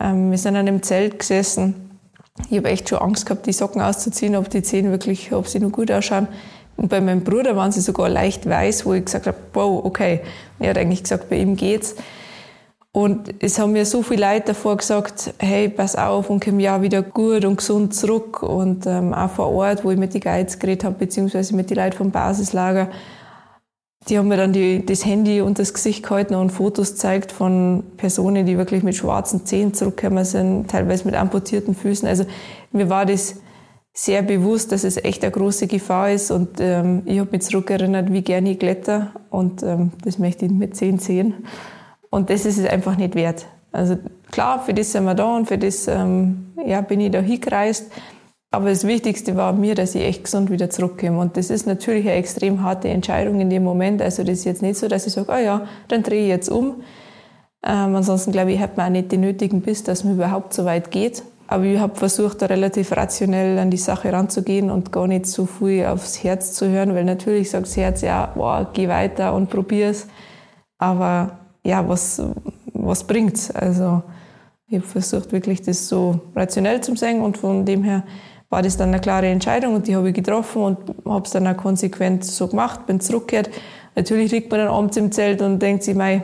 ähm, 0.00 0.30
wir 0.30 0.38
sind 0.38 0.56
an 0.56 0.66
dem 0.66 0.82
Zelt 0.82 1.18
gesessen. 1.18 1.74
Ich 2.50 2.58
habe 2.58 2.68
echt 2.68 2.88
schon 2.88 2.98
Angst 2.98 3.26
gehabt, 3.26 3.46
die 3.46 3.52
Socken 3.52 3.80
auszuziehen, 3.80 4.36
ob 4.36 4.50
die 4.50 4.62
Zehen 4.62 4.90
wirklich, 4.90 5.32
ob 5.32 5.46
sie 5.46 5.60
noch 5.60 5.72
gut 5.72 5.90
ausschauen. 5.90 6.28
Und 6.76 6.88
bei 6.88 7.00
meinem 7.00 7.24
Bruder 7.24 7.56
waren 7.56 7.72
sie 7.72 7.80
sogar 7.80 8.10
leicht 8.10 8.46
weiß, 8.46 8.84
wo 8.84 8.92
ich 8.92 9.06
gesagt 9.06 9.26
habe, 9.26 9.38
wow, 9.54 9.84
okay. 9.84 10.20
Er 10.58 10.70
hat 10.70 10.78
eigentlich 10.78 11.02
gesagt, 11.02 11.30
bei 11.30 11.36
ihm 11.36 11.56
geht's. 11.56 11.94
Und 12.96 13.34
es 13.40 13.58
haben 13.58 13.72
mir 13.72 13.84
so 13.84 14.02
viele 14.02 14.26
Leute 14.26 14.46
davor 14.46 14.78
gesagt, 14.78 15.34
hey, 15.38 15.68
pass 15.68 15.96
auf 15.96 16.30
und 16.30 16.42
komm 16.42 16.60
ja 16.60 16.80
wieder 16.80 17.02
gut 17.02 17.44
und 17.44 17.56
gesund 17.58 17.94
zurück. 17.94 18.42
Und 18.42 18.86
ähm, 18.86 19.12
auch 19.12 19.28
vor 19.28 19.52
Ort, 19.52 19.84
wo 19.84 19.90
ich 19.90 19.98
mit 19.98 20.14
den 20.14 20.22
Guides 20.22 20.58
geredet 20.58 20.84
habe, 20.84 20.94
beziehungsweise 20.94 21.54
mit 21.54 21.68
den 21.68 21.76
Leuten 21.76 21.94
vom 21.94 22.10
Basislager, 22.10 22.88
die 24.08 24.16
haben 24.16 24.28
mir 24.28 24.38
dann 24.38 24.54
die, 24.54 24.86
das 24.86 25.04
Handy 25.04 25.42
und 25.42 25.58
das 25.58 25.74
Gesicht 25.74 26.04
gehalten 26.04 26.36
und 26.36 26.52
Fotos 26.52 26.92
gezeigt 26.92 27.32
von 27.32 27.84
Personen, 27.98 28.46
die 28.46 28.56
wirklich 28.56 28.82
mit 28.82 28.94
schwarzen 28.94 29.44
Zähnen 29.44 29.74
zurückgekommen 29.74 30.24
sind, 30.24 30.70
teilweise 30.70 31.04
mit 31.04 31.16
amputierten 31.16 31.74
Füßen. 31.74 32.08
Also 32.08 32.24
mir 32.72 32.88
war 32.88 33.04
das 33.04 33.34
sehr 33.92 34.22
bewusst, 34.22 34.72
dass 34.72 34.84
es 34.84 34.96
echt 34.96 35.22
eine 35.22 35.32
große 35.32 35.66
Gefahr 35.66 36.12
ist. 36.12 36.30
Und 36.30 36.60
ähm, 36.60 37.02
ich 37.04 37.18
habe 37.18 37.28
mich 37.30 37.42
zurückerinnert, 37.42 38.10
wie 38.10 38.22
gerne 38.22 38.52
ich 38.52 38.58
kletter. 38.58 39.12
Und 39.28 39.62
ähm, 39.62 39.92
das 40.02 40.18
möchte 40.18 40.46
ich 40.46 40.50
mit 40.50 40.74
10 40.74 40.98
sehen. 40.98 41.34
Und 42.16 42.30
das 42.30 42.46
ist 42.46 42.56
es 42.56 42.64
einfach 42.64 42.96
nicht 42.96 43.14
wert. 43.14 43.44
Also 43.72 43.98
klar, 44.30 44.64
für 44.64 44.72
das 44.72 44.90
sind 44.90 45.04
wir 45.04 45.14
da 45.14 45.36
und 45.36 45.48
für 45.48 45.58
das 45.58 45.86
ähm, 45.86 46.46
ja, 46.64 46.80
bin 46.80 46.98
ich 46.98 47.10
da 47.10 47.20
hingereist. 47.20 47.92
Aber 48.50 48.70
das 48.70 48.86
Wichtigste 48.86 49.36
war 49.36 49.52
mir, 49.52 49.74
dass 49.74 49.94
ich 49.94 50.02
echt 50.02 50.24
gesund 50.24 50.50
wieder 50.50 50.70
zurückkomme. 50.70 51.18
Und 51.18 51.36
das 51.36 51.50
ist 51.50 51.66
natürlich 51.66 52.06
eine 52.06 52.14
extrem 52.14 52.62
harte 52.62 52.88
Entscheidung 52.88 53.38
in 53.38 53.50
dem 53.50 53.64
Moment. 53.64 54.00
Also 54.00 54.24
das 54.24 54.38
ist 54.38 54.44
jetzt 54.46 54.62
nicht 54.62 54.78
so, 54.78 54.88
dass 54.88 55.06
ich 55.06 55.12
sage, 55.12 55.30
ah 55.30 55.40
ja, 55.40 55.68
dann 55.88 56.02
drehe 56.02 56.22
ich 56.22 56.28
jetzt 56.28 56.48
um. 56.48 56.76
Ähm, 57.62 57.94
ansonsten 57.94 58.32
glaube 58.32 58.50
ich, 58.52 58.60
hat 58.60 58.78
man 58.78 58.86
auch 58.86 58.92
nicht 58.92 59.12
den 59.12 59.20
nötigen 59.20 59.60
Biss, 59.60 59.84
dass 59.84 60.02
man 60.02 60.14
überhaupt 60.14 60.54
so 60.54 60.64
weit 60.64 60.90
geht. 60.90 61.22
Aber 61.48 61.64
ich 61.64 61.78
habe 61.78 61.96
versucht, 61.96 62.40
da 62.40 62.46
relativ 62.46 62.92
rationell 62.92 63.58
an 63.58 63.70
die 63.70 63.76
Sache 63.76 64.10
ranzugehen 64.10 64.70
und 64.70 64.90
gar 64.90 65.06
nicht 65.06 65.26
so 65.26 65.44
viel 65.44 65.84
aufs 65.84 66.24
Herz 66.24 66.54
zu 66.54 66.66
hören, 66.66 66.94
weil 66.94 67.04
natürlich 67.04 67.50
sagt 67.50 67.66
das 67.66 67.76
Herz, 67.76 68.00
ja, 68.00 68.32
boah, 68.34 68.70
geh 68.72 68.88
weiter 68.88 69.34
und 69.34 69.50
probier's. 69.50 70.06
Aber 70.78 71.40
ja, 71.66 71.86
was, 71.88 72.22
was 72.72 73.04
bringt's? 73.04 73.50
Also 73.50 74.02
ich 74.68 74.76
habe 74.76 74.86
versucht, 74.86 75.32
wirklich 75.32 75.62
das 75.62 75.88
so 75.88 76.20
rationell 76.34 76.80
zu 76.80 76.94
sehen 76.96 77.20
und 77.20 77.38
von 77.38 77.64
dem 77.64 77.82
her 77.82 78.04
war 78.48 78.62
das 78.62 78.76
dann 78.76 78.90
eine 78.90 79.00
klare 79.00 79.26
Entscheidung 79.26 79.74
und 79.74 79.88
die 79.88 79.96
habe 79.96 80.08
ich 80.08 80.14
getroffen 80.14 80.62
und 80.62 80.78
habe 81.04 81.24
es 81.24 81.32
dann 81.32 81.46
auch 81.46 81.56
konsequent 81.56 82.24
so 82.24 82.46
gemacht, 82.46 82.86
bin 82.86 83.00
zurückgekehrt. 83.00 83.50
Natürlich 83.96 84.30
liegt 84.30 84.50
man 84.50 84.60
dann 84.60 84.68
abends 84.68 84.96
im 84.96 85.10
Zelt 85.10 85.42
und 85.42 85.60
denkt 85.60 85.82
sich, 85.82 85.96
mei, 85.96 86.22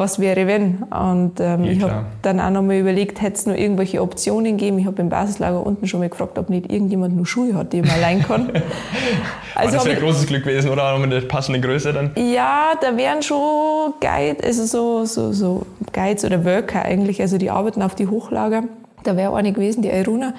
was 0.00 0.18
wäre 0.18 0.46
wenn? 0.46 0.82
Und 0.84 1.38
ähm, 1.40 1.64
ja, 1.64 1.70
ich 1.70 1.82
habe 1.82 2.06
dann 2.22 2.40
auch 2.40 2.50
noch 2.50 2.62
mal 2.62 2.76
überlegt, 2.76 3.20
hätte 3.20 3.36
es 3.36 3.46
noch 3.46 3.54
irgendwelche 3.54 4.00
Optionen 4.00 4.56
gegeben. 4.56 4.78
Ich 4.78 4.86
habe 4.86 5.00
im 5.02 5.10
Basislager 5.10 5.64
unten 5.64 5.86
schon 5.86 6.00
mal 6.00 6.08
gefragt, 6.08 6.38
ob 6.38 6.48
nicht 6.48 6.72
irgendjemand 6.72 7.14
nur 7.14 7.26
Schuhe 7.26 7.54
hat, 7.54 7.72
die 7.74 7.82
man 7.82 8.00
leihen 8.00 8.22
kann. 8.22 8.50
also 9.54 9.76
das 9.76 9.84
wäre 9.84 9.96
ein 9.96 10.02
großes 10.02 10.26
Glück 10.26 10.42
gewesen, 10.42 10.70
oder? 10.70 10.94
Auch 10.94 10.98
mit 10.98 11.12
der 11.12 11.20
passenden 11.20 11.62
Größe 11.62 11.92
dann? 11.92 12.12
Ja, 12.16 12.72
da 12.80 12.96
wären 12.96 13.22
schon 13.22 13.92
Guides, 14.00 14.42
also 14.44 14.64
so, 14.64 15.04
so, 15.04 15.32
so 15.32 15.66
Guides 15.92 16.24
oder 16.24 16.44
Worker 16.44 16.82
eigentlich, 16.82 17.20
also 17.20 17.36
die 17.36 17.50
arbeiten 17.50 17.82
auf 17.82 17.94
die 17.94 18.08
Hochlager. 18.08 18.64
Da 19.04 19.16
wäre 19.16 19.36
eine 19.36 19.52
gewesen, 19.52 19.82
die 19.82 19.90
Iruna, 19.90 20.32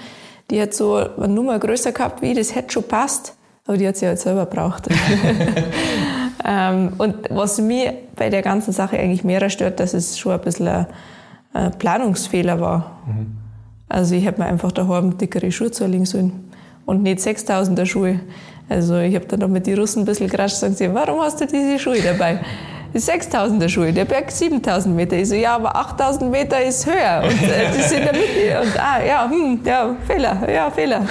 die 0.50 0.60
hat 0.60 0.74
so 0.74 0.96
eine 0.96 1.28
Nummer 1.28 1.60
größer 1.60 1.92
gehabt 1.92 2.22
wie 2.22 2.34
das 2.34 2.56
hätte 2.56 2.74
schon 2.74 2.84
passt, 2.84 3.36
aber 3.68 3.78
die 3.78 3.88
hat 3.88 3.96
sie 3.96 4.08
halt 4.08 4.20
selber 4.20 4.48
braucht. 4.48 4.90
Ähm, 6.46 6.94
und 6.98 7.16
was 7.30 7.60
mir 7.60 7.94
bei 8.16 8.30
der 8.30 8.42
ganzen 8.42 8.72
Sache 8.72 8.98
eigentlich 8.98 9.24
mehr 9.24 9.50
stört, 9.50 9.80
dass 9.80 9.94
es 9.94 10.18
schon 10.18 10.34
ein 10.34 10.42
bisschen 10.42 10.68
ein, 10.68 10.88
ein 11.54 11.72
Planungsfehler 11.78 12.60
war. 12.60 13.00
Mhm. 13.06 13.38
Also 13.90 14.16
ich 14.16 14.26
habe 14.26 14.42
mir 14.42 14.48
einfach 14.48 14.72
daheim 14.72 15.18
dickere 15.18 15.52
Schuhe 15.52 15.72
zulegen 15.72 16.06
sollen 16.06 16.52
und 16.86 17.04
nicht 17.04 17.20
6000er 17.20 17.86
Schuhe. 17.86 18.22
Also 18.70 18.98
ich 18.98 19.16
habe 19.16 19.26
dann 19.26 19.42
noch 19.42 19.50
mit 19.50 19.68
den 19.68 19.78
Russen 19.78 20.04
ein 20.04 20.06
bisschen 20.06 20.30
geratscht 20.30 20.64
und 20.64 20.72
gesagt, 20.72 20.94
warum 20.94 21.20
hast 21.20 21.42
du 21.42 21.46
diese 21.46 21.78
Schuhe 21.78 22.02
dabei? 22.02 22.40
Die 22.94 23.00
6000er 23.00 23.70
Schuhe, 23.70 23.94
der 23.94 24.06
Berg 24.06 24.32
7000 24.32 24.96
Meter. 24.96 25.16
Ich 25.16 25.30
so, 25.30 25.36
ja, 25.36 25.56
aber 25.56 25.76
8000 25.76 26.30
Meter 26.30 26.62
ist 26.62 26.86
höher 26.86 27.24
und 27.24 27.44
äh, 27.44 27.68
das 27.68 27.78
ist 27.78 27.94
in 27.94 28.04
der 28.04 28.14
Mitte. 28.14 28.62
Und 28.62 28.80
ah, 28.80 29.00
ja, 29.06 29.30
hm, 29.30 29.60
ja, 29.66 29.96
Fehler, 30.06 30.38
ja, 30.54 30.70
Fehler. 30.70 31.02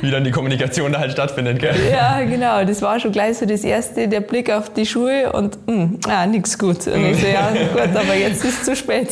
Wie 0.00 0.10
dann 0.10 0.24
die 0.24 0.30
Kommunikation 0.30 0.92
da 0.92 1.00
halt 1.00 1.12
stattfindet, 1.12 1.58
gell? 1.58 1.74
Ja, 1.90 2.22
genau. 2.22 2.64
Das 2.64 2.80
war 2.82 3.00
schon 3.00 3.12
gleich 3.12 3.38
so 3.38 3.46
das 3.46 3.64
erste, 3.64 4.08
der 4.08 4.20
Blick 4.20 4.52
auf 4.52 4.70
die 4.70 4.86
Schuhe 4.86 5.32
und, 5.32 5.58
hm, 5.66 5.98
ah, 6.08 6.26
nix 6.26 6.58
gut. 6.58 6.86
Und 6.86 7.06
ich 7.06 7.20
so, 7.20 7.26
ja, 7.26 7.52
gut, 7.72 7.96
aber 7.96 8.14
jetzt 8.14 8.44
ist 8.44 8.60
es 8.60 8.64
zu 8.64 8.76
spät. 8.76 9.08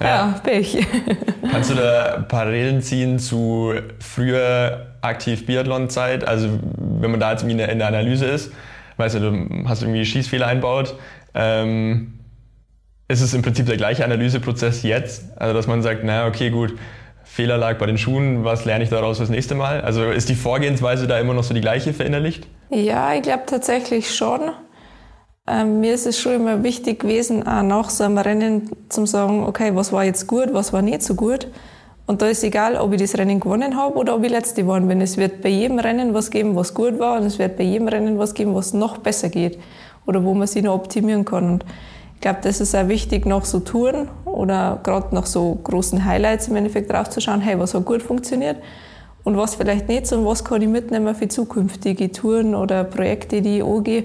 Ja, 0.00 0.06
ja 0.06 0.40
Pech. 0.42 0.86
Kannst 1.50 1.70
du 1.70 1.74
da 1.74 2.24
Parallelen 2.28 2.82
ziehen 2.82 3.18
zu 3.18 3.72
früher 3.98 4.86
aktiv 5.00 5.46
Biathlon-Zeit? 5.46 6.26
Also, 6.26 6.48
wenn 7.00 7.10
man 7.10 7.20
da 7.20 7.32
jetzt 7.32 7.44
in 7.44 7.56
der 7.56 7.88
Analyse 7.88 8.26
ist, 8.26 8.52
weißt 8.96 9.16
du, 9.16 9.20
du 9.20 9.68
hast 9.68 9.82
irgendwie 9.82 10.04
Schießfehler 10.04 10.46
einbaut. 10.46 10.96
Ähm, 11.34 12.18
ist 13.08 13.20
es 13.20 13.34
im 13.34 13.42
Prinzip 13.42 13.66
der 13.66 13.76
gleiche 13.76 14.04
Analyseprozess 14.04 14.82
jetzt? 14.82 15.36
Also, 15.36 15.54
dass 15.54 15.66
man 15.66 15.82
sagt, 15.82 16.04
naja, 16.04 16.26
okay, 16.26 16.50
gut, 16.50 16.74
Fehler 17.24 17.56
lag 17.56 17.78
bei 17.78 17.86
den 17.86 17.96
Schuhen, 17.98 18.44
was 18.44 18.64
lerne 18.64 18.84
ich 18.84 18.90
daraus 18.90 19.16
fürs 19.16 19.30
nächste 19.30 19.54
Mal? 19.54 19.80
Also 19.80 20.10
ist 20.10 20.28
die 20.28 20.34
Vorgehensweise 20.34 21.06
da 21.06 21.18
immer 21.18 21.32
noch 21.32 21.44
so 21.44 21.54
die 21.54 21.62
gleiche 21.62 21.94
verinnerlicht? 21.94 22.46
Ja, 22.68 23.14
ich 23.14 23.22
glaube 23.22 23.44
tatsächlich 23.46 24.14
schon. 24.14 24.50
Ähm, 25.46 25.80
mir 25.80 25.94
ist 25.94 26.06
es 26.06 26.20
schon 26.20 26.34
immer 26.34 26.62
wichtig 26.62 27.00
gewesen, 27.00 27.46
auch 27.46 27.62
nach 27.62 27.88
so 27.88 28.04
einem 28.04 28.18
Rennen 28.18 28.70
zu 28.90 29.06
sagen, 29.06 29.44
okay, 29.44 29.70
was 29.74 29.92
war 29.92 30.04
jetzt 30.04 30.26
gut, 30.26 30.52
was 30.52 30.72
war 30.74 30.82
nicht 30.82 31.02
so 31.02 31.14
gut. 31.14 31.48
Und 32.12 32.20
da 32.20 32.26
ist 32.26 32.44
egal, 32.44 32.76
ob 32.76 32.92
ich 32.92 33.00
das 33.00 33.16
Rennen 33.16 33.40
gewonnen 33.40 33.74
habe 33.74 33.96
oder 33.96 34.14
ob 34.14 34.22
ich 34.22 34.30
Letzte 34.30 34.64
geworden 34.64 34.86
bin. 34.86 35.00
Es 35.00 35.16
wird 35.16 35.40
bei 35.40 35.48
jedem 35.48 35.78
Rennen 35.78 36.12
was 36.12 36.30
geben, 36.30 36.54
was 36.54 36.74
gut 36.74 36.98
war 36.98 37.18
und 37.18 37.24
es 37.24 37.38
wird 37.38 37.56
bei 37.56 37.64
jedem 37.64 37.88
Rennen 37.88 38.18
was 38.18 38.34
geben, 38.34 38.54
was 38.54 38.74
noch 38.74 38.98
besser 38.98 39.30
geht 39.30 39.58
oder 40.04 40.22
wo 40.22 40.34
man 40.34 40.46
sich 40.46 40.62
noch 40.62 40.74
optimieren 40.74 41.24
kann. 41.24 41.52
Und 41.52 41.64
ich 42.14 42.20
glaube, 42.20 42.40
das 42.42 42.60
ist 42.60 42.74
auch 42.74 42.86
wichtig, 42.88 43.24
nach 43.24 43.46
so 43.46 43.60
Touren 43.60 44.08
oder 44.26 44.80
gerade 44.82 45.14
nach 45.14 45.24
so 45.24 45.58
großen 45.64 46.04
Highlights 46.04 46.48
im 46.48 46.56
Endeffekt 46.56 46.92
draufzuschauen, 46.92 47.40
hey, 47.40 47.58
was 47.58 47.72
hat 47.72 47.86
gut 47.86 48.02
funktioniert 48.02 48.58
und 49.24 49.38
was 49.38 49.54
vielleicht 49.54 49.88
nicht 49.88 50.12
und 50.12 50.26
was 50.26 50.44
kann 50.44 50.60
ich 50.60 50.68
mitnehmen 50.68 51.14
für 51.14 51.28
zukünftige 51.28 52.12
Touren 52.12 52.54
oder 52.54 52.84
Projekte, 52.84 53.40
die 53.40 53.60
ich 53.60 53.64
angehe. 53.64 54.04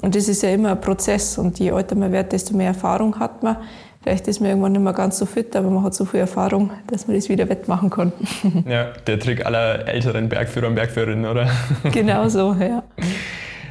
Und 0.00 0.14
das 0.14 0.28
ist 0.28 0.42
ja 0.42 0.48
immer 0.48 0.70
ein 0.70 0.80
Prozess 0.80 1.36
und 1.36 1.58
je 1.58 1.68
älter 1.68 1.94
man 1.94 2.10
wird, 2.10 2.32
desto 2.32 2.56
mehr 2.56 2.68
Erfahrung 2.68 3.18
hat 3.20 3.42
man. 3.42 3.58
Vielleicht 4.04 4.28
ist 4.28 4.40
man 4.40 4.50
irgendwann 4.50 4.72
nicht 4.72 4.82
mehr 4.82 4.92
ganz 4.92 5.16
so 5.16 5.24
fit, 5.24 5.56
aber 5.56 5.70
man 5.70 5.82
hat 5.82 5.94
so 5.94 6.04
viel 6.04 6.20
Erfahrung, 6.20 6.70
dass 6.88 7.06
man 7.06 7.16
das 7.16 7.30
wieder 7.30 7.48
wettmachen 7.48 7.88
kann. 7.88 8.12
Ja, 8.68 8.92
der 9.06 9.18
Trick 9.18 9.46
aller 9.46 9.88
älteren 9.88 10.28
Bergführer 10.28 10.66
und 10.66 10.74
Bergführerinnen, 10.74 11.24
oder? 11.24 11.50
Genau 11.90 12.28
so, 12.28 12.54
ja. 12.60 12.82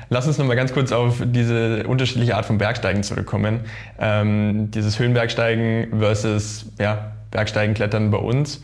Lass 0.10 0.26
uns 0.26 0.40
noch 0.40 0.48
mal 0.48 0.56
ganz 0.56 0.74
kurz 0.74 0.92
auf 0.92 1.22
diese 1.24 1.84
unterschiedliche 1.88 2.36
Art 2.36 2.46
von 2.46 2.58
Bergsteigen 2.58 3.04
zurückkommen. 3.04 3.62
Ähm, 4.00 4.72
dieses 4.72 4.98
Höhenbergsteigen 4.98 6.00
versus 6.00 6.66
ja, 6.80 7.12
Bergsteigen, 7.30 7.76
Klettern 7.76 8.10
bei 8.10 8.18
uns. 8.18 8.64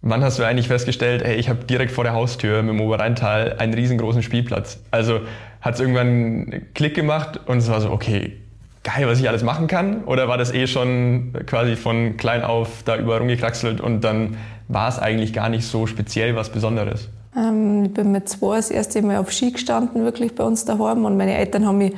Wann 0.00 0.24
hast 0.24 0.38
du 0.38 0.44
eigentlich 0.44 0.68
festgestellt, 0.68 1.22
hey, 1.22 1.36
ich 1.36 1.50
habe 1.50 1.64
direkt 1.64 1.92
vor 1.92 2.04
der 2.04 2.14
Haustür 2.14 2.62
mit 2.62 2.72
dem 2.72 2.80
Oberrheintal 2.80 3.56
einen 3.58 3.74
riesengroßen 3.74 4.22
Spielplatz? 4.22 4.80
Also 4.90 5.20
hat 5.60 5.74
es 5.74 5.80
irgendwann 5.80 6.06
einen 6.06 6.66
Klick 6.72 6.94
gemacht 6.94 7.38
und 7.44 7.58
es 7.58 7.68
war 7.68 7.82
so, 7.82 7.90
okay, 7.90 8.38
geil, 8.86 9.06
was 9.08 9.18
ich 9.18 9.28
alles 9.28 9.42
machen 9.42 9.66
kann? 9.66 10.04
Oder 10.04 10.28
war 10.28 10.38
das 10.38 10.54
eh 10.54 10.66
schon 10.66 11.32
quasi 11.46 11.74
von 11.76 12.16
klein 12.16 12.42
auf 12.42 12.84
da 12.84 12.96
überall 12.96 13.18
rumgekraxelt 13.18 13.80
und 13.80 14.02
dann 14.02 14.36
war 14.68 14.88
es 14.88 14.98
eigentlich 14.98 15.32
gar 15.32 15.48
nicht 15.48 15.66
so 15.66 15.86
speziell 15.86 16.36
was 16.36 16.50
Besonderes? 16.50 17.08
Ähm, 17.36 17.86
ich 17.86 17.94
bin 17.94 18.12
mit 18.12 18.28
zwei 18.28 18.56
das 18.56 18.70
erste 18.70 19.02
Mal 19.02 19.18
auf 19.18 19.32
Ski 19.32 19.50
gestanden, 19.50 20.04
wirklich 20.04 20.34
bei 20.34 20.44
uns 20.44 20.64
daheim. 20.64 21.04
Und 21.04 21.16
meine 21.16 21.36
Eltern 21.36 21.66
haben 21.66 21.78
mich 21.78 21.94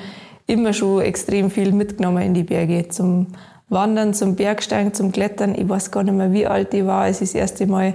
immer 0.47 0.73
schon 0.73 1.03
extrem 1.03 1.51
viel 1.51 1.73
mitgenommen 1.73 2.23
in 2.23 2.35
die 2.35 2.43
Berge. 2.43 2.89
Zum 2.89 3.29
Wandern, 3.69 4.15
zum 4.15 4.35
Bergsteigen, 4.35 4.95
zum 4.95 5.13
Klettern. 5.13 5.55
Ich 5.55 5.69
weiß 5.69 5.91
gar 5.91 6.03
nicht 6.03 6.15
mehr, 6.15 6.33
wie 6.33 6.47
alt 6.47 6.73
ich 6.73 6.87
war, 6.87 7.03
als 7.03 7.21
ich 7.21 7.29
das 7.29 7.35
erste 7.35 7.67
Mal 7.67 7.95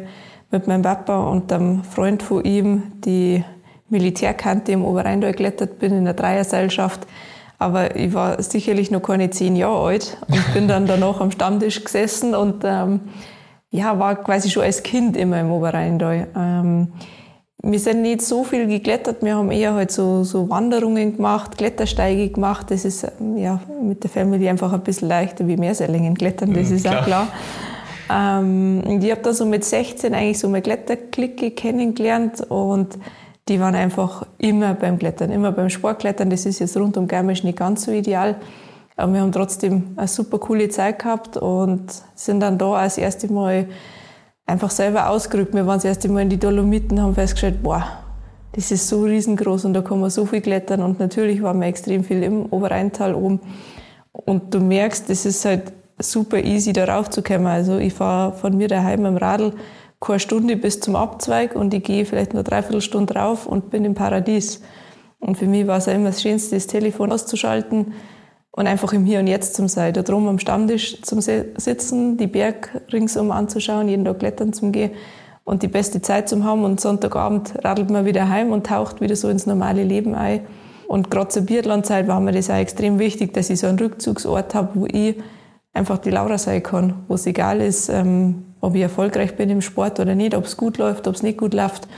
mit 0.51 0.67
meinem 0.67 0.83
Papa 0.83 1.17
und 1.31 1.51
einem 1.51 1.83
Freund 1.83 2.21
von 2.21 2.43
ihm 2.43 2.83
die 3.03 3.43
Militärkante 3.89 4.71
im 4.71 4.85
Oberrheindal 4.85 5.31
geklettert 5.31 5.79
bin 5.79 5.93
in 5.93 6.05
der 6.05 6.13
Dreierseilschaft. 6.13 7.07
Aber 7.60 7.95
ich 7.95 8.14
war 8.14 8.41
sicherlich 8.41 8.91
noch 8.91 9.01
keine 9.01 9.30
zehn 9.30 9.56
Jahre 9.56 9.86
alt 9.86 10.18
und 10.28 10.54
bin 10.54 10.68
dann 10.68 10.86
danach 10.86 11.22
am 11.22 11.32
Stammtisch 11.32 11.84
gesessen 11.84 12.36
und 12.36 12.64
ähm, 12.66 13.01
ja, 13.70 13.97
war 13.97 14.16
quasi 14.16 14.49
schon 14.49 14.64
als 14.64 14.84
Kind 14.84 15.18
immer 15.18 15.39
im 15.39 15.51
Oberrheindal. 15.51 16.28
Ähm, 16.36 16.93
wir 17.66 17.80
sind 17.80 18.01
nicht 18.01 18.22
so 18.22 18.43
viel 18.43 18.68
geklettert, 18.68 19.24
wir 19.24 19.38
haben 19.38 19.49
eher 19.49 19.74
halt 19.74 19.89
so, 19.89 20.26
so 20.26 20.49
Wanderungen 20.49 21.16
gemacht, 21.16 21.58
Klettersteige 21.58 22.30
gemacht. 22.30 22.70
Das 22.70 22.84
ist 22.84 23.08
ja 23.38 23.62
mit 23.82 24.04
der 24.04 24.10
Family 24.10 24.49
einfach 24.49 24.74
ein 24.74 24.82
bisschen 24.82 25.08
leichter 25.08 25.47
wie 25.47 25.56
Meersällingen 25.56 26.16
klettern, 26.16 26.54
das 26.54 26.70
mhm, 26.70 26.76
ist 26.76 26.84
klar. 26.84 26.99
auch 26.99 27.06
klar. 27.06 27.28
Ähm, 28.12 28.99
ich 29.01 29.10
habe 29.10 29.22
da 29.22 29.34
so 29.34 29.45
mit 29.45 29.64
16 29.64 30.14
eigentlich 30.14 30.39
so 30.39 30.47
eine 30.47 30.62
Kletterklicke 30.62 31.51
kennengelernt 31.51 32.41
und 32.41 32.99
die 33.49 33.59
waren 33.59 33.75
einfach 33.75 34.25
immer 34.37 34.73
beim 34.73 34.97
Klettern, 34.97 35.29
immer 35.29 35.51
beim 35.51 35.69
Sportklettern. 35.69 36.29
Das 36.29 36.45
ist 36.45 36.59
jetzt 36.59 36.77
rund 36.77 36.95
um 36.97 37.07
Garmisch 37.07 37.43
nicht 37.43 37.57
ganz 37.57 37.83
so 37.83 37.91
ideal. 37.91 38.37
Aber 38.95 39.13
wir 39.13 39.21
haben 39.21 39.31
trotzdem 39.31 39.93
eine 39.95 40.07
super 40.07 40.39
coole 40.39 40.69
Zeit 40.69 40.99
gehabt 40.99 41.35
und 41.35 41.91
sind 42.15 42.39
dann 42.39 42.57
da 42.57 42.73
als 42.73 42.97
erste 42.97 43.31
Mal 43.31 43.67
einfach 44.45 44.69
selber 44.69 45.09
ausgerückt. 45.09 45.53
Wir 45.53 45.65
waren 45.65 45.77
das 45.77 45.85
erste 45.85 46.09
Mal 46.09 46.21
in 46.21 46.29
die 46.29 46.39
Dolomiten, 46.39 47.01
haben 47.01 47.15
festgestellt, 47.15 47.63
boah, 47.63 47.85
das 48.53 48.71
ist 48.71 48.87
so 48.87 49.03
riesengroß 49.03 49.65
und 49.65 49.73
da 49.73 49.81
kann 49.81 49.99
man 49.99 50.09
so 50.09 50.25
viel 50.25 50.41
klettern. 50.41 50.81
Und 50.81 50.99
natürlich 50.99 51.41
waren 51.41 51.59
wir 51.59 51.67
extrem 51.67 52.03
viel 52.03 52.21
im 52.23 52.45
Oberrheintal 52.45 53.15
oben. 53.15 53.41
Und 54.11 54.53
du 54.53 54.59
merkst, 54.59 55.09
das 55.09 55.25
ist 55.25 55.43
halt 55.43 55.73
super 55.97 56.37
easy, 56.37 56.71
darauf 56.71 57.09
zu 57.09 57.23
kommen. 57.23 57.47
Also 57.47 57.77
ich 57.77 57.93
fahre 57.93 58.33
von 58.33 58.55
mir 58.55 58.67
daheim 58.67 59.05
im 59.05 59.17
Radl 59.17 59.53
keine 60.04 60.20
Stunde 60.20 60.58
bis 60.58 60.80
zum 60.80 60.95
Abzweig 60.95 61.56
und 61.56 61.74
ich 61.74 61.84
gehe 61.84 62.06
vielleicht 62.06 62.34
nur 62.34 62.43
dreiviertel 62.43 62.82
Stunde 62.82 63.14
drauf 63.14 63.47
und 63.47 63.70
bin 63.70 63.86
im 63.86 63.95
Paradies. 63.95 64.62
Und 65.20 65.38
für 65.38 65.45
mich 65.45 65.68
war 65.68 65.78
es 65.78 65.88
immer 65.88 66.08
das 66.08 66.22
Schönste, 66.22 66.56
das 66.56 66.68
Telefon 66.68 67.12
auszuschalten 67.12 67.93
und 68.51 68.68
einfach 68.68 68.91
im 68.93 69.06
Hier 69.06 69.20
und 69.20 69.28
Jetzt 69.28 69.56
zum 69.56 69.68
sein. 69.68 69.93
Da 69.93 70.01
drum 70.01 70.28
am 70.28 70.39
Stammtisch 70.39 71.01
zum 71.01 71.22
Sitzen, 71.22 72.18
die 72.18 72.28
Berg 72.28 72.82
ringsum 72.91 73.32
anzuschauen, 73.32 73.88
jeden 73.88 74.06
Tag 74.06 74.20
klettern 74.20 74.51
zum 74.51 74.72
gehen 74.72 74.91
und 75.45 75.64
die 75.64 75.68
beste 75.68 76.01
Zeit 76.01 76.28
zu 76.28 76.43
haben. 76.43 76.66
Und 76.66 76.82
Sonntagabend 76.82 77.54
radelt 77.64 77.89
man 77.89 78.06
wieder 78.06 78.28
heim 78.30 78.51
und 78.51 78.66
taucht 78.66 78.99
wieder 78.99 79.16
so 79.16 79.30
ins 79.30 79.45
normale 79.45 79.84
Leben 79.84 80.16
ein. 80.16 80.41
Und 80.88 81.10
gerade 81.10 81.30
zur 81.30 81.43
Biathlon-Zeit 81.43 82.08
war 82.08 82.20
mir 82.20 82.34
das 82.34 82.49
auch 82.49 82.56
extrem 82.56 82.99
wichtig, 82.99 83.34
dass 83.34 83.49
ich 83.49 83.60
so 83.60 83.68
einen 83.68 83.80
Rückzugsort 83.80 84.54
habe, 84.54 84.70
wo 84.74 84.86
ich 84.86 85.16
einfach 85.74 85.97
die 85.97 86.12
Laura 86.12 86.38
sein 86.38 86.62
kann, 86.62 87.06
wo 87.08 87.16
es 87.16 87.26
egal 87.26 87.62
ist, 87.62 87.89
ähm, 87.89 88.53
ob 88.64 88.76
ich 88.76 88.82
erfolgreich 88.82 89.36
bin 89.36 89.49
im 89.49 89.61
Sport 89.61 89.99
oder 89.99 90.16
nicht, 90.16 90.34
ob 90.34 90.45
es 90.45 90.55
gut 90.55 90.78
läuft, 90.78 91.05
ob 91.09 91.16
es 91.16 91.22
nicht 91.22 91.38
gut 91.38 91.53
läuft, 91.53 91.89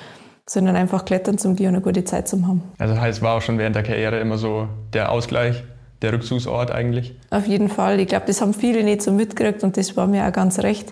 sondern 0.48 0.76
einfach 0.76 1.06
klettern 1.06 1.38
zum 1.38 1.56
gehen 1.56 1.68
und 1.68 1.76
eine 1.76 1.84
gute 1.84 2.04
Zeit 2.06 2.28
zu 2.28 2.48
haben. 2.48 2.64
Also 2.80 3.00
heißt, 3.00 3.22
war 3.22 3.38
auch 3.38 3.42
schon 3.44 3.60
während 3.60 3.76
der 3.76 3.84
Karriere 3.84 4.20
immer 4.20 4.40
so 4.40 4.68
der 4.92 5.12
Ausgleich, 5.12 5.64
der 6.02 6.14
Rückzugsort 6.14 6.72
eigentlich? 6.72 7.14
Auf 7.30 7.46
jeden 7.46 7.70
Fall. 7.70 8.00
Ich 8.00 8.08
glaube, 8.08 8.26
das 8.26 8.42
haben 8.42 8.56
viele 8.56 8.84
nicht 8.84 9.04
so 9.04 9.12
mitgekriegt 9.12 9.64
und 9.64 9.78
das 9.78 9.96
war 9.96 10.08
mir 10.08 10.28
auch 10.28 10.32
ganz 10.32 10.58
recht. 10.58 10.92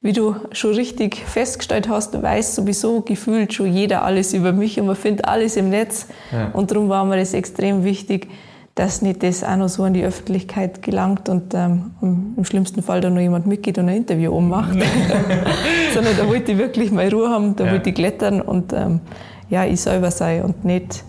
Wie 0.00 0.14
du 0.14 0.36
schon 0.52 0.72
richtig 0.72 1.16
festgestellt 1.16 1.90
hast, 1.90 2.22
weiß 2.22 2.54
sowieso 2.54 3.02
gefühlt 3.02 3.52
schon 3.52 3.70
jeder 3.70 4.02
alles 4.02 4.32
über 4.32 4.52
mich 4.52 4.80
und 4.80 4.86
man 4.86 4.96
findet 4.96 5.26
alles 5.26 5.56
im 5.56 5.68
Netz. 5.68 6.06
Ja. 6.32 6.48
Und 6.54 6.70
darum 6.70 6.88
war 6.88 7.04
mir 7.04 7.18
das 7.18 7.34
extrem 7.34 7.84
wichtig, 7.84 8.28
dass 8.80 9.02
nicht 9.02 9.22
das 9.22 9.44
auch 9.44 9.56
noch 9.56 9.68
so 9.68 9.82
an 9.82 9.92
die 9.92 10.02
Öffentlichkeit 10.02 10.80
gelangt 10.80 11.28
und 11.28 11.52
ähm, 11.52 11.90
im 12.00 12.44
schlimmsten 12.46 12.82
Fall 12.82 13.02
da 13.02 13.10
noch 13.10 13.20
jemand 13.20 13.46
mitgeht 13.46 13.76
und 13.76 13.90
ein 13.90 13.96
Interview 13.98 14.32
ummacht. 14.32 14.72
Sondern 15.94 16.16
da 16.16 16.26
wollte 16.26 16.52
ich 16.52 16.58
wirklich 16.58 16.90
mal 16.90 17.06
Ruhe 17.12 17.28
haben, 17.28 17.56
da 17.56 17.66
ja. 17.66 17.72
wollte 17.72 17.90
ich 17.90 17.94
klettern 17.94 18.40
und 18.40 18.72
ähm, 18.72 19.00
ja, 19.50 19.66
ich 19.66 19.82
selber 19.82 20.10
sein 20.10 20.44
und 20.44 20.64
nicht, 20.64 21.04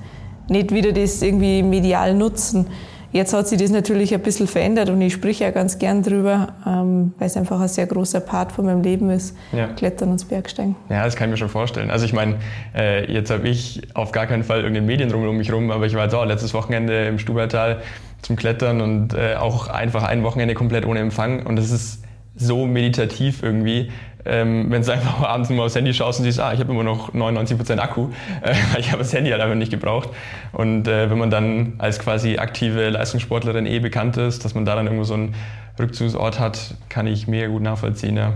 nicht 0.50 0.74
wieder 0.74 0.92
das 0.92 1.22
irgendwie 1.22 1.64
medial 1.64 2.14
nutzen. 2.14 2.68
Jetzt 3.12 3.34
hat 3.34 3.48
sich 3.48 3.60
das 3.60 3.72
natürlich 3.72 4.14
ein 4.14 4.22
bisschen 4.22 4.48
verändert 4.48 4.90
und 4.90 5.02
ich 5.02 5.14
spreche 5.14 5.44
ja 5.44 5.52
ganz 5.52 5.80
gern 5.80 6.02
drüber, 6.02 6.50
ähm, 6.66 7.14
weil 7.20 7.28
es 7.28 7.36
einfach 7.36 7.60
ein 7.60 7.68
sehr 7.68 7.86
großer 7.86 8.22
Part 8.22 8.52
von 8.54 8.66
meinem 8.66 8.82
Leben 8.82 9.10
ist, 9.10 9.36
ja. 9.52 9.68
Klettern 9.68 10.12
und 10.12 10.30
Bergsteigen. 10.30 10.76
Ja, 10.90 11.04
das 11.04 11.16
kann 11.16 11.30
ich 11.30 11.32
mir 11.32 11.38
schon 11.38 11.50
vorstellen. 11.50 11.92
Also 11.92 12.06
ich 12.06 12.14
meine, 12.14 12.36
äh, 12.74 13.12
jetzt 13.12 13.30
habe 13.30 13.48
ich 13.48 13.82
auf 13.96 14.12
gar 14.12 14.28
keinen 14.28 14.44
Fall 14.44 14.60
irgendeine 14.60 14.86
Medien 14.86 15.12
rum 15.12 15.28
um 15.28 15.38
mich 15.38 15.52
rum, 15.52 15.72
aber 15.72 15.86
ich 15.86 15.96
war 15.96 16.06
jetzt 16.06 16.16
auch 16.16 16.26
letztes 16.26 16.54
Wochenende 16.54 17.06
im 17.06 17.20
Stubertal 17.20 17.82
zum 18.22 18.36
Klettern 18.36 18.82
und 18.82 19.14
äh, 19.14 19.36
auch 19.36 19.68
einfach 19.68 20.04
ein 20.04 20.24
Wochenende 20.24 20.54
komplett 20.54 20.86
ohne 20.86 21.00
Empfang 21.00 21.46
und 21.46 21.58
das 21.58 21.72
ist 21.72 22.04
so 22.36 22.66
meditativ 22.66 23.44
irgendwie 23.44 23.92
ähm, 24.26 24.68
wenn 24.70 24.82
du 24.82 24.92
einfach 24.92 25.22
abends 25.28 25.50
mal 25.50 25.64
aufs 25.64 25.76
Handy 25.76 25.94
schaust 25.94 26.20
und 26.20 26.26
siehst, 26.26 26.40
ah, 26.40 26.54
ich 26.54 26.60
habe 26.60 26.72
immer 26.72 26.84
noch 26.84 27.14
99% 27.14 27.78
Akku, 27.80 28.10
äh, 28.42 28.80
ich 28.80 28.92
habe 28.92 29.00
das 29.00 29.14
Handy 29.14 29.32
halt 29.32 29.42
einfach 29.42 29.56
nicht 29.56 29.72
gebraucht. 29.72 30.10
Und 30.52 30.88
äh, 30.88 31.10
wenn 31.10 31.18
man 31.18 31.30
dann 31.30 31.74
als 31.78 32.00
quasi 32.00 32.38
aktive 32.38 32.90
Leistungssportlerin 32.90 33.66
eh 33.66 33.80
bekannt 33.80 34.18
ist, 34.18 34.46
dass 34.46 34.56
man 34.56 34.66
da 34.66 34.76
dann 34.76 34.86
irgendwo 34.86 35.04
so 35.04 35.14
einen 35.14 35.36
Rückzugsort 35.80 36.40
hat, 36.40 36.76
kann 36.90 37.08
ich 37.08 37.28
mega 37.28 37.48
gut 37.48 37.62
nachvollziehen. 37.62 38.18
Ja. 38.18 38.34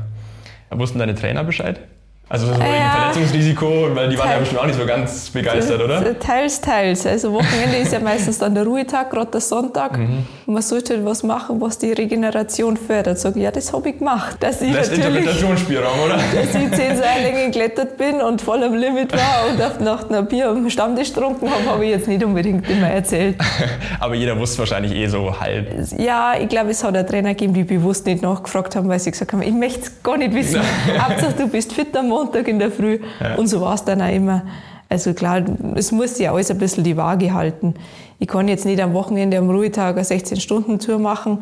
Wussten 0.71 0.99
deine 0.99 1.15
Trainer 1.15 1.43
Bescheid? 1.43 1.79
Also 2.27 2.47
so 2.47 2.53
wegen 2.55 2.65
ja. 2.65 3.11
Verletzungsrisiko, 3.11 3.95
weil 3.95 4.09
die 4.09 4.17
waren 4.17 4.31
ja 4.31 4.39
bestimmt 4.39 4.61
auch 4.61 4.65
nicht 4.65 4.79
so 4.79 4.85
ganz 4.85 5.29
begeistert, 5.29 5.79
oder? 5.81 6.19
Teils, 6.19 6.59
teils. 6.59 7.05
Also 7.05 7.31
Wochenende 7.33 7.77
ist 7.77 7.93
ja 7.93 7.99
meistens 7.99 8.39
dann 8.39 8.55
der 8.55 8.63
Ruhetag, 8.63 9.11
gerade 9.11 9.29
der 9.29 9.41
Sonntag. 9.41 9.97
Mhm. 9.97 10.25
Man 10.47 10.61
sollte 10.61 11.03
was 11.03 11.23
machen, 11.23 11.59
was 11.59 11.79
die 11.79 11.91
Regeneration 11.91 12.77
fördert. 12.77 13.17
Sag 13.17 13.35
ja, 13.35 13.49
das 13.49 13.73
habe 13.73 13.89
ich 13.89 13.97
gemacht. 13.97 14.37
Dass 14.41 14.61
ich 14.61 14.71
das 14.71 14.89
Interpretationsspielraum, 14.89 15.99
oder? 16.05 16.17
Dass 16.35 16.53
ich 16.53 16.71
zehn 16.71 16.95
Seillängen 16.95 17.51
geklettert 17.51 17.97
bin 17.97 18.21
und 18.21 18.43
voll 18.43 18.63
am 18.63 18.75
Limit 18.75 19.11
war 19.11 19.49
und 19.49 19.59
auf 19.59 19.79
Nacht 19.79 20.11
ein 20.11 20.27
Bier 20.27 20.49
am 20.49 20.69
Stammtisch 20.69 21.11
getrunken 21.13 21.49
habe, 21.49 21.65
habe 21.65 21.85
ich 21.85 21.91
jetzt 21.91 22.07
nicht 22.07 22.23
unbedingt 22.23 22.69
immer 22.69 22.89
erzählt. 22.89 23.37
Aber 23.99 24.13
jeder 24.13 24.37
wusste 24.37 24.59
wahrscheinlich 24.59 24.93
eh 24.93 25.07
so 25.07 25.39
halb. 25.39 25.67
Ja, 25.97 26.35
ich 26.39 26.47
glaube, 26.47 26.69
es 26.69 26.83
hat 26.83 26.95
einen 26.95 27.07
Trainer 27.07 27.29
gegeben, 27.29 27.55
die 27.55 27.63
bewusst 27.63 28.05
nicht 28.05 28.21
nachgefragt 28.21 28.75
haben, 28.75 28.87
weil 28.87 28.99
sie 28.99 29.09
gesagt 29.09 29.33
haben, 29.33 29.41
ich 29.41 29.51
möchte 29.51 29.81
es 29.81 30.03
gar 30.03 30.17
nicht 30.17 30.35
wissen. 30.35 30.61
Hauptsache, 30.99 31.33
du 31.39 31.47
bist 31.47 31.73
fit 31.73 31.97
am 31.97 32.09
Montag 32.09 32.47
in 32.47 32.59
der 32.59 32.69
Früh. 32.69 32.99
Ja. 33.19 33.33
Und 33.33 33.47
so 33.47 33.61
war 33.61 33.73
es 33.73 33.83
dann 33.83 33.99
auch 33.99 34.13
immer. 34.13 34.43
Also 34.89 35.13
klar, 35.13 35.43
es 35.75 35.91
muss 35.91 36.17
ja 36.19 36.33
alles 36.33 36.51
ein 36.51 36.57
bisschen 36.57 36.83
die 36.83 36.97
Waage 36.97 37.33
halten. 37.33 37.73
Ich 38.19 38.27
kann 38.27 38.47
jetzt 38.47 38.65
nicht 38.65 38.81
am 38.81 38.93
Wochenende 38.93 39.37
am 39.37 39.49
Ruhetag 39.49 39.95
eine 39.95 40.05
16-Stunden-Tour 40.05 40.99
machen. 40.99 41.39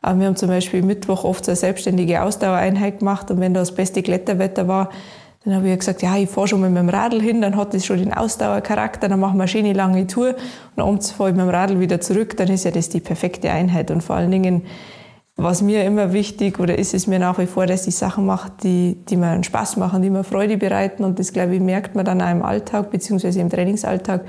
Aber 0.00 0.20
wir 0.20 0.26
haben 0.26 0.36
zum 0.36 0.48
Beispiel 0.48 0.82
Mittwoch 0.82 1.24
oft 1.24 1.44
so 1.44 1.50
eine 1.50 1.56
selbstständige 1.56 2.22
Ausdauereinheit 2.22 2.98
gemacht 2.98 3.30
und 3.30 3.40
wenn 3.40 3.54
da 3.54 3.60
das 3.60 3.74
beste 3.74 4.02
Kletterwetter 4.02 4.68
war, 4.68 4.90
dann 5.44 5.56
habe 5.56 5.68
ich 5.68 5.78
gesagt, 5.78 6.02
ja, 6.02 6.16
ich 6.16 6.28
fahre 6.28 6.48
schon 6.48 6.60
mit 6.60 6.72
meinem 6.72 6.88
Radl 6.88 7.20
hin, 7.20 7.42
dann 7.42 7.56
hat 7.56 7.74
das 7.74 7.84
schon 7.84 7.98
den 7.98 8.12
Ausdauercharakter, 8.12 9.08
dann 9.08 9.20
machen 9.20 9.36
wir 9.36 9.42
eine 9.42 9.48
schöne 9.48 9.72
lange 9.72 10.06
Tour 10.06 10.34
und 10.76 10.82
abends 10.82 11.10
fahre 11.10 11.30
ich 11.30 11.36
mit 11.36 11.44
dem 11.44 11.50
Radl 11.50 11.80
wieder 11.80 12.00
zurück, 12.00 12.36
dann 12.36 12.48
ist 12.48 12.64
ja 12.64 12.70
das 12.70 12.88
die 12.88 13.00
perfekte 13.00 13.50
Einheit 13.50 13.90
und 13.90 14.02
vor 14.02 14.16
allen 14.16 14.30
Dingen 14.30 14.62
was 15.36 15.62
mir 15.62 15.84
immer 15.84 16.12
wichtig 16.12 16.60
oder 16.60 16.78
ist 16.78 16.94
es 16.94 17.06
mir 17.06 17.18
nach 17.18 17.38
wie 17.38 17.46
vor, 17.46 17.66
dass 17.66 17.86
ich 17.86 17.96
Sachen 17.96 18.24
mache, 18.24 18.52
die, 18.62 18.96
die 19.08 19.16
mir 19.16 19.42
Spaß 19.42 19.76
machen, 19.76 20.00
die 20.00 20.10
mir 20.10 20.22
Freude 20.22 20.56
bereiten. 20.56 21.02
Und 21.02 21.18
das, 21.18 21.32
glaube 21.32 21.56
ich, 21.56 21.60
merkt 21.60 21.96
man 21.96 22.04
dann 22.04 22.22
auch 22.22 22.30
im 22.30 22.42
Alltag, 22.42 22.90
beziehungsweise 22.90 23.40
im 23.40 23.50
Trainingsalltag. 23.50 24.24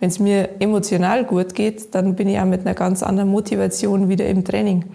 Wenn 0.00 0.08
es 0.08 0.18
mir 0.18 0.48
emotional 0.60 1.24
gut 1.24 1.54
geht, 1.54 1.94
dann 1.94 2.16
bin 2.16 2.28
ich 2.28 2.40
auch 2.40 2.46
mit 2.46 2.62
einer 2.62 2.74
ganz 2.74 3.02
anderen 3.02 3.30
Motivation 3.30 4.08
wieder 4.08 4.26
im 4.26 4.44
Training. 4.44 4.86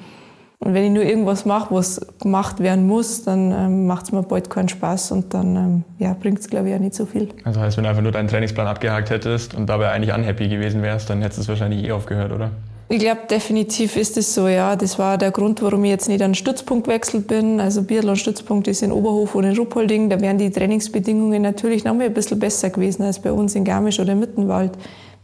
Und 0.60 0.74
wenn 0.74 0.84
ich 0.84 0.92
nur 0.92 1.04
irgendwas 1.04 1.46
mache, 1.46 1.74
was 1.74 2.02
gemacht 2.20 2.60
werden 2.60 2.88
muss, 2.88 3.24
dann 3.24 3.52
ähm, 3.52 3.88
macht 3.88 4.06
es 4.06 4.12
mir 4.12 4.24
bald 4.24 4.50
keinen 4.50 4.68
Spaß 4.68 5.12
und 5.12 5.34
dann 5.34 5.56
ähm, 5.56 5.84
ja, 6.00 6.16
bringt 6.20 6.40
es, 6.40 6.50
glaube 6.50 6.70
ich, 6.70 6.76
auch 6.76 6.80
nicht 6.80 6.96
so 6.96 7.06
viel. 7.06 7.30
Also 7.44 7.60
heißt, 7.60 7.78
wenn 7.78 7.84
du 7.84 7.90
einfach 7.90 8.02
nur 8.02 8.12
deinen 8.12 8.28
Trainingsplan 8.28 8.66
abgehakt 8.66 9.10
hättest 9.10 9.54
und 9.54 9.68
dabei 9.68 9.92
eigentlich 9.92 10.14
unhappy 10.14 10.48
gewesen 10.48 10.82
wärst, 10.82 11.10
dann 11.10 11.22
hättest 11.22 11.38
du 11.38 11.42
es 11.44 11.50
wahrscheinlich 11.50 11.86
eh 11.86 11.92
aufgehört, 11.92 12.32
oder? 12.32 12.52
Ich 12.88 13.00
glaube, 13.00 13.22
definitiv 13.28 13.98
ist 13.98 14.16
es 14.16 14.36
so, 14.36 14.48
ja. 14.48 14.76
Das 14.76 15.00
war 15.00 15.18
der 15.18 15.32
Grund, 15.32 15.62
warum 15.64 15.84
ich 15.86 15.90
jetzt 15.90 16.08
nicht 16.08 16.22
an 16.22 16.32
den 16.32 16.36
Stützpunkt 16.36 16.86
gewechselt 16.86 17.28
bin. 17.28 17.60
Also 17.60 17.82
Biathlon-Stützpunkt 17.82 18.68
ist 18.68 18.84
in 18.84 18.92
Oberhof 18.92 19.34
und 19.34 19.44
in 19.44 19.58
Ruppolding. 19.58 20.10
Da 20.10 20.22
wären 20.22 20.38
die 20.38 20.52
Trainingsbedingungen 20.52 21.42
natürlich 21.42 21.84
noch 21.84 21.96
mal 21.96 22.06
ein 22.06 22.14
bisschen 22.14 22.38
besser 22.38 22.70
gewesen 22.70 23.02
als 23.02 23.20
bei 23.20 23.32
uns 23.32 23.56
in 23.56 23.64
Garmisch 23.64 24.00
oder 24.00 24.14
Mittenwald. 24.14 24.74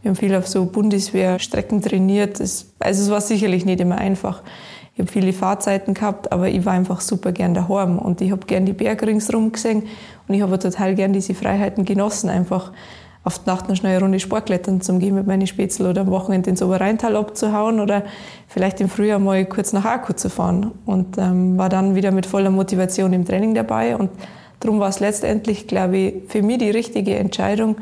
Wir 0.02 0.08
haben 0.08 0.16
viel 0.16 0.34
auf 0.34 0.48
so 0.48 0.64
Bundeswehrstrecken 0.64 1.80
trainiert. 1.82 2.40
Das, 2.40 2.66
also 2.80 3.02
es 3.04 3.10
war 3.10 3.20
sicherlich 3.20 3.64
nicht 3.64 3.80
immer 3.80 3.98
einfach. 3.98 4.42
Ich 4.94 5.00
habe 5.00 5.10
viele 5.10 5.32
Fahrzeiten 5.32 5.94
gehabt, 5.94 6.32
aber 6.32 6.48
ich 6.48 6.66
war 6.66 6.72
einfach 6.72 7.00
super 7.00 7.30
gern 7.30 7.54
daheim 7.54 7.98
und 7.98 8.20
ich 8.20 8.32
habe 8.32 8.44
gern 8.44 8.66
die 8.66 8.74
Berge 8.74 9.06
ringsherum 9.06 9.52
gesehen 9.52 9.84
und 10.26 10.34
ich 10.34 10.42
habe 10.42 10.58
total 10.58 10.96
gern 10.96 11.12
diese 11.12 11.32
Freiheiten 11.32 11.84
genossen, 11.84 12.28
einfach 12.28 12.72
auf 13.24 13.38
die 13.38 13.48
Nacht 13.48 13.68
noch 13.68 13.76
schnell 13.76 13.96
eine 13.96 14.04
Runde 14.04 14.20
Sportklettern 14.20 14.80
zum 14.80 14.98
gehen 14.98 15.14
mit 15.14 15.26
meinen 15.26 15.46
Spätzl 15.46 15.86
oder 15.86 16.02
am 16.02 16.08
Wochenende 16.08 16.50
ins 16.50 16.62
Oberrheintal 16.62 17.16
abzuhauen 17.16 17.78
oder 17.78 18.02
vielleicht 18.48 18.80
im 18.80 18.88
Frühjahr 18.88 19.18
mal 19.18 19.44
kurz 19.44 19.72
nach 19.72 19.84
Akku 19.84 20.12
zu 20.12 20.28
fahren. 20.28 20.72
Und 20.86 21.18
ähm, 21.18 21.56
war 21.56 21.68
dann 21.68 21.94
wieder 21.94 22.10
mit 22.10 22.26
voller 22.26 22.50
Motivation 22.50 23.12
im 23.12 23.24
Training 23.24 23.54
dabei. 23.54 23.96
Und 23.96 24.10
darum 24.60 24.80
war 24.80 24.88
es 24.88 24.98
letztendlich, 24.98 25.68
glaube 25.68 25.96
ich, 25.96 26.14
für 26.28 26.42
mich 26.42 26.58
die 26.58 26.70
richtige 26.70 27.14
Entscheidung. 27.14 27.76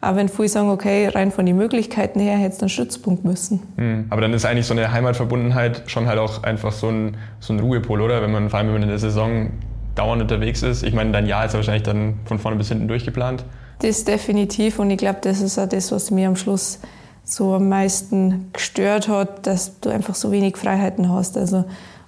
Aber 0.00 0.18
wenn 0.18 0.28
viele 0.28 0.48
sagen, 0.48 0.70
okay, 0.70 1.08
rein 1.08 1.32
von 1.32 1.46
den 1.46 1.56
Möglichkeiten 1.56 2.20
her 2.20 2.36
hätte 2.36 2.54
es 2.54 2.60
einen 2.60 2.68
Stützpunkt 2.68 3.24
müssen. 3.24 3.62
Mhm. 3.76 4.06
Aber 4.10 4.20
dann 4.20 4.32
ist 4.34 4.44
eigentlich 4.44 4.66
so 4.66 4.74
eine 4.74 4.92
Heimatverbundenheit 4.92 5.82
schon 5.86 6.06
halt 6.06 6.20
auch 6.20 6.44
einfach 6.44 6.70
so 6.70 6.88
ein, 6.88 7.16
so 7.40 7.52
ein 7.52 7.58
Ruhepol, 7.58 8.00
oder? 8.00 8.22
Wenn 8.22 8.30
man 8.30 8.50
vor 8.50 8.60
allem 8.60 8.68
wenn 8.68 8.74
man 8.74 8.82
in 8.84 8.88
der 8.90 8.98
Saison 8.98 9.50
dauernd 9.96 10.22
unterwegs 10.22 10.62
ist. 10.62 10.84
Ich 10.84 10.94
meine, 10.94 11.10
dein 11.10 11.26
Jahr 11.26 11.46
ist 11.46 11.52
ja 11.52 11.58
wahrscheinlich 11.58 11.82
dann 11.82 12.20
von 12.26 12.38
vorne 12.38 12.56
bis 12.56 12.68
hinten 12.68 12.86
durchgeplant. 12.86 13.44
Das 13.80 14.04
definitiv 14.04 14.78
und 14.78 14.90
ich 14.90 14.98
glaube, 14.98 15.18
das 15.20 15.40
ist 15.40 15.58
auch 15.58 15.68
das, 15.68 15.92
was 15.92 16.10
mir 16.10 16.28
am 16.28 16.36
Schluss 16.36 16.78
so 17.24 17.54
am 17.54 17.68
meisten 17.68 18.50
gestört 18.52 19.08
hat, 19.08 19.46
dass 19.46 19.80
du 19.80 19.90
einfach 19.90 20.14
so 20.14 20.30
wenig 20.30 20.56
Freiheiten 20.56 21.10
hast. 21.10 21.36
Also 21.36 21.64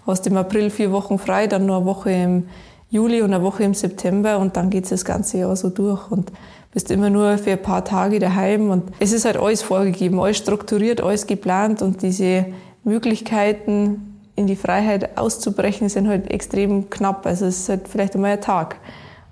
hast 0.06 0.26
im 0.26 0.36
April 0.36 0.70
vier 0.70 0.92
Wochen 0.92 1.18
frei, 1.18 1.46
dann 1.46 1.66
nur 1.66 1.76
eine 1.76 1.84
Woche 1.84 2.10
im 2.10 2.48
Juli 2.90 3.20
und 3.20 3.34
eine 3.34 3.42
Woche 3.42 3.64
im 3.64 3.74
September 3.74 4.38
und 4.38 4.56
dann 4.56 4.70
geht 4.70 4.90
das 4.90 5.04
ganze 5.04 5.38
Jahr 5.38 5.54
so 5.56 5.68
durch 5.68 6.10
und 6.10 6.32
bist 6.72 6.90
immer 6.90 7.10
nur 7.10 7.36
für 7.36 7.52
ein 7.52 7.62
paar 7.62 7.84
Tage 7.84 8.18
daheim 8.18 8.70
und 8.70 8.84
es 9.00 9.12
ist 9.12 9.24
halt 9.24 9.36
alles 9.36 9.62
vorgegeben, 9.62 10.20
alles 10.20 10.38
strukturiert, 10.38 11.02
alles 11.02 11.26
geplant 11.26 11.82
und 11.82 12.02
diese 12.02 12.46
Möglichkeiten 12.84 14.20
in 14.36 14.46
die 14.46 14.56
Freiheit 14.56 15.18
auszubrechen 15.18 15.88
sind 15.88 16.08
halt 16.08 16.30
extrem 16.30 16.88
knapp. 16.88 17.26
Also 17.26 17.46
es 17.46 17.60
ist 17.60 17.68
halt 17.68 17.88
vielleicht 17.88 18.14
einmal 18.14 18.32
ein 18.32 18.40
Tag. 18.40 18.76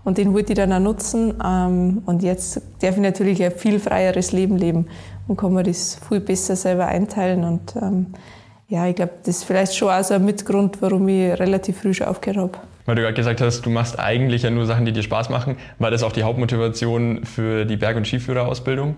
Und 0.06 0.18
den 0.18 0.32
wollte 0.32 0.52
ich 0.52 0.56
dann 0.56 0.72
auch 0.72 0.78
nutzen. 0.78 1.34
Ähm, 1.44 2.00
und 2.06 2.22
jetzt 2.22 2.62
darf 2.80 2.94
ich 2.94 3.02
natürlich 3.02 3.42
ein 3.42 3.50
viel 3.50 3.80
freieres 3.80 4.30
Leben 4.30 4.56
leben 4.56 4.86
und 5.26 5.36
kann 5.36 5.52
mir 5.52 5.64
das 5.64 5.98
viel 6.08 6.20
besser 6.20 6.54
selber 6.54 6.86
einteilen. 6.86 7.42
Und 7.42 7.74
ähm, 7.82 8.06
ja, 8.68 8.86
ich 8.86 8.94
glaube, 8.94 9.14
das 9.24 9.38
ist 9.38 9.44
vielleicht 9.44 9.74
schon 9.74 9.90
auch 9.90 10.04
so 10.04 10.14
ein 10.14 10.24
Mitgrund, 10.24 10.80
warum 10.80 11.08
ich 11.08 11.36
relativ 11.40 11.80
früh 11.80 11.92
schon 11.92 12.06
aufgehört 12.06 12.38
habe. 12.38 12.58
Weil 12.84 12.94
du 12.94 13.02
gerade 13.02 13.14
gesagt 13.14 13.40
hast, 13.40 13.62
du 13.62 13.70
machst 13.70 13.98
eigentlich 13.98 14.42
ja 14.42 14.50
nur 14.50 14.64
Sachen, 14.64 14.86
die 14.86 14.92
dir 14.92 15.02
Spaß 15.02 15.28
machen. 15.28 15.56
War 15.80 15.90
das 15.90 16.04
auch 16.04 16.12
die 16.12 16.22
Hauptmotivation 16.22 17.24
für 17.24 17.64
die 17.64 17.76
Berg- 17.76 17.96
und 17.96 18.06
Skiführerausbildung? 18.06 18.96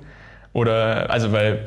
Oder, 0.52 1.10
also, 1.10 1.32
weil 1.32 1.64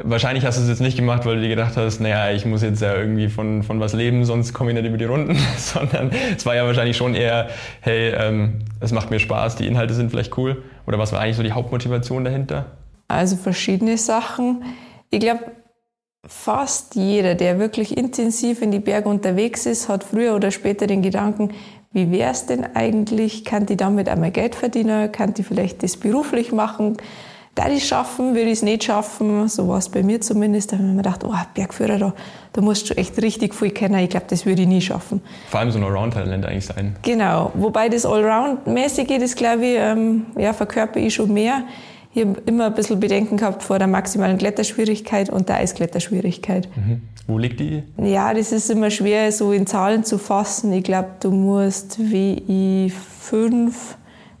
Wahrscheinlich 0.00 0.44
hast 0.44 0.58
du 0.58 0.62
es 0.62 0.68
jetzt 0.68 0.80
nicht 0.80 0.96
gemacht, 0.96 1.26
weil 1.26 1.36
du 1.36 1.42
dir 1.42 1.48
gedacht 1.48 1.76
hast, 1.76 2.00
naja, 2.00 2.30
ich 2.30 2.46
muss 2.46 2.62
jetzt 2.62 2.80
ja 2.80 2.94
irgendwie 2.94 3.28
von, 3.28 3.62
von 3.62 3.80
was 3.80 3.92
leben, 3.92 4.24
sonst 4.24 4.52
komme 4.52 4.70
ich 4.70 4.76
nicht 4.76 4.86
über 4.86 4.96
die 4.96 5.04
Runden, 5.04 5.36
sondern 5.56 6.10
es 6.36 6.46
war 6.46 6.54
ja 6.54 6.64
wahrscheinlich 6.64 6.96
schon 6.96 7.14
eher, 7.14 7.48
hey, 7.80 8.10
ähm, 8.10 8.60
es 8.80 8.92
macht 8.92 9.10
mir 9.10 9.18
Spaß, 9.18 9.56
die 9.56 9.66
Inhalte 9.66 9.94
sind 9.94 10.10
vielleicht 10.10 10.36
cool. 10.38 10.62
Oder 10.86 10.98
was 10.98 11.12
war 11.12 11.20
eigentlich 11.20 11.36
so 11.36 11.42
die 11.42 11.52
Hauptmotivation 11.52 12.24
dahinter? 12.24 12.66
Also 13.08 13.36
verschiedene 13.36 13.98
Sachen. 13.98 14.64
Ich 15.10 15.20
glaube, 15.20 15.52
fast 16.26 16.94
jeder, 16.94 17.34
der 17.34 17.58
wirklich 17.58 17.96
intensiv 17.96 18.62
in 18.62 18.70
die 18.70 18.78
Berge 18.78 19.08
unterwegs 19.08 19.66
ist, 19.66 19.88
hat 19.88 20.04
früher 20.04 20.34
oder 20.34 20.50
später 20.50 20.86
den 20.86 21.02
Gedanken, 21.02 21.50
wie 21.92 22.10
wäre 22.10 22.30
es 22.30 22.46
denn 22.46 22.64
eigentlich, 22.74 23.44
kann 23.44 23.66
die 23.66 23.76
damit 23.76 24.08
einmal 24.08 24.30
Geld 24.30 24.54
verdienen, 24.54 25.12
kann 25.12 25.34
die 25.34 25.42
vielleicht 25.42 25.82
das 25.82 25.96
beruflich 25.96 26.52
machen, 26.52 26.96
da 27.54 27.68
ich 27.68 27.86
schaffen, 27.86 28.34
würde 28.34 28.48
ich 28.48 28.58
es 28.58 28.62
nicht 28.62 28.84
schaffen, 28.84 29.46
so 29.48 29.68
war 29.68 29.78
es 29.78 29.88
bei 29.88 30.02
mir 30.02 30.20
zumindest, 30.20 30.72
da 30.72 30.76
habe 30.76 30.86
ich 30.86 30.92
mir 30.92 31.02
gedacht, 31.02 31.22
oh, 31.24 31.34
Bergführer, 31.54 31.98
da, 31.98 32.14
da 32.52 32.60
musst 32.62 32.88
du 32.88 32.96
echt 32.96 33.20
richtig 33.20 33.54
viel 33.54 33.70
kennen, 33.70 33.98
ich 33.98 34.10
glaube, 34.10 34.26
das 34.28 34.46
würde 34.46 34.62
ich 34.62 34.68
nie 34.68 34.80
schaffen. 34.80 35.20
Vor 35.50 35.60
allem 35.60 35.70
so 35.70 35.78
ein 35.78 35.84
Allround-Talent 35.84 36.46
eigentlich 36.46 36.66
sein. 36.66 36.96
Genau, 37.02 37.52
wobei 37.54 37.90
das 37.90 38.06
Allround-mäßige, 38.06 39.18
das 39.20 39.36
glaube 39.36 39.66
ich, 39.66 39.76
ähm, 39.76 40.26
ja, 40.38 40.52
verkörper 40.54 40.98
ich 40.98 41.14
schon 41.14 41.32
mehr. 41.32 41.64
Ich 42.14 42.22
habe 42.22 42.42
immer 42.46 42.66
ein 42.66 42.74
bisschen 42.74 43.00
Bedenken 43.00 43.38
gehabt 43.38 43.62
vor 43.62 43.78
der 43.78 43.88
maximalen 43.88 44.36
Kletterschwierigkeit 44.36 45.30
und 45.30 45.48
der 45.48 45.56
Eiskletterschwierigkeit. 45.56 46.68
Mhm. 46.76 47.02
Wo 47.26 47.38
liegt 47.38 47.60
die? 47.60 47.82
Ja, 47.96 48.34
das 48.34 48.52
ist 48.52 48.70
immer 48.70 48.90
schwer 48.90 49.30
so 49.32 49.52
in 49.52 49.66
Zahlen 49.66 50.04
zu 50.04 50.18
fassen. 50.18 50.72
Ich 50.72 50.84
glaube, 50.84 51.08
du 51.20 51.30
musst 51.30 51.98
WI 51.98 52.92
5 53.20 53.96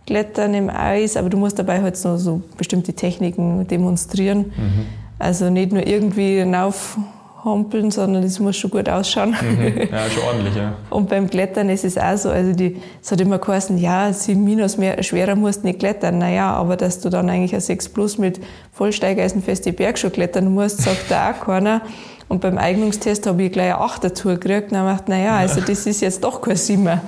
klettern 0.06 0.54
im 0.54 0.70
Eis, 0.70 1.16
aber 1.16 1.30
du 1.30 1.36
musst 1.36 1.58
dabei 1.58 1.82
halt 1.82 2.02
noch 2.04 2.16
so 2.16 2.42
bestimmte 2.56 2.92
Techniken 2.92 3.66
demonstrieren. 3.66 4.52
Mhm. 4.56 4.86
Also 5.18 5.50
nicht 5.50 5.72
nur 5.72 5.86
irgendwie 5.86 6.40
raufhumpeln, 6.40 7.92
sondern 7.92 8.22
das 8.22 8.40
muss 8.40 8.56
schon 8.56 8.70
gut 8.70 8.88
ausschauen. 8.88 9.30
Mhm. 9.40 9.88
Ja, 9.90 10.10
schon 10.10 10.22
ordentlich, 10.24 10.56
ja. 10.56 10.74
Und 10.90 11.08
beim 11.08 11.30
Klettern 11.30 11.68
ist 11.68 11.84
es 11.84 11.96
auch 11.96 12.16
so, 12.16 12.30
also 12.30 12.52
die, 12.52 12.76
es 13.00 13.12
hat 13.12 13.20
immer 13.20 13.38
geheißen, 13.38 13.78
ja, 13.78 14.12
7 14.12 14.42
minus 14.42 14.76
mehr, 14.76 15.00
schwerer 15.02 15.36
musst 15.36 15.62
du 15.62 15.68
nicht 15.68 15.78
klettern. 15.78 16.18
Naja, 16.18 16.52
aber 16.52 16.76
dass 16.76 16.98
du 17.00 17.08
dann 17.08 17.30
eigentlich 17.30 17.54
ein 17.54 17.60
6 17.60 17.90
plus 17.90 18.18
mit 18.18 18.40
Vollsteigeisenfeste 18.72 19.72
Berg 19.72 19.98
schon 19.98 20.10
klettern 20.10 20.52
musst, 20.52 20.82
sagt 20.82 21.10
da 21.10 21.30
auch 21.30 21.44
keiner. 21.44 21.82
Und 22.28 22.40
beim 22.40 22.58
Eignungstest 22.58 23.26
habe 23.26 23.42
ich 23.44 23.52
gleich 23.52 23.74
eine 23.74 23.82
8 23.82 24.14
Tour 24.16 24.34
gekriegt 24.34 24.72
und 24.72 24.78
habe 24.78 24.88
gedacht, 24.88 25.08
naja, 25.08 25.36
also 25.36 25.60
das 25.60 25.86
ist 25.86 26.00
jetzt 26.00 26.24
doch 26.24 26.40
kein 26.40 26.56
7 26.56 27.00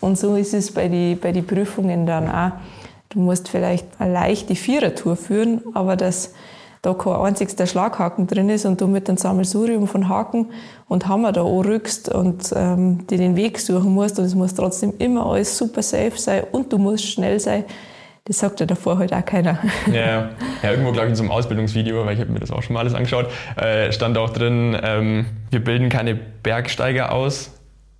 Und 0.00 0.18
so 0.18 0.36
ist 0.36 0.54
es 0.54 0.72
bei 0.72 0.88
den 0.88 1.18
bei 1.18 1.32
die 1.32 1.42
Prüfungen 1.42 2.06
dann 2.06 2.30
auch. 2.30 2.52
Du 3.08 3.20
musst 3.20 3.48
vielleicht 3.48 3.86
eine 3.98 4.12
leichte 4.12 4.54
Vierertour 4.54 5.16
führen, 5.16 5.62
aber 5.74 5.96
dass 5.96 6.34
da 6.86 6.94
kein 6.94 7.14
einzigster 7.14 7.66
Schlaghaken 7.66 8.26
drin 8.26 8.48
ist 8.48 8.64
und 8.64 8.80
du 8.80 8.86
mit 8.86 9.08
einem 9.08 9.18
Sammelsurium 9.18 9.88
von 9.88 10.08
Haken 10.08 10.46
und 10.88 11.08
Hammer 11.08 11.32
da 11.32 11.42
anrückst 11.42 12.08
und 12.14 12.52
ähm, 12.54 13.06
dir 13.08 13.18
den 13.18 13.34
Weg 13.34 13.58
suchen 13.58 13.92
musst 13.92 14.18
und 14.18 14.24
es 14.24 14.34
muss 14.34 14.54
trotzdem 14.54 14.92
immer 14.98 15.26
alles 15.26 15.58
super 15.58 15.82
safe 15.82 16.12
sein 16.16 16.44
und 16.52 16.72
du 16.72 16.78
musst 16.78 17.04
schnell 17.10 17.40
sein, 17.40 17.64
das 18.24 18.38
sagt 18.38 18.60
ja 18.60 18.66
davor 18.66 18.98
halt 18.98 19.12
auch 19.12 19.24
keiner. 19.24 19.58
Ja, 19.92 20.30
ja 20.62 20.70
irgendwo, 20.70 20.92
glaube 20.92 21.06
ich, 21.06 21.10
in 21.10 21.16
so 21.16 21.22
einem 21.22 21.32
Ausbildungsvideo, 21.32 22.06
weil 22.06 22.14
ich 22.14 22.20
habe 22.20 22.30
mir 22.30 22.40
das 22.40 22.52
auch 22.52 22.62
schon 22.62 22.74
mal 22.74 22.80
alles 22.80 22.94
angeschaut, 22.94 23.26
äh, 23.56 23.90
stand 23.90 24.16
auch 24.18 24.30
drin, 24.30 24.76
ähm, 24.80 25.26
wir 25.50 25.62
bilden 25.62 25.88
keine 25.88 26.14
Bergsteiger 26.14 27.12
aus, 27.12 27.55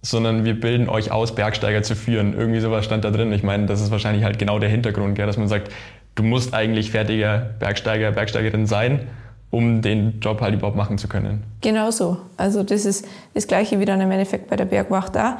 sondern 0.07 0.45
wir 0.45 0.59
bilden 0.59 0.89
euch 0.89 1.11
aus, 1.11 1.35
Bergsteiger 1.35 1.83
zu 1.83 1.97
führen. 1.97 2.35
Irgendwie 2.35 2.61
sowas 2.61 2.85
stand 2.85 3.05
da 3.05 3.11
drin. 3.11 3.33
Ich 3.33 3.43
meine, 3.43 3.67
das 3.67 3.81
ist 3.81 3.91
wahrscheinlich 3.91 4.25
halt 4.25 4.39
genau 4.39 4.59
der 4.59 4.69
Hintergrund, 4.69 5.17
gell, 5.17 5.27
dass 5.27 5.37
man 5.37 5.49
sagt, 5.49 5.73
du 6.15 6.23
musst 6.23 6.55
eigentlich 6.55 6.93
fertiger 6.93 7.39
Bergsteiger, 7.59 8.13
Bergsteigerin 8.13 8.67
sein, 8.67 9.09
um 9.51 9.83
den 9.83 10.21
Job 10.21 10.41
halt 10.41 10.55
überhaupt 10.55 10.77
machen 10.77 10.97
zu 10.99 11.09
können. 11.09 11.43
Genau 11.61 11.91
so. 11.91 12.19
Also 12.37 12.63
das 12.63 12.85
ist 12.85 13.07
das 13.35 13.49
Gleiche 13.49 13.81
wie 13.81 13.85
dann 13.85 14.01
im 14.01 14.11
Endeffekt 14.11 14.49
bei 14.49 14.55
der 14.55 14.67
Bergwacht 14.67 15.17
auch. 15.19 15.35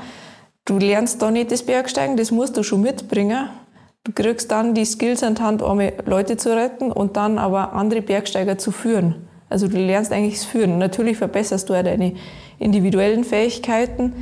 Du 0.65 0.79
lernst 0.79 1.23
da 1.23 1.31
nicht 1.31 1.53
das 1.53 1.63
Bergsteigen, 1.63 2.17
das 2.17 2.33
musst 2.33 2.57
du 2.57 2.65
schon 2.65 2.83
mitbringen. 2.83 3.49
Du 4.03 4.13
kriegst 4.13 4.51
dann 4.51 4.75
die 4.75 4.85
Skills 4.85 5.23
an 5.23 5.39
Hand, 5.39 5.63
um 5.63 5.81
Leute 6.07 6.37
zu 6.37 6.57
retten 6.57 6.91
und 6.91 7.17
dann 7.17 7.39
aber 7.39 7.73
andere 7.73 8.03
Bergsteiger 8.03 8.59
zu 8.59 8.73
führen. 8.73 9.15
Also 9.49 9.69
du 9.69 9.77
lernst 9.77 10.13
eigentlich 10.13 10.35
das 10.35 10.45
Führen. 10.45 10.79
Natürlich 10.79 11.19
verbesserst 11.19 11.69
du 11.69 11.75
ja 11.75 11.85
deine 11.85 12.15
individuellen 12.59 13.23
Fähigkeiten, 13.23 14.13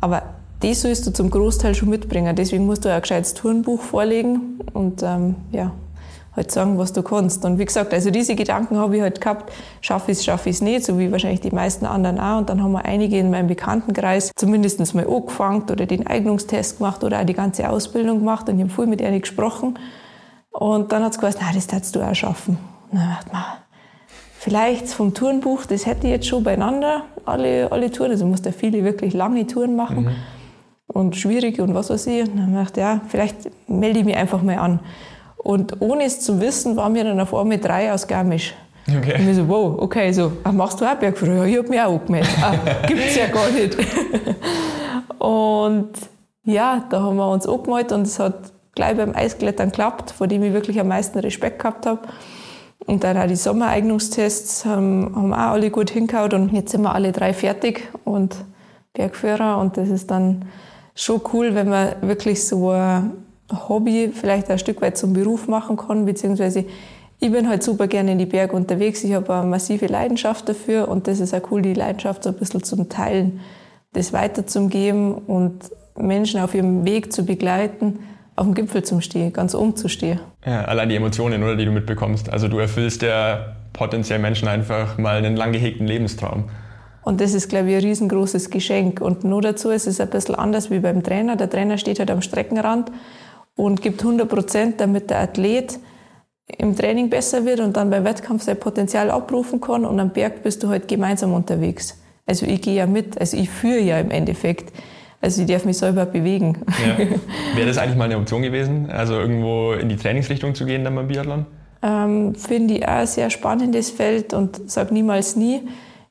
aber 0.00 0.22
das 0.60 0.82
sollst 0.82 1.06
du 1.06 1.12
zum 1.12 1.30
Großteil 1.30 1.74
schon 1.74 1.88
mitbringen. 1.88 2.36
Deswegen 2.36 2.66
musst 2.66 2.84
du 2.84 2.92
ein 2.92 3.00
gescheites 3.00 3.34
Turnbuch 3.34 3.80
vorlegen 3.80 4.60
und 4.74 5.02
ähm, 5.02 5.36
ja, 5.52 5.72
halt 6.36 6.50
sagen, 6.50 6.78
was 6.78 6.92
du 6.92 7.02
kannst. 7.02 7.44
Und 7.44 7.58
wie 7.58 7.64
gesagt, 7.64 7.92
also 7.92 8.10
diese 8.10 8.34
Gedanken 8.34 8.78
habe 8.78 8.96
ich 8.96 9.02
halt 9.02 9.20
gehabt, 9.20 9.52
schaffe 9.80 10.12
ich 10.12 10.18
es, 10.18 10.24
schaffe 10.24 10.50
ich 10.50 10.56
es 10.56 10.62
nicht, 10.62 10.84
so 10.84 10.98
wie 10.98 11.10
wahrscheinlich 11.10 11.40
die 11.40 11.50
meisten 11.50 11.86
anderen 11.86 12.20
auch. 12.20 12.38
Und 12.38 12.50
dann 12.50 12.62
haben 12.62 12.72
wir 12.72 12.84
einige 12.84 13.18
in 13.18 13.30
meinem 13.30 13.48
Bekanntenkreis 13.48 14.32
zumindest 14.36 14.94
mal 14.94 15.06
angefangen 15.06 15.62
oder 15.70 15.86
den 15.86 16.06
Eignungstest 16.06 16.78
gemacht 16.78 17.02
oder 17.04 17.20
auch 17.20 17.26
die 17.26 17.34
ganze 17.34 17.68
Ausbildung 17.68 18.18
gemacht 18.18 18.48
und 18.48 18.56
ich 18.56 18.62
habe 18.62 18.72
viel 18.72 18.86
mit 18.86 19.00
ihnen 19.00 19.20
gesprochen. 19.20 19.78
Und 20.50 20.92
dann 20.92 21.04
hat 21.04 21.12
es 21.12 21.18
gesagt, 21.18 21.38
nein, 21.40 21.54
das 21.54 21.72
hättest 21.72 21.96
du 21.96 22.02
auch 22.02 22.14
schaffen. 22.14 22.58
Und 22.90 22.98
dann 22.98 23.08
dachte 23.08 23.32
man, 23.32 23.44
vielleicht 24.40 24.88
vom 24.88 25.12
Tourenbuch, 25.12 25.66
das 25.66 25.84
hätte 25.84 26.06
ich 26.06 26.12
jetzt 26.14 26.26
schon 26.26 26.42
beieinander, 26.42 27.02
alle, 27.26 27.70
alle 27.70 27.90
Touren. 27.90 28.10
Also 28.10 28.24
musste 28.24 28.52
viele 28.52 28.82
wirklich 28.84 29.12
lange 29.12 29.46
Touren 29.46 29.76
machen. 29.76 30.04
Mhm. 30.04 30.10
Und 30.86 31.14
schwierig 31.14 31.60
und 31.60 31.74
was 31.74 31.90
weiß 31.90 32.06
ich. 32.06 32.22
Und 32.22 32.36
dann 32.38 32.54
dachte 32.54 32.80
ich, 32.80 32.84
ja, 32.84 33.00
vielleicht 33.06 33.36
melde 33.68 34.00
ich 34.00 34.04
mich 34.04 34.16
einfach 34.16 34.42
mal 34.42 34.56
an. 34.56 34.80
Und 35.36 35.80
ohne 35.80 36.04
es 36.04 36.20
zu 36.20 36.40
wissen, 36.40 36.74
waren 36.76 36.94
wir 36.94 37.04
dann 37.04 37.20
auf 37.20 37.34
einmal 37.34 37.58
drei 37.58 37.92
aus 37.92 38.08
Garmisch. 38.08 38.54
Okay. 38.88 39.20
Und 39.20 39.28
ich 39.28 39.36
so, 39.36 39.46
wow, 39.46 39.78
okay, 39.78 40.10
so, 40.10 40.32
ach, 40.42 40.52
machst 40.52 40.80
du 40.80 40.86
auch 40.86 40.94
Bergführer? 40.94 41.34
Ja, 41.34 41.44
ich 41.44 41.58
habe 41.58 41.68
mich 41.68 41.80
auch 41.80 42.00
angemeldet. 42.00 42.30
Ah, 42.42 42.54
gibt's 42.86 43.16
ja 43.16 43.26
gar 43.26 43.50
nicht. 43.50 43.76
und 45.18 45.90
ja, 46.44 46.86
da 46.88 47.02
haben 47.02 47.16
wir 47.16 47.30
uns 47.30 47.46
angemeldet 47.46 47.92
und 47.92 48.02
es 48.02 48.18
hat 48.18 48.52
gleich 48.74 48.96
beim 48.96 49.14
Eisklettern 49.14 49.68
geklappt, 49.68 50.10
vor 50.10 50.26
dem 50.26 50.42
ich 50.42 50.54
wirklich 50.54 50.80
am 50.80 50.88
meisten 50.88 51.18
Respekt 51.18 51.58
gehabt 51.58 51.84
habe. 51.84 52.00
Und 52.86 53.04
dann 53.04 53.16
auch 53.16 53.26
die 53.26 53.36
Sommereignungstests 53.36 54.64
haben, 54.64 55.14
haben 55.14 55.32
auch 55.34 55.52
alle 55.52 55.70
gut 55.70 55.90
hingehauen. 55.90 56.32
Und 56.32 56.52
jetzt 56.52 56.72
sind 56.72 56.82
wir 56.82 56.94
alle 56.94 57.12
drei 57.12 57.32
fertig 57.32 57.88
und 58.04 58.36
Bergführer. 58.94 59.58
Und 59.58 59.76
das 59.76 59.88
ist 59.88 60.10
dann 60.10 60.46
schon 60.94 61.20
cool, 61.32 61.54
wenn 61.54 61.68
man 61.68 61.94
wirklich 62.02 62.46
so 62.46 62.70
ein 62.70 63.12
Hobby 63.68 64.10
vielleicht 64.12 64.50
ein 64.50 64.58
Stück 64.58 64.80
weit 64.80 64.96
zum 64.96 65.12
Beruf 65.12 65.48
machen 65.48 65.76
kann, 65.76 66.04
beziehungsweise 66.04 66.64
ich 67.22 67.30
bin 67.30 67.48
halt 67.48 67.62
super 67.62 67.86
gerne 67.86 68.12
in 68.12 68.18
die 68.18 68.26
Berge 68.26 68.56
unterwegs. 68.56 69.04
Ich 69.04 69.12
habe 69.12 69.34
eine 69.34 69.46
massive 69.46 69.86
Leidenschaft 69.86 70.48
dafür. 70.48 70.88
Und 70.88 71.06
das 71.06 71.20
ist 71.20 71.34
auch 71.34 71.50
cool, 71.50 71.60
die 71.60 71.74
Leidenschaft 71.74 72.24
so 72.24 72.30
ein 72.30 72.36
bisschen 72.36 72.62
zum 72.62 72.88
Teilen, 72.88 73.40
das 73.92 74.12
weiterzugeben 74.12 75.14
und 75.14 75.70
Menschen 75.98 76.40
auf 76.40 76.54
ihrem 76.54 76.84
Weg 76.86 77.12
zu 77.12 77.24
begleiten, 77.24 77.98
auf 78.36 78.46
dem 78.46 78.54
Gipfel 78.54 78.82
zu 78.82 79.00
stehen, 79.00 79.32
ganz 79.32 79.54
oben 79.54 79.76
zu 79.76 79.88
stehen. 79.88 80.20
Ja, 80.44 80.64
allein 80.64 80.88
die 80.88 80.96
Emotionen, 80.96 81.42
oder, 81.42 81.56
die 81.56 81.64
du 81.64 81.72
mitbekommst. 81.72 82.30
Also 82.30 82.48
du 82.48 82.58
erfüllst 82.58 83.02
ja 83.02 83.56
potenziell 83.72 84.18
Menschen 84.18 84.48
einfach 84.48 84.98
mal 84.98 85.16
einen 85.16 85.36
lang 85.36 85.52
gehegten 85.52 85.86
Lebenstraum. 85.86 86.50
Und 87.02 87.20
das 87.20 87.34
ist, 87.34 87.48
glaube 87.48 87.70
ich, 87.70 87.76
ein 87.76 87.82
riesengroßes 87.82 88.50
Geschenk. 88.50 89.00
Und 89.00 89.24
nur 89.24 89.42
dazu 89.42 89.70
ist 89.70 89.86
es 89.86 90.00
ein 90.00 90.10
bisschen 90.10 90.34
anders 90.34 90.70
wie 90.70 90.80
beim 90.80 91.02
Trainer. 91.02 91.36
Der 91.36 91.48
Trainer 91.48 91.78
steht 91.78 91.98
halt 91.98 92.10
am 92.10 92.22
Streckenrand 92.22 92.90
und 93.56 93.82
gibt 93.82 94.02
100 94.02 94.28
Prozent, 94.28 94.80
damit 94.80 95.10
der 95.10 95.20
Athlet 95.20 95.78
im 96.58 96.76
Training 96.76 97.10
besser 97.10 97.44
wird 97.44 97.60
und 97.60 97.76
dann 97.76 97.90
beim 97.90 98.04
Wettkampf 98.04 98.42
sein 98.42 98.58
Potenzial 98.58 99.10
abrufen 99.10 99.60
kann. 99.60 99.84
Und 99.84 99.98
am 100.00 100.10
Berg 100.10 100.42
bist 100.42 100.62
du 100.62 100.68
halt 100.68 100.88
gemeinsam 100.88 101.32
unterwegs. 101.32 101.98
Also 102.26 102.46
ich 102.46 102.60
gehe 102.62 102.74
ja 102.74 102.86
mit, 102.86 103.18
also 103.18 103.36
ich 103.36 103.50
führe 103.50 103.80
ja 103.80 103.98
im 103.98 104.10
Endeffekt. 104.10 104.72
Also 105.20 105.42
ich 105.42 105.48
darf 105.48 105.64
mich 105.64 105.76
selber 105.76 106.06
bewegen. 106.06 106.58
Ja. 106.66 106.98
Wäre 107.54 107.66
das 107.66 107.78
eigentlich 107.78 107.96
mal 107.96 108.04
eine 108.04 108.16
Option 108.16 108.42
gewesen, 108.42 108.90
also 108.90 109.14
irgendwo 109.14 109.72
in 109.72 109.88
die 109.88 109.96
Trainingsrichtung 109.96 110.54
zu 110.54 110.64
gehen 110.64 110.82
dann 110.82 110.94
beim 110.94 111.08
Biathlon? 111.08 111.46
Ähm, 111.82 112.34
Finde 112.34 112.74
ich 112.74 112.84
auch 112.84 112.92
ein 112.92 113.06
sehr 113.06 113.30
spannendes 113.30 113.90
Feld 113.90 114.32
und 114.32 114.70
sage 114.70 114.94
niemals 114.94 115.36
nie. 115.36 115.62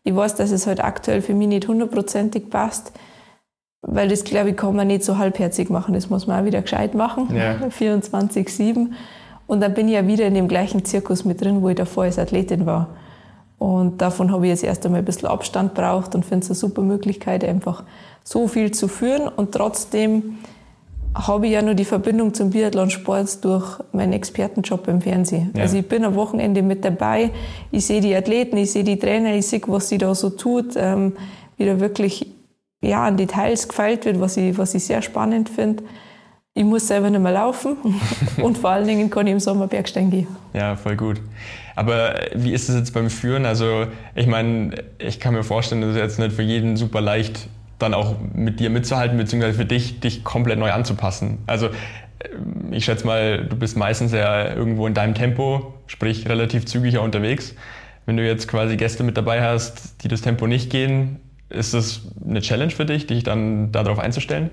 Ich 0.04 0.16
weiß, 0.16 0.36
dass 0.36 0.52
es 0.52 0.68
halt 0.68 0.84
aktuell 0.84 1.22
für 1.22 1.34
mich 1.34 1.48
nicht 1.48 1.68
hundertprozentig 1.68 2.50
passt. 2.50 2.94
Weil 3.82 4.10
das, 4.10 4.24
glaube 4.24 4.52
ich, 4.52 4.58
kann 4.58 4.76
man 4.76 4.88
nicht 4.88 5.04
so 5.04 5.18
halbherzig 5.18 5.70
machen. 5.70 5.94
Das 5.94 6.10
muss 6.10 6.28
man 6.28 6.42
auch 6.42 6.46
wieder 6.46 6.62
gescheit 6.62 6.96
machen. 6.96 7.36
Ja. 7.36 7.56
24-7. 7.80 8.88
Und 9.48 9.62
dann 9.62 9.74
bin 9.74 9.88
ich 9.88 9.96
ja 9.96 10.06
wieder 10.06 10.26
in 10.28 10.34
dem 10.34 10.48
gleichen 10.48 10.86
Zirkus 10.86 11.26
mit 11.26 11.42
drin, 11.42 11.62
wo 11.62 11.70
ich 11.70 11.76
davor 11.76 12.04
als 12.04 12.20
Athletin 12.20 12.66
war. 12.66 12.90
Und 13.58 14.02
davon 14.02 14.32
habe 14.32 14.46
ich 14.46 14.52
jetzt 14.52 14.64
erst 14.64 14.86
einmal 14.86 15.02
ein 15.02 15.06
bisschen 15.06 15.28
Abstand 15.28 15.74
braucht 15.74 16.16
und 16.16 16.26
finde 16.26 16.44
es 16.44 16.50
eine 16.50 16.56
super 16.56 16.82
Möglichkeit, 16.82 17.44
einfach 17.44 17.84
so 18.24 18.48
viel 18.48 18.72
zu 18.72 18.88
führen. 18.88 19.28
Und 19.28 19.52
trotzdem 19.54 20.38
habe 21.16 21.48
ich 21.48 21.54
ja 21.54 21.62
nur 21.62 21.74
die 21.74 21.86
Verbindung 21.86 22.34
zum 22.34 22.52
Biathlonsport 22.52 23.44
durch 23.44 23.80
meinen 23.94 24.14
Expertenjob 24.14 24.88
im 24.88 25.02
Fernsehen. 25.02 25.52
Ja. 25.56 25.64
Also 25.64 25.78
ich 25.78 25.88
bin 25.88 26.06
am 26.06 26.16
Wochenende 26.16 26.62
mit 26.62 26.86
dabei, 26.86 27.32
ich 27.72 27.86
sehe 27.86 28.02
die 28.02 28.16
Athleten, 28.16 28.58
ich 28.58 28.72
sehe 28.72 28.84
die 28.84 29.00
Trainer, 29.00 29.34
ich 29.36 29.48
sehe, 29.48 29.62
was 29.68 29.90
sie 29.90 29.98
da 29.98 30.14
so 30.14 30.30
tut, 30.30 30.74
ähm, 30.76 31.14
wie 31.58 31.66
da 31.66 31.80
wirklich 31.80 32.28
ja, 32.82 33.06
an 33.06 33.18
Details 33.18 33.68
gefeilt 33.68 34.06
wird, 34.06 34.20
was 34.20 34.38
ich, 34.38 34.58
was 34.58 34.74
ich 34.74 34.84
sehr 34.84 35.02
spannend 35.02 35.50
finde. 35.50 35.84
Ich 36.54 36.64
muss 36.64 36.88
selber 36.88 37.10
nicht 37.10 37.22
mehr 37.22 37.32
laufen 37.32 37.78
und 38.42 38.58
vor 38.58 38.72
allen 38.72 38.88
Dingen 38.88 39.10
kann 39.10 39.28
ich 39.28 39.34
im 39.34 39.40
Sommer 39.40 39.68
Bergsteigen 39.68 40.12
gehen. 40.12 40.28
Ja, 40.54 40.76
voll 40.76 40.96
gut. 40.96 41.22
Aber 41.76 42.16
wie 42.36 42.54
ist 42.54 42.70
es 42.70 42.76
jetzt 42.76 42.94
beim 42.94 43.10
Führen? 43.10 43.46
Also 43.46 43.88
ich 44.16 44.28
meine, 44.28 44.76
ich 44.98 45.20
kann 45.20 45.34
mir 45.34 45.44
vorstellen, 45.44 45.82
das 45.82 45.92
ist 45.92 45.98
jetzt 45.98 46.20
nicht 46.20 46.34
für 46.34 46.42
jeden 46.42 46.76
super 46.76 47.02
leicht, 47.02 47.48
dann 47.80 47.94
auch 47.94 48.16
mit 48.34 48.60
dir 48.60 48.70
mitzuhalten, 48.70 49.18
beziehungsweise 49.18 49.58
für 49.58 49.66
dich, 49.66 50.00
dich 50.00 50.24
komplett 50.24 50.60
neu 50.60 50.72
anzupassen. 50.72 51.40
Also 51.48 51.68
äh, 51.68 51.72
ich 52.72 52.86
schätze 52.86 53.08
mal, 53.08 53.46
du 53.46 53.56
bist 53.56 53.78
meistens 53.78 54.12
ja 54.12 54.54
irgendwo 54.54 54.86
in 54.86 54.94
deinem 54.94 55.16
Tempo, 55.16 55.74
sprich 55.88 56.28
relativ 56.30 56.66
zügiger 56.66 57.02
unterwegs. 57.02 57.56
Wenn 58.06 58.18
du 58.18 58.26
jetzt 58.26 58.48
quasi 58.48 58.76
Gäste 58.78 59.04
mit 59.04 59.18
dabei 59.18 59.42
hast, 59.42 60.04
die 60.04 60.08
das 60.08 60.22
Tempo 60.22 60.48
nicht 60.48 60.70
gehen, 60.70 61.20
Ist 61.50 61.74
das 61.74 62.02
eine 62.24 62.42
Challenge 62.42 62.72
für 62.72 62.86
dich, 62.86 63.08
dich 63.08 63.24
dann 63.24 63.72
darauf 63.72 63.98
einzustellen? 63.98 64.52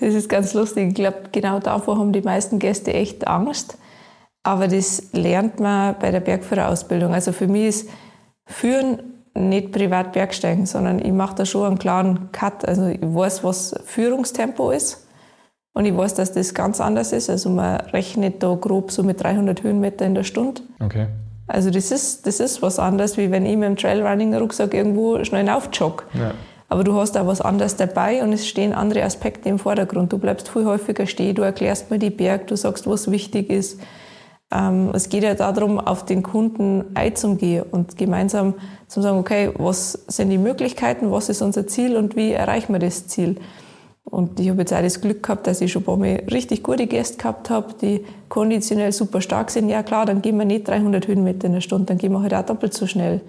Das 0.00 0.14
ist 0.14 0.30
ganz 0.30 0.54
lustig. 0.54 0.88
Ich 0.88 0.94
glaube, 0.94 1.24
genau 1.30 1.60
davor 1.60 1.98
haben 1.98 2.12
die 2.12 2.22
meisten 2.22 2.58
Gäste 2.58 2.94
echt 2.94 3.26
Angst. 3.26 3.76
Aber 4.42 4.66
das 4.66 5.12
lernt 5.12 5.60
man 5.60 5.96
bei 5.98 6.10
der 6.10 6.20
Bergführerausbildung. 6.20 7.12
Also 7.12 7.32
für 7.32 7.46
mich 7.46 7.66
ist 7.66 7.90
Führen 8.46 9.02
nicht 9.48 9.72
privat 9.72 10.12
Bergsteigen, 10.12 10.66
sondern 10.66 10.98
ich 10.98 11.12
mache 11.12 11.36
da 11.36 11.46
schon 11.46 11.66
einen 11.66 11.78
klaren 11.78 12.30
Cut. 12.32 12.66
Also 12.66 12.86
ich 12.86 13.00
weiß, 13.00 13.42
was 13.44 13.74
Führungstempo 13.84 14.70
ist. 14.70 15.06
Und 15.72 15.84
ich 15.84 15.96
weiß, 15.96 16.14
dass 16.14 16.32
das 16.32 16.52
ganz 16.54 16.80
anders 16.80 17.12
ist. 17.12 17.30
Also 17.30 17.48
man 17.48 17.76
rechnet 17.92 18.42
da 18.42 18.54
grob 18.54 18.90
so 18.90 19.02
mit 19.02 19.22
300 19.22 19.62
Höhenmeter 19.62 20.04
in 20.04 20.14
der 20.14 20.24
Stunde. 20.24 20.62
Okay. 20.80 21.06
Also 21.46 21.70
das 21.70 21.90
ist, 21.90 22.26
das 22.26 22.40
ist 22.40 22.62
was 22.62 22.78
anderes, 22.78 23.16
wie 23.16 23.30
wenn 23.30 23.46
ich 23.46 23.56
mit 23.56 23.68
dem 23.68 23.76
Trailrunning-Rucksack 23.76 24.74
irgendwo 24.74 25.22
schnell 25.24 25.48
aufjogge. 25.48 26.04
Ja. 26.14 26.32
Aber 26.68 26.84
du 26.84 26.94
hast 26.94 27.18
auch 27.18 27.26
was 27.26 27.40
anderes 27.40 27.74
dabei 27.74 28.22
und 28.22 28.32
es 28.32 28.46
stehen 28.46 28.72
andere 28.72 29.02
Aspekte 29.02 29.48
im 29.48 29.58
Vordergrund. 29.58 30.12
Du 30.12 30.18
bleibst 30.18 30.48
viel 30.48 30.64
häufiger 30.64 31.06
stehen, 31.06 31.34
du 31.34 31.42
erklärst 31.42 31.90
mir 31.90 31.98
die 31.98 32.10
Berg, 32.10 32.46
du 32.46 32.56
sagst, 32.56 32.86
was 32.86 33.10
wichtig 33.10 33.50
ist. 33.50 33.80
Ähm, 34.52 34.90
es 34.94 35.08
geht 35.08 35.22
ja 35.22 35.34
darum, 35.34 35.78
auf 35.78 36.04
den 36.04 36.22
Kunden 36.22 36.84
einzugehen 36.94 37.64
und 37.70 37.96
gemeinsam 37.96 38.54
zu 38.88 39.00
sagen, 39.00 39.18
okay, 39.18 39.50
was 39.56 39.92
sind 40.08 40.30
die 40.30 40.38
Möglichkeiten, 40.38 41.10
was 41.12 41.28
ist 41.28 41.42
unser 41.42 41.66
Ziel 41.66 41.96
und 41.96 42.16
wie 42.16 42.32
erreichen 42.32 42.72
wir 42.72 42.80
das 42.80 43.06
Ziel. 43.06 43.36
Und 44.04 44.40
ich 44.40 44.48
habe 44.48 44.60
jetzt 44.60 44.72
auch 44.72 44.82
das 44.82 45.00
Glück 45.00 45.22
gehabt, 45.22 45.46
dass 45.46 45.60
ich 45.60 45.70
schon 45.70 45.82
ein 45.82 45.84
paar 45.84 45.96
Mal 45.96 46.22
richtig 46.32 46.64
gute 46.64 46.88
Gäste 46.88 47.18
gehabt 47.18 47.48
habe, 47.48 47.74
die 47.80 48.04
konditionell 48.28 48.90
super 48.90 49.20
stark 49.20 49.50
sind. 49.50 49.68
Ja 49.68 49.84
klar, 49.84 50.04
dann 50.04 50.20
gehen 50.20 50.36
wir 50.36 50.44
nicht 50.44 50.66
300 50.66 51.06
Höhenmeter 51.06 51.46
in 51.46 51.52
der 51.52 51.60
Stunde, 51.60 51.86
dann 51.86 51.98
gehen 51.98 52.12
wir 52.12 52.22
halt 52.22 52.34
auch 52.34 52.44
doppelt 52.44 52.74
so 52.74 52.88
schnell. 52.88 53.20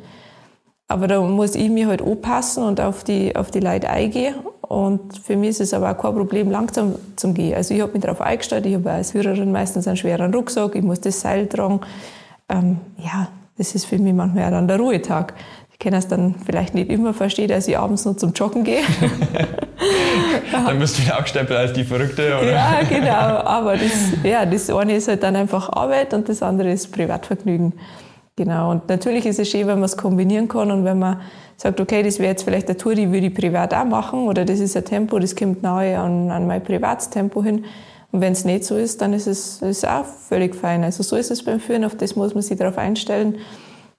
Aber 0.88 1.08
da 1.08 1.22
muss 1.22 1.56
ich 1.56 1.70
mir 1.70 1.88
halt 1.88 2.02
anpassen 2.02 2.64
und 2.64 2.82
auf 2.82 3.04
die, 3.04 3.36
auf 3.36 3.52
die 3.52 3.60
Leute 3.60 3.90
eingehen. 3.90 4.36
Und 4.72 5.18
für 5.18 5.36
mich 5.36 5.50
ist 5.50 5.62
es 5.62 5.74
aber 5.74 5.92
auch 5.92 5.98
kein 5.98 6.14
Problem, 6.14 6.50
langsam 6.50 6.96
zu 7.16 7.34
gehen. 7.34 7.56
Also 7.56 7.74
ich 7.74 7.82
habe 7.82 7.92
mich 7.92 8.02
darauf 8.02 8.22
eingestellt, 8.22 8.66
ich 8.66 8.76
habe 8.76 8.92
als 8.92 9.12
Führerin 9.12 9.52
meistens 9.52 9.88
einen 9.88 9.98
schweren 9.98 10.34
Rucksack, 10.34 10.76
ich 10.76 10.84
muss 10.84 11.02
das 11.02 11.20
Seil 11.20 11.48
tragen. 11.48 11.82
Ähm, 12.48 12.78
ja, 12.98 13.28
das 13.58 13.76
ist 13.76 13.86
für 13.86 13.98
mich 13.98 14.14
manchmal 14.14 14.46
auch 14.46 14.52
dann 14.52 14.68
der 14.68 14.78
Ruhetag 14.78 15.34
kann 15.82 15.94
es 15.94 16.08
dann 16.08 16.36
vielleicht 16.46 16.76
nicht 16.76 16.90
immer 16.90 17.14
verstehen, 17.14 17.50
dass 17.50 17.68
ich 17.68 17.78
abends 17.78 18.06
nur 18.06 18.16
zum 18.16 18.34
Joggen 18.34 18.64
gehe. 18.64 18.84
dann 20.52 20.80
wirst 20.80 20.98
du 20.98 21.04
wieder 21.04 21.18
abgestempelt 21.18 21.58
als 21.58 21.74
die 21.74 21.84
Verrückte, 21.84 22.38
oder? 22.38 22.52
Ja, 22.52 22.80
genau. 22.88 23.44
Aber 23.44 23.74
das, 23.74 23.92
ja, 24.24 24.46
das 24.46 24.70
eine 24.70 24.96
ist 24.96 25.08
halt 25.08 25.24
dann 25.24 25.36
einfach 25.36 25.70
Arbeit 25.70 26.14
und 26.14 26.30
das 26.30 26.44
andere 26.44 26.72
ist 26.72 26.92
Privatvergnügen. 26.92 27.74
Genau. 28.36 28.72
Und 28.72 28.88
natürlich 28.90 29.26
ist 29.26 29.40
es 29.40 29.50
schön, 29.50 29.68
wenn 29.68 29.76
man 29.76 29.86
es 29.86 29.98
kombinieren 29.98 30.48
kann 30.48 30.72
und 30.72 30.86
wenn 30.86 31.00
man 31.00 31.20
sagt, 31.62 31.80
okay, 31.80 32.02
das 32.02 32.18
wäre 32.18 32.32
jetzt 32.32 32.44
vielleicht 32.44 32.68
eine 32.70 32.78
Tour, 32.78 32.96
die 32.96 33.12
würde 33.12 33.28
ich 33.28 33.36
privat 33.36 33.74
auch 33.74 33.86
machen 33.86 34.28
oder 34.28 34.46
das 34.46 34.60
ist 34.60 34.76
ein 34.76 34.84
Tempo, 34.84 35.20
das 35.20 35.36
kommt 35.36 35.62
nahe 35.62 35.98
an, 35.98 36.32
an 36.32 36.48
mein 36.48 36.64
Privatstempo 36.64 37.44
hin. 37.44 37.66
Und 38.12 38.20
wenn 38.20 38.34
es 38.34 38.46
nicht 38.46 38.66
so 38.66 38.76
ist, 38.76 39.02
dann 39.02 39.14
ist 39.14 39.28
es 39.28 39.62
ist 39.62 39.88
auch 39.88 40.06
völlig 40.06 40.56
fein. 40.56 40.84
Also 40.84 41.04
so 41.04 41.16
ist 41.16 41.30
es 41.30 41.46
beim 41.46 41.60
Führen, 41.60 41.86
auf 41.86 41.96
das 41.96 42.16
muss 42.16 42.34
man 42.34 42.42
sich 42.42 42.58
darauf 42.58 42.78
einstellen. 42.78 43.36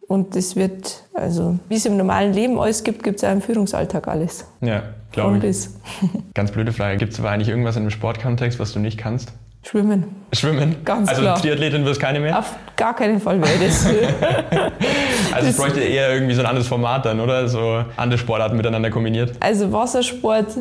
Und 0.09 0.35
das 0.35 0.57
wird, 0.57 1.05
also 1.15 1.59
wie 1.69 1.77
es 1.77 1.87
im 1.87 1.97
normalen 1.97 2.35
Leben 2.35 2.59
alles 2.59 2.83
gibt, 2.83 3.05
gibt 3.05 3.19
es 3.19 3.25
auch 3.25 3.33
im 3.33 3.41
Führungsalltag 3.41 4.09
alles. 4.09 4.45
Ja, 4.61 4.83
glaube 5.13 5.37
ich. 5.37 5.43
Bis. 5.43 5.75
Ganz 6.35 6.51
blöde 6.51 6.73
Frage. 6.73 6.99
Gibt 6.99 7.13
es 7.13 7.21
aber 7.21 7.31
eigentlich 7.31 7.49
irgendwas 7.49 7.77
in 7.77 7.85
dem 7.85 7.91
Sportkontext, 7.91 8.59
was 8.59 8.73
du 8.73 8.81
nicht 8.81 8.99
kannst? 8.99 9.33
Schwimmen. 9.63 10.05
Schwimmen? 10.33 10.77
Ganz 10.85 11.09
also 11.09 11.23
klar. 11.23 11.35
Also 11.35 11.45
Triathletin 11.45 11.85
wirst 11.85 12.01
keine 12.01 12.19
mehr? 12.19 12.41
Auf 12.41 12.57
gar 12.77 12.97
keinen 12.97 13.21
Fall 13.21 13.41
wäre 13.41 13.65
das. 13.65 13.87
also 15.33 15.49
es 15.49 15.57
bräuchte 15.57 15.81
eher 15.81 16.13
irgendwie 16.13 16.35
so 16.35 16.41
ein 16.41 16.47
anderes 16.47 16.69
Format 16.69 17.07
dann, 17.07 17.21
oder? 17.21 17.49
So 17.49 17.85
andere 17.97 18.19
Sportarten 18.19 18.57
miteinander 18.57 18.91
kombiniert? 18.91 19.33
Also 19.41 19.73
Wassersport 19.73 20.59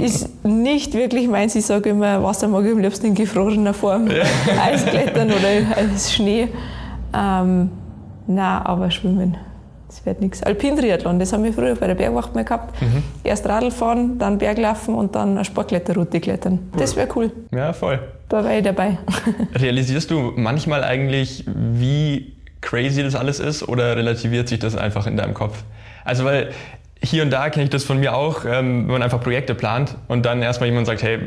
ist 0.00 0.44
nicht 0.44 0.94
wirklich 0.94 1.28
meins. 1.28 1.54
Ich 1.54 1.66
sage 1.66 1.90
immer, 1.90 2.22
Wasser 2.22 2.48
mag 2.48 2.64
ich 2.64 2.72
am 2.72 2.78
liebsten 2.78 3.06
in 3.06 3.14
gefrorener 3.14 3.74
Form. 3.74 4.08
Ja. 4.10 4.24
Eisklettern 4.64 5.28
oder 5.28 5.76
als 5.76 6.14
Schnee. 6.14 6.48
Ähm, 7.14 7.70
Nein, 8.28 8.62
aber 8.64 8.90
Schwimmen, 8.90 9.36
das 9.86 10.04
wird 10.04 10.20
nichts. 10.20 10.42
Alpin-Triathlon, 10.42 11.18
das 11.18 11.32
haben 11.32 11.44
wir 11.44 11.52
früher 11.52 11.76
bei 11.76 11.86
der 11.86 11.94
Bergwacht 11.94 12.34
mal 12.34 12.44
gehabt. 12.44 12.80
Mhm. 12.82 13.02
Erst 13.22 13.46
Radl 13.46 13.70
fahren, 13.70 14.18
dann 14.18 14.38
Berglaufen 14.38 14.94
und 14.94 15.14
dann 15.14 15.30
eine 15.30 15.44
Sportkletterroute 15.44 16.20
klettern. 16.20 16.58
Cool. 16.72 16.80
Das 16.80 16.96
wäre 16.96 17.08
cool. 17.14 17.30
Ja, 17.54 17.72
voll. 17.72 18.00
Da 18.28 18.42
wäre 18.42 18.58
ich 18.58 18.64
dabei. 18.64 18.98
Realisierst 19.54 20.10
du 20.10 20.32
manchmal 20.34 20.82
eigentlich, 20.82 21.44
wie 21.46 22.35
crazy 22.66 23.02
das 23.02 23.14
alles 23.14 23.40
ist 23.40 23.62
oder 23.62 23.96
relativiert 23.96 24.48
sich 24.48 24.58
das 24.58 24.76
einfach 24.76 25.06
in 25.06 25.16
deinem 25.16 25.34
Kopf? 25.34 25.62
Also, 26.04 26.24
weil 26.24 26.50
hier 27.02 27.22
und 27.22 27.30
da 27.30 27.48
kenne 27.48 27.64
ich 27.64 27.70
das 27.70 27.84
von 27.84 27.98
mir 28.00 28.14
auch, 28.14 28.44
ähm, 28.44 28.84
wenn 28.84 28.92
man 28.92 29.02
einfach 29.02 29.20
Projekte 29.20 29.54
plant 29.54 29.96
und 30.08 30.26
dann 30.26 30.42
erstmal 30.42 30.68
jemand 30.68 30.86
sagt, 30.86 31.02
hey, 31.02 31.20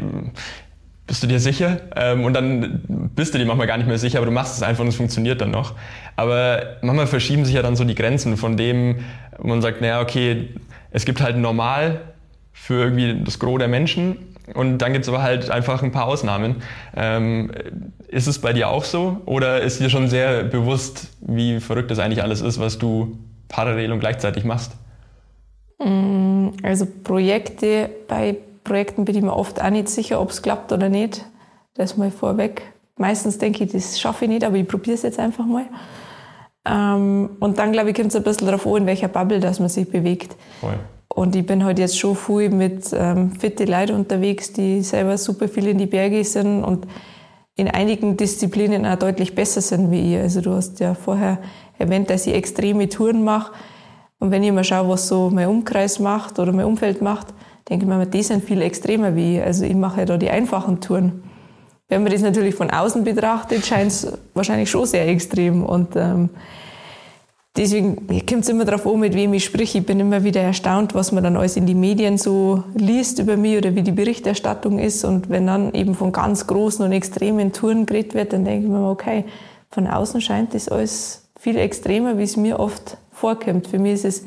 bist 1.07 1.23
du 1.23 1.27
dir 1.27 1.39
sicher? 1.39 1.79
Ähm, 1.95 2.25
und 2.25 2.33
dann 2.33 2.81
bist 3.15 3.33
du 3.33 3.37
dir 3.37 3.45
manchmal 3.45 3.67
gar 3.67 3.77
nicht 3.77 3.87
mehr 3.87 3.97
sicher, 3.97 4.19
aber 4.19 4.25
du 4.25 4.31
machst 4.31 4.57
es 4.57 4.63
einfach 4.63 4.83
und 4.83 4.89
es 4.89 4.95
funktioniert 4.95 5.41
dann 5.41 5.51
noch. 5.51 5.73
Aber 6.17 6.77
manchmal 6.81 7.07
verschieben 7.07 7.45
sich 7.45 7.55
ja 7.55 7.61
dann 7.61 7.75
so 7.75 7.83
die 7.83 7.95
Grenzen 7.95 8.35
von 8.35 8.57
dem, 8.57 8.99
man 9.41 9.61
sagt, 9.61 9.81
naja, 9.81 10.01
okay, 10.01 10.49
es 10.91 11.05
gibt 11.05 11.21
halt 11.21 11.37
normal 11.37 12.01
für 12.51 12.83
irgendwie 12.83 13.21
das 13.23 13.39
Gros 13.39 13.59
der 13.59 13.69
Menschen 13.69 14.17
und 14.53 14.79
dann 14.79 14.93
gibt 14.93 15.03
es 15.05 15.09
aber 15.09 15.21
halt 15.21 15.49
einfach 15.49 15.83
ein 15.83 15.91
paar 15.91 16.05
Ausnahmen. 16.05 16.57
Ähm, 16.95 17.51
ist 18.07 18.27
es 18.27 18.39
bei 18.39 18.53
dir 18.53 18.69
auch 18.69 18.83
so 18.83 19.21
oder 19.25 19.61
ist 19.61 19.79
dir 19.79 19.89
schon 19.89 20.07
sehr 20.07 20.43
bewusst, 20.43 21.09
wie 21.21 21.59
verrückt 21.59 21.91
das 21.91 21.99
eigentlich 21.99 22.23
alles 22.23 22.41
ist, 22.41 22.59
was 22.59 22.77
du 22.77 23.17
parallel 23.47 23.91
und 23.91 23.99
gleichzeitig 23.99 24.43
machst? 24.45 24.73
Mm, 25.79 26.49
also 26.63 26.85
Projekte 27.03 27.89
bei 28.07 28.37
Projekten 28.63 29.05
bin 29.05 29.15
ich 29.15 29.21
mir 29.21 29.35
oft 29.35 29.61
auch 29.61 29.69
nicht 29.69 29.89
sicher, 29.89 30.21
ob 30.21 30.29
es 30.29 30.41
klappt 30.41 30.71
oder 30.71 30.89
nicht. 30.89 31.25
Das 31.75 31.97
mal 31.97 32.11
vorweg. 32.11 32.61
Meistens 32.97 33.37
denke 33.37 33.63
ich, 33.63 33.71
das 33.71 33.99
schaffe 33.99 34.25
ich 34.25 34.31
nicht, 34.31 34.43
aber 34.43 34.57
ich 34.57 34.67
probiere 34.67 34.95
es 34.95 35.03
jetzt 35.03 35.19
einfach 35.19 35.45
mal. 35.45 35.65
Ähm, 36.65 37.29
und 37.39 37.57
dann, 37.57 37.71
glaube 37.71 37.89
ich, 37.89 37.95
kommt 37.95 38.09
es 38.09 38.15
ein 38.15 38.23
bisschen 38.23 38.47
darauf 38.47 38.67
an, 38.67 38.77
in 38.77 38.85
welcher 38.85 39.07
Bubble 39.07 39.39
dass 39.39 39.59
man 39.59 39.69
sich 39.69 39.89
bewegt. 39.89 40.35
Voll. 40.59 40.77
Und 41.14 41.36
ich 41.36 41.45
bin 41.45 41.66
halt 41.66 41.80
jetzt 41.80 41.97
schon 41.97 42.16
viel 42.16 42.49
mit 42.49 42.91
ähm, 42.93 43.32
fitte 43.32 43.66
Leuten 43.66 43.93
unterwegs, 43.93 44.53
die 44.53 44.82
selber 44.82 45.18
super 45.18 45.47
viel 45.47 45.68
in 45.68 45.78
die 45.78 45.88
Berge 45.88 46.24
sind 46.24 46.64
und 46.64 46.88
in 47.55 47.68
einigen 47.68 48.16
Disziplinen 48.16 48.86
auch 48.86 48.95
deutlich 48.95 49.36
besser 49.36 49.60
sind 49.62 49.91
wie 49.91 50.16
ich. 50.16 50.20
Also 50.22 50.41
du 50.41 50.53
hast 50.53 50.80
ja 50.80 50.93
vorher 50.93 51.39
erwähnt, 51.78 52.10
dass 52.10 52.26
ich 52.28 52.34
extreme 52.34 52.88
Touren 52.88 53.24
mache. 53.24 53.51
Und 54.20 54.32
wenn 54.32 54.43
ich 54.43 54.51
mal 54.51 54.64
schaue, 54.64 54.89
was 54.89 55.07
so 55.07 55.30
mein 55.30 55.47
Umkreis 55.47 55.99
macht 55.99 56.39
oder 56.39 56.53
mein 56.53 56.66
Umfeld 56.66 57.01
macht, 57.01 57.28
denke 57.68 57.86
ich 57.86 57.89
mir, 57.89 58.05
die 58.05 58.24
sind 58.24 58.43
viel 58.43 58.62
extremer 58.62 59.16
wie 59.16 59.38
ich. 59.38 59.43
Also 59.43 59.66
ich 59.66 59.76
mache 59.76 60.01
ja 60.01 60.05
da 60.05 60.18
die 60.18 60.30
einfachen 60.30 60.80
Touren. 60.80 61.24
Wenn 61.88 62.03
man 62.03 62.12
das 62.12 62.22
natürlich 62.22 62.55
von 62.55 62.70
außen 62.70 63.03
betrachtet, 63.03 63.66
scheint 63.66 63.91
es 63.91 64.14
wahrscheinlich 64.34 64.70
schon 64.70 64.86
sehr 64.86 65.07
extrem. 65.07 65.64
Und 65.66 65.95
ähm, 65.95 66.30
deswegen 67.55 68.07
kommt 68.25 68.43
es 68.43 68.49
immer 68.49 68.65
darauf 68.65 68.87
an, 68.87 68.99
mit 68.99 69.13
wem 69.13 69.33
ich 69.33 69.45
spreche. 69.45 69.79
Ich 69.79 69.85
bin 69.85 69.99
immer 69.99 70.23
wieder 70.23 70.41
erstaunt, 70.41 70.95
was 70.95 71.11
man 71.11 71.23
dann 71.23 71.37
alles 71.37 71.57
in 71.57 71.65
die 71.65 71.75
Medien 71.75 72.17
so 72.17 72.63
liest 72.75 73.19
über 73.19 73.37
mich 73.37 73.57
oder 73.57 73.75
wie 73.75 73.83
die 73.83 73.91
Berichterstattung 73.91 74.79
ist. 74.79 75.03
Und 75.05 75.29
wenn 75.29 75.47
dann 75.47 75.73
eben 75.73 75.95
von 75.95 76.11
ganz 76.11 76.47
großen 76.47 76.85
und 76.85 76.91
extremen 76.91 77.51
Touren 77.51 77.85
geredet 77.85 78.13
wird, 78.13 78.33
dann 78.33 78.45
denke 78.45 78.65
ich 78.65 78.71
mir, 78.71 78.89
okay, 78.89 79.25
von 79.69 79.87
außen 79.87 80.21
scheint 80.21 80.53
das 80.53 80.69
alles 80.69 81.29
viel 81.39 81.57
extremer, 81.57 82.17
wie 82.17 82.23
es 82.23 82.37
mir 82.37 82.59
oft 82.59 82.97
vorkommt. 83.11 83.67
Für 83.67 83.79
mich 83.79 83.93
ist 83.93 84.05
es 84.05 84.25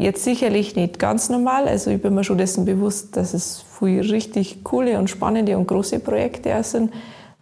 Jetzt 0.00 0.22
sicherlich 0.22 0.76
nicht 0.76 1.00
ganz 1.00 1.28
normal. 1.28 1.66
Also 1.66 1.90
ich 1.90 2.00
bin 2.00 2.14
mir 2.14 2.22
schon 2.22 2.38
dessen 2.38 2.64
bewusst, 2.64 3.16
dass 3.16 3.34
es 3.34 3.64
viele 3.80 4.08
richtig 4.12 4.62
coole 4.62 4.96
und 4.96 5.10
spannende 5.10 5.58
und 5.58 5.66
große 5.66 5.98
Projekte 5.98 6.62
sind. 6.62 6.92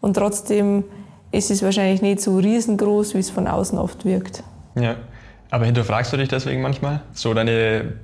Und 0.00 0.14
trotzdem 0.14 0.84
ist 1.32 1.50
es 1.50 1.62
wahrscheinlich 1.62 2.00
nicht 2.00 2.22
so 2.22 2.38
riesengroß, 2.38 3.12
wie 3.12 3.18
es 3.18 3.28
von 3.28 3.46
außen 3.46 3.76
oft 3.76 4.06
wirkt. 4.06 4.42
Ja, 4.76 4.96
aber 5.50 5.64
hinterfragst 5.64 6.12
du 6.12 6.16
dich 6.16 6.28
deswegen 6.28 6.62
manchmal? 6.62 7.00
So 7.12 7.34
deine 7.34 7.94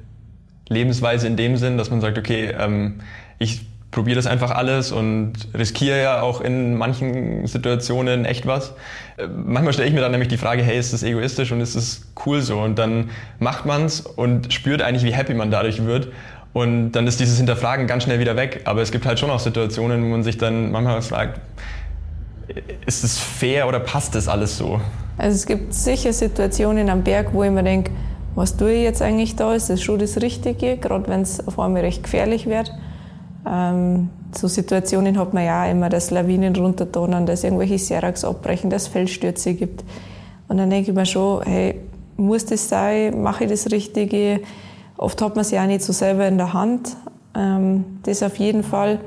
Lebensweise 0.69 1.27
in 1.27 1.37
dem 1.37 1.57
Sinn, 1.57 1.77
dass 1.77 1.91
man 1.91 2.01
sagt, 2.01 2.19
okay, 2.19 2.55
ähm, 2.59 3.01
ich 3.39 3.67
probiere 3.91 4.17
das 4.17 4.27
einfach 4.27 4.51
alles 4.51 4.91
und 4.91 5.35
riskiere 5.55 6.03
ja 6.03 6.23
auch 6.23 6.41
in 6.41 6.77
manchen 6.77 7.47
Situationen 7.47 8.25
echt 8.25 8.47
was. 8.47 8.75
Äh, 9.19 9.27
manchmal 9.27 9.75
stelle 9.75 9.89
ich 9.89 9.95
mir 9.95 10.01
dann 10.01 10.13
nämlich 10.13 10.29
die 10.29 10.39
Frage, 10.39 10.63
hey, 10.63 10.79
ist 10.79 10.93
das 10.95 11.03
egoistisch 11.03 11.53
und 11.53 11.61
ist 11.61 11.77
das 11.77 12.07
cool 12.25 12.41
so? 12.41 12.59
Und 12.59 12.79
dann 12.79 13.11
macht 13.39 13.67
man 13.67 13.85
es 13.85 14.01
und 14.01 14.53
spürt 14.53 14.81
eigentlich, 14.81 15.05
wie 15.05 15.15
happy 15.15 15.35
man 15.35 15.51
dadurch 15.51 15.85
wird. 15.85 16.09
Und 16.55 16.93
dann 16.93 17.07
ist 17.07 17.21
dieses 17.21 17.37
Hinterfragen 17.37 17.87
ganz 17.87 18.05
schnell 18.05 18.19
wieder 18.19 18.37
weg. 18.37 18.63
Aber 18.65 18.83
es 18.83 18.93
gibt 18.93 19.07
halt 19.07 19.19
schon 19.19 19.31
auch 19.31 19.41
Situationen, 19.41 20.03
wo 20.03 20.09
man 20.09 20.23
sich 20.23 20.39
dann 20.39 20.71
manchmal 20.71 21.01
fragt, 21.03 21.41
ist 22.87 23.05
es 23.05 23.19
fair 23.19 23.69
oder 23.69 23.81
passt 23.81 24.15
das 24.15 24.29
alles 24.29 24.57
so? 24.57 24.81
Also 25.19 25.37
es 25.37 25.47
gibt 25.47 25.75
sicher 25.75 26.13
Situationen 26.13 26.89
am 26.89 27.03
Berg, 27.03 27.33
wo 27.33 27.43
ich 27.43 27.51
mir 27.51 27.63
denke, 27.63 27.91
was 28.35 28.57
tue 28.57 28.73
ich 28.73 28.83
jetzt 28.83 29.03
eigentlich 29.03 29.37
da? 29.37 29.55
Ist 29.55 29.69
das 29.69 29.83
schon 29.83 29.99
das 29.99 30.21
Richtige? 30.21 30.79
Gerade 30.79 31.09
wenn 31.09 31.21
es 31.21 31.47
auf 31.47 31.59
einmal 31.59 31.83
recht 31.83 32.03
gefährlich 32.03 32.47
wird. 32.47 32.73
Ähm, 33.47 34.09
so 34.35 34.49
Situationen 34.49 35.19
hat 35.19 35.35
man 35.35 35.45
ja 35.45 35.67
immer, 35.67 35.89
dass 35.89 36.11
Lawinen 36.11 36.57
runtertonen, 36.57 37.27
dass 37.27 37.45
irgendwelche 37.45 37.79
Seracs 37.79 38.25
abbrechen, 38.25 38.71
dass 38.71 38.83
es 38.85 38.89
Felsstürze 38.89 39.55
gibt. 39.55 39.85
Und 40.49 40.57
dann 40.57 40.71
denke 40.71 40.91
ich 40.91 40.97
mir 40.97 41.07
schon, 41.07 41.43
hey, 41.43 41.81
muss 42.17 42.47
das 42.47 42.69
sein? 42.69 43.23
Mache 43.23 43.45
ich 43.45 43.51
das 43.51 43.71
Richtige? 43.71 44.41
Oft 44.97 45.21
hat 45.21 45.37
man 45.37 45.45
sie 45.45 45.59
auch 45.59 45.67
nicht 45.67 45.83
so 45.83 45.93
selber 45.93 46.27
in 46.27 46.39
der 46.39 46.53
Hand. 46.53 46.97
Ähm, 47.37 47.99
das 48.05 48.23
auf 48.23 48.37
jeden 48.37 48.63
Fall. 48.63 49.01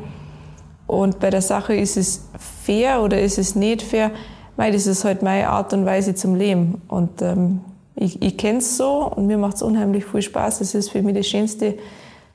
Und 0.87 1.19
bei 1.19 1.31
der 1.31 1.41
Sache 1.41 1.75
ist 1.75 1.97
es 1.97 2.27
fair 2.63 3.01
oder 3.01 3.19
ist 3.19 3.39
es 3.39 3.55
nicht 3.55 3.81
fair, 3.81 4.11
weil 4.55 4.71
das 4.71 4.87
ist 4.87 5.03
halt 5.03 5.21
meine 5.21 5.49
Art 5.49 5.73
und 5.73 5.85
Weise 5.85 6.15
zum 6.15 6.35
Leben. 6.35 6.81
Und 6.87 7.21
ähm, 7.21 7.61
ich, 7.95 8.21
ich 8.21 8.37
kenne 8.37 8.59
es 8.59 8.77
so 8.77 9.11
und 9.15 9.27
mir 9.27 9.37
macht 9.37 9.55
es 9.55 9.61
unheimlich 9.61 10.05
viel 10.05 10.21
Spaß. 10.21 10.61
Es 10.61 10.75
ist 10.75 10.89
für 10.89 11.01
mich 11.01 11.15
das 11.15 11.27
Schönste, 11.27 11.75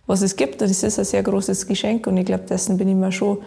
was 0.07 0.23
es 0.23 0.37
gibt. 0.37 0.63
Und 0.63 0.71
es 0.71 0.83
ist 0.83 0.99
ein 0.99 1.05
sehr 1.05 1.23
großes 1.23 1.67
Geschenk. 1.67 2.07
Und 2.07 2.17
ich 2.17 2.27
glaube, 2.27 2.45
dessen 2.45 2.77
bin 2.77 2.89
ich 2.89 2.95
mir 2.95 3.13
schon 3.13 3.39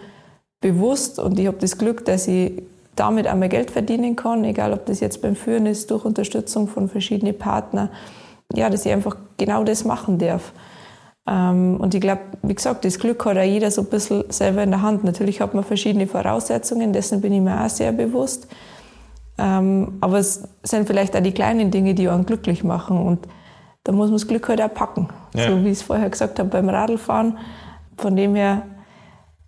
bewusst. 0.60 1.18
Und 1.18 1.38
ich 1.38 1.46
habe 1.46 1.58
das 1.58 1.78
Glück, 1.78 2.04
dass 2.04 2.26
ich 2.26 2.62
damit 2.96 3.26
einmal 3.26 3.48
Geld 3.48 3.70
verdienen 3.70 4.16
kann, 4.16 4.44
egal 4.44 4.72
ob 4.72 4.86
das 4.86 5.00
jetzt 5.00 5.20
beim 5.20 5.34
Führen 5.34 5.66
ist, 5.66 5.90
durch 5.90 6.04
Unterstützung 6.04 6.68
von 6.68 6.88
verschiedenen 6.88 7.36
Partnern. 7.36 7.90
Ja, 8.54 8.70
dass 8.70 8.86
ich 8.86 8.92
einfach 8.92 9.16
genau 9.36 9.64
das 9.64 9.84
machen 9.84 10.18
darf. 10.18 10.52
Ähm, 11.26 11.78
und 11.78 11.94
ich 11.94 12.00
glaube, 12.00 12.20
wie 12.42 12.54
gesagt, 12.54 12.84
das 12.84 12.98
Glück 12.98 13.24
hat 13.24 13.38
auch 13.38 13.42
jeder 13.42 13.70
so 13.70 13.82
ein 13.82 13.88
bisschen 13.88 14.24
selber 14.30 14.62
in 14.62 14.70
der 14.70 14.82
Hand. 14.82 15.04
Natürlich 15.04 15.40
hat 15.40 15.54
man 15.54 15.64
verschiedene 15.64 16.06
Voraussetzungen, 16.06 16.92
dessen 16.92 17.20
bin 17.20 17.32
ich 17.32 17.40
mir 17.40 17.64
auch 17.64 17.70
sehr 17.70 17.92
bewusst. 17.92 18.46
Ähm, 19.38 19.98
aber 20.00 20.18
es 20.18 20.46
sind 20.62 20.86
vielleicht 20.86 21.16
auch 21.16 21.22
die 21.22 21.32
kleinen 21.32 21.70
Dinge, 21.70 21.94
die 21.94 22.08
einen 22.08 22.26
glücklich 22.26 22.62
machen. 22.62 22.98
Und 22.98 23.26
da 23.84 23.92
muss 23.92 24.06
man 24.06 24.14
das 24.14 24.28
Glück 24.28 24.48
halt 24.48 24.60
auch 24.60 24.72
packen. 24.72 25.08
Ja. 25.34 25.50
So 25.50 25.64
wie 25.64 25.68
ich 25.68 25.78
es 25.78 25.82
vorher 25.82 26.10
gesagt 26.10 26.38
habe 26.38 26.50
beim 26.50 26.68
Radlfahren. 26.68 27.38
Von 27.96 28.16
dem 28.16 28.34
her, 28.34 28.62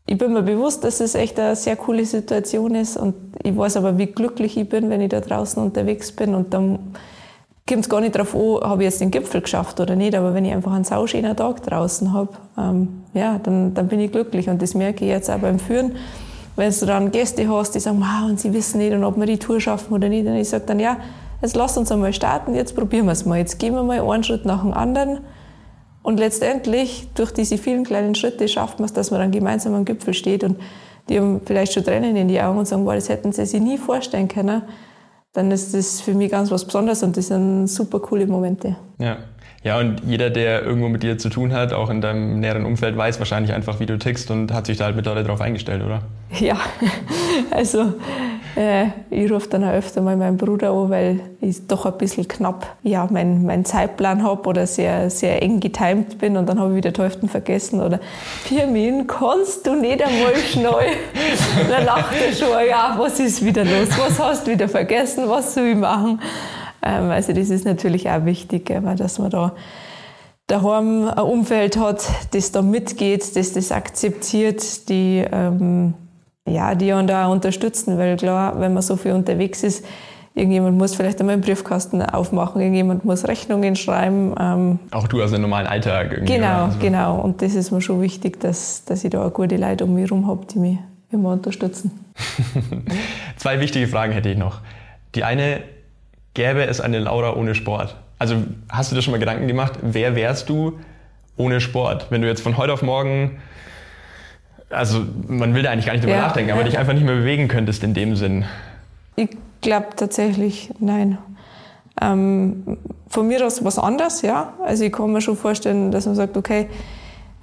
ich 0.06 0.18
bin 0.18 0.32
mir 0.32 0.42
bewusst, 0.42 0.82
dass 0.82 1.00
es 1.00 1.14
echt 1.14 1.38
eine 1.38 1.56
sehr 1.56 1.76
coole 1.76 2.04
Situation 2.04 2.74
ist. 2.74 2.96
Und 2.96 3.14
ich 3.42 3.56
weiß 3.56 3.76
aber, 3.76 3.98
wie 3.98 4.06
glücklich 4.06 4.56
ich 4.56 4.68
bin, 4.68 4.88
wenn 4.88 5.00
ich 5.02 5.10
da 5.10 5.20
draußen 5.20 5.62
unterwegs 5.62 6.10
bin. 6.10 6.34
Und 6.34 6.54
dann 6.54 6.94
kommt 7.68 7.80
es 7.80 7.88
gar 7.88 8.00
nicht 8.00 8.14
darauf 8.14 8.34
an, 8.34 8.68
habe 8.68 8.82
ich 8.82 8.90
jetzt 8.90 9.00
den 9.00 9.10
Gipfel 9.10 9.40
geschafft 9.40 9.80
oder 9.80 9.96
nicht. 9.96 10.14
Aber 10.14 10.34
wenn 10.34 10.44
ich 10.44 10.52
einfach 10.52 10.72
einen 10.72 10.84
sauschönen 10.84 11.36
Tag 11.36 11.62
draußen 11.62 12.12
habe, 12.12 12.30
ähm, 12.58 13.02
ja, 13.14 13.38
dann, 13.38 13.74
dann 13.74 13.88
bin 13.88 14.00
ich 14.00 14.12
glücklich. 14.12 14.48
Und 14.48 14.62
das 14.62 14.74
merke 14.74 15.04
ich 15.04 15.10
jetzt 15.10 15.30
auch 15.30 15.38
beim 15.38 15.58
Führen 15.58 15.92
wenn 16.56 16.72
du 16.72 16.86
dann 16.86 17.12
Gäste 17.12 17.48
hast, 17.48 17.74
die 17.74 17.80
sagen, 17.80 18.00
wow, 18.00 18.28
und 18.28 18.40
sie 18.40 18.52
wissen 18.52 18.78
nicht, 18.78 18.94
ob 18.94 19.16
wir 19.16 19.26
die 19.26 19.38
Tour 19.38 19.60
schaffen 19.60 19.92
oder 19.92 20.08
nicht, 20.08 20.26
und 20.26 20.34
ich 20.34 20.48
sage 20.48 20.64
dann, 20.66 20.80
ja, 20.80 20.96
jetzt 21.42 21.54
lass 21.54 21.76
uns 21.76 21.92
einmal 21.92 22.14
starten, 22.14 22.54
jetzt 22.54 22.74
probieren 22.74 23.04
wir 23.06 23.12
es 23.12 23.26
mal. 23.26 23.38
Jetzt 23.38 23.58
gehen 23.58 23.74
wir 23.74 23.82
mal 23.82 24.00
einen 24.00 24.24
Schritt 24.24 24.46
nach 24.46 24.62
dem 24.62 24.72
anderen. 24.72 25.20
Und 26.02 26.18
letztendlich, 26.18 27.08
durch 27.14 27.32
diese 27.32 27.58
vielen 27.58 27.84
kleinen 27.84 28.14
Schritte, 28.14 28.48
schafft 28.48 28.78
man 28.78 28.86
es, 28.86 28.94
dass 28.94 29.10
man 29.10 29.20
dann 29.20 29.32
gemeinsam 29.32 29.74
am 29.74 29.84
Gipfel 29.84 30.14
steht 30.14 30.44
und 30.44 30.56
die 31.08 31.18
haben 31.18 31.40
vielleicht 31.44 31.72
schon 31.72 31.84
Tränen 31.84 32.16
in 32.16 32.26
die 32.26 32.40
Augen 32.40 32.58
und 32.58 32.66
sagen, 32.66 32.84
wow, 32.84 32.94
das 32.94 33.08
hätten 33.08 33.32
sie 33.32 33.44
sich 33.44 33.60
nie 33.60 33.78
vorstellen 33.78 34.26
können. 34.26 34.62
Dann 35.36 35.50
ist 35.50 35.74
das 35.74 36.00
für 36.00 36.14
mich 36.14 36.30
ganz 36.30 36.50
was 36.50 36.64
Besonderes 36.64 37.02
und 37.02 37.14
das 37.14 37.26
sind 37.26 37.66
super 37.66 38.00
coole 38.00 38.26
Momente. 38.26 38.74
Ja. 38.98 39.18
Ja, 39.62 39.78
und 39.78 40.00
jeder, 40.06 40.30
der 40.30 40.62
irgendwo 40.62 40.88
mit 40.88 41.02
dir 41.02 41.18
zu 41.18 41.28
tun 41.28 41.52
hat, 41.52 41.74
auch 41.74 41.90
in 41.90 42.00
deinem 42.00 42.40
näheren 42.40 42.64
Umfeld, 42.64 42.96
weiß 42.96 43.18
wahrscheinlich 43.18 43.52
einfach, 43.52 43.78
wie 43.78 43.84
du 43.84 43.98
tickst 43.98 44.30
und 44.30 44.50
hat 44.52 44.64
sich 44.64 44.78
da 44.78 44.84
halt 44.84 44.96
mittlerweile 44.96 45.24
darauf 45.24 45.42
eingestellt, 45.42 45.82
oder? 45.84 46.02
Ja, 46.38 46.56
also 47.50 47.92
äh, 48.56 48.86
ich 49.10 49.30
rufe 49.30 49.48
dann 49.48 49.64
auch 49.64 49.72
öfter 49.72 50.00
mal 50.00 50.16
meinen 50.16 50.38
Bruder 50.38 50.72
an, 50.72 50.90
weil 50.90 51.20
ich 51.40 51.66
doch 51.66 51.84
ein 51.84 51.98
bisschen 51.98 52.26
knapp 52.26 52.76
ja, 52.82 53.06
meinen 53.10 53.44
mein 53.44 53.64
Zeitplan 53.64 54.22
habe 54.22 54.48
oder 54.48 54.66
sehr, 54.66 55.10
sehr 55.10 55.42
eng 55.42 55.60
getimt 55.60 56.18
bin 56.18 56.36
und 56.36 56.48
dann 56.48 56.58
habe 56.58 56.70
ich 56.70 56.76
wieder 56.76 56.90
die 56.90 57.02
Hälfte 57.02 57.28
vergessen 57.28 57.82
oder 57.82 58.00
Firmin, 58.44 59.06
kannst 59.06 59.66
du 59.66 59.74
nicht 59.74 60.02
einmal 60.02 60.34
schnell? 60.36 60.96
dann 61.70 61.84
lacht 61.84 62.14
er 62.18 62.32
schon, 62.32 62.66
ja, 62.68 62.96
was 62.98 63.20
ist 63.20 63.44
wieder 63.44 63.64
los? 63.64 63.88
Was 63.98 64.18
hast 64.18 64.46
du 64.46 64.52
wieder 64.52 64.68
vergessen? 64.68 65.28
Was 65.28 65.54
soll 65.54 65.66
ich 65.66 65.76
machen? 65.76 66.20
Ähm, 66.82 67.10
also 67.10 67.32
das 67.34 67.50
ist 67.50 67.66
natürlich 67.66 68.08
auch 68.08 68.24
wichtig, 68.24 68.72
dass 68.96 69.18
man 69.18 69.30
da 69.30 69.52
daheim 70.46 71.08
ein 71.08 71.18
Umfeld 71.18 71.76
hat, 71.76 72.04
das 72.30 72.52
da 72.52 72.62
mitgeht, 72.62 73.36
das 73.36 73.52
das 73.52 73.72
akzeptiert, 73.72 74.88
die 74.88 75.24
ähm, 75.30 75.94
ja, 76.46 76.74
die 76.74 76.92
einen 76.92 77.06
da 77.06 77.26
unterstützen, 77.26 77.98
weil 77.98 78.16
klar, 78.16 78.60
wenn 78.60 78.72
man 78.72 78.82
so 78.82 78.96
viel 78.96 79.12
unterwegs 79.12 79.62
ist, 79.62 79.84
irgendjemand 80.34 80.76
muss 80.76 80.94
vielleicht 80.94 81.18
einmal 81.18 81.32
einen 81.32 81.42
Briefkasten 81.42 82.02
aufmachen, 82.02 82.60
irgendjemand 82.60 83.04
muss 83.04 83.26
Rechnungen 83.26 83.74
schreiben. 83.74 84.34
Ähm, 84.38 84.78
Auch 84.90 85.08
du 85.08 85.22
hast 85.22 85.32
einen 85.32 85.42
normalen 85.42 85.66
Alltag 85.66 86.12
irgendwie. 86.12 86.34
Genau, 86.34 86.66
also. 86.66 86.78
genau. 86.78 87.20
Und 87.20 87.42
das 87.42 87.54
ist 87.54 87.72
mir 87.72 87.80
schon 87.80 88.00
wichtig, 88.00 88.38
dass, 88.40 88.84
dass 88.84 89.02
ich 89.02 89.10
da 89.10 89.22
eine 89.22 89.30
gute 89.30 89.56
Leute 89.56 89.84
um 89.84 89.94
mich 89.94 90.04
herum 90.04 90.26
habe, 90.28 90.46
die 90.46 90.58
mich 90.58 90.78
immer 91.10 91.32
unterstützen. 91.32 91.90
Zwei 93.36 93.60
wichtige 93.60 93.88
Fragen 93.88 94.12
hätte 94.12 94.28
ich 94.28 94.38
noch. 94.38 94.60
Die 95.14 95.24
eine, 95.24 95.62
gäbe 96.34 96.64
es 96.64 96.80
eine 96.80 96.98
Laura 96.98 97.34
ohne 97.34 97.54
Sport? 97.54 97.96
Also 98.18 98.36
hast 98.68 98.90
du 98.90 98.96
dir 98.96 99.02
schon 99.02 99.12
mal 99.12 99.18
Gedanken 99.18 99.48
gemacht, 99.48 99.78
wer 99.82 100.14
wärst 100.14 100.48
du 100.48 100.78
ohne 101.36 101.60
Sport? 101.60 102.06
Wenn 102.10 102.22
du 102.22 102.28
jetzt 102.28 102.42
von 102.42 102.56
heute 102.56 102.72
auf 102.72 102.82
morgen, 102.82 103.38
also 104.70 105.04
man 105.28 105.54
will 105.54 105.62
da 105.62 105.70
eigentlich 105.70 105.86
gar 105.86 105.92
nicht 105.92 106.04
drüber 106.04 106.16
ja. 106.16 106.22
nachdenken, 106.22 106.52
aber 106.52 106.64
dich 106.64 106.78
einfach 106.78 106.92
nicht 106.92 107.04
mehr 107.04 107.14
bewegen 107.14 107.48
könntest 107.48 107.82
in 107.84 107.94
dem 107.94 108.16
Sinn. 108.16 108.44
Ich 109.14 109.30
glaube 109.60 109.88
tatsächlich, 109.96 110.70
nein. 110.78 111.18
Ähm, 112.00 112.76
von 113.08 113.28
mir 113.28 113.44
aus 113.46 113.64
was 113.64 113.78
anderes, 113.78 114.22
ja. 114.22 114.52
Also 114.64 114.84
ich 114.84 114.92
kann 114.92 115.12
mir 115.12 115.20
schon 115.20 115.36
vorstellen, 115.36 115.90
dass 115.90 116.06
man 116.06 116.14
sagt, 116.14 116.36
okay, 116.36 116.66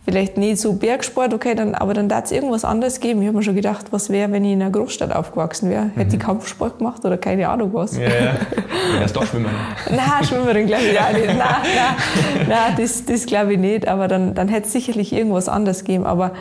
vielleicht 0.06 0.38
nicht 0.38 0.60
so 0.60 0.74
Bergsport, 0.74 1.34
okay, 1.34 1.56
dann, 1.56 1.76
aber 1.76 1.94
dann 1.94 2.10
darf 2.10 2.26
es 2.26 2.32
irgendwas 2.32 2.66
anderes 2.66 3.00
geben. 3.00 3.22
Ich 3.22 3.28
habe 3.28 3.38
mir 3.38 3.44
schon 3.44 3.56
gedacht, 3.56 3.88
was 3.92 4.10
wäre, 4.10 4.32
wenn 4.32 4.44
ich 4.44 4.52
in 4.52 4.62
einer 4.62 4.70
Großstadt 4.70 5.16
aufgewachsen 5.16 5.70
wäre? 5.70 5.92
Hätte 5.96 6.10
mhm. 6.10 6.14
ich 6.14 6.20
Kampfsport 6.20 6.78
gemacht 6.78 7.04
oder 7.06 7.18
keine 7.18 7.48
Ahnung 7.50 7.74
was? 7.74 7.98
Ja, 7.98 8.04
ja. 8.04 8.34
Du 8.94 9.00
wärst 9.00 9.16
doch 9.16 9.26
Schwimmerin. 9.26 9.56
nein, 9.90 10.24
Schwimmerin 10.24 10.68
glaube 10.68 10.84
ich 10.84 11.00
auch 11.00 11.14
nicht. 11.14 11.26
Nein, 11.26 11.38
nein, 11.40 12.48
nein 12.50 12.74
das, 12.78 13.06
das 13.06 13.26
glaube 13.26 13.54
ich 13.54 13.60
nicht. 13.60 13.88
Aber 13.88 14.10
dann, 14.10 14.36
dann 14.36 14.50
hätte 14.50 14.68
es 14.68 14.74
sicherlich 14.74 15.14
irgendwas 15.14 15.48
anderes 15.48 15.86
geben. 15.86 16.06
Aber 16.06 16.34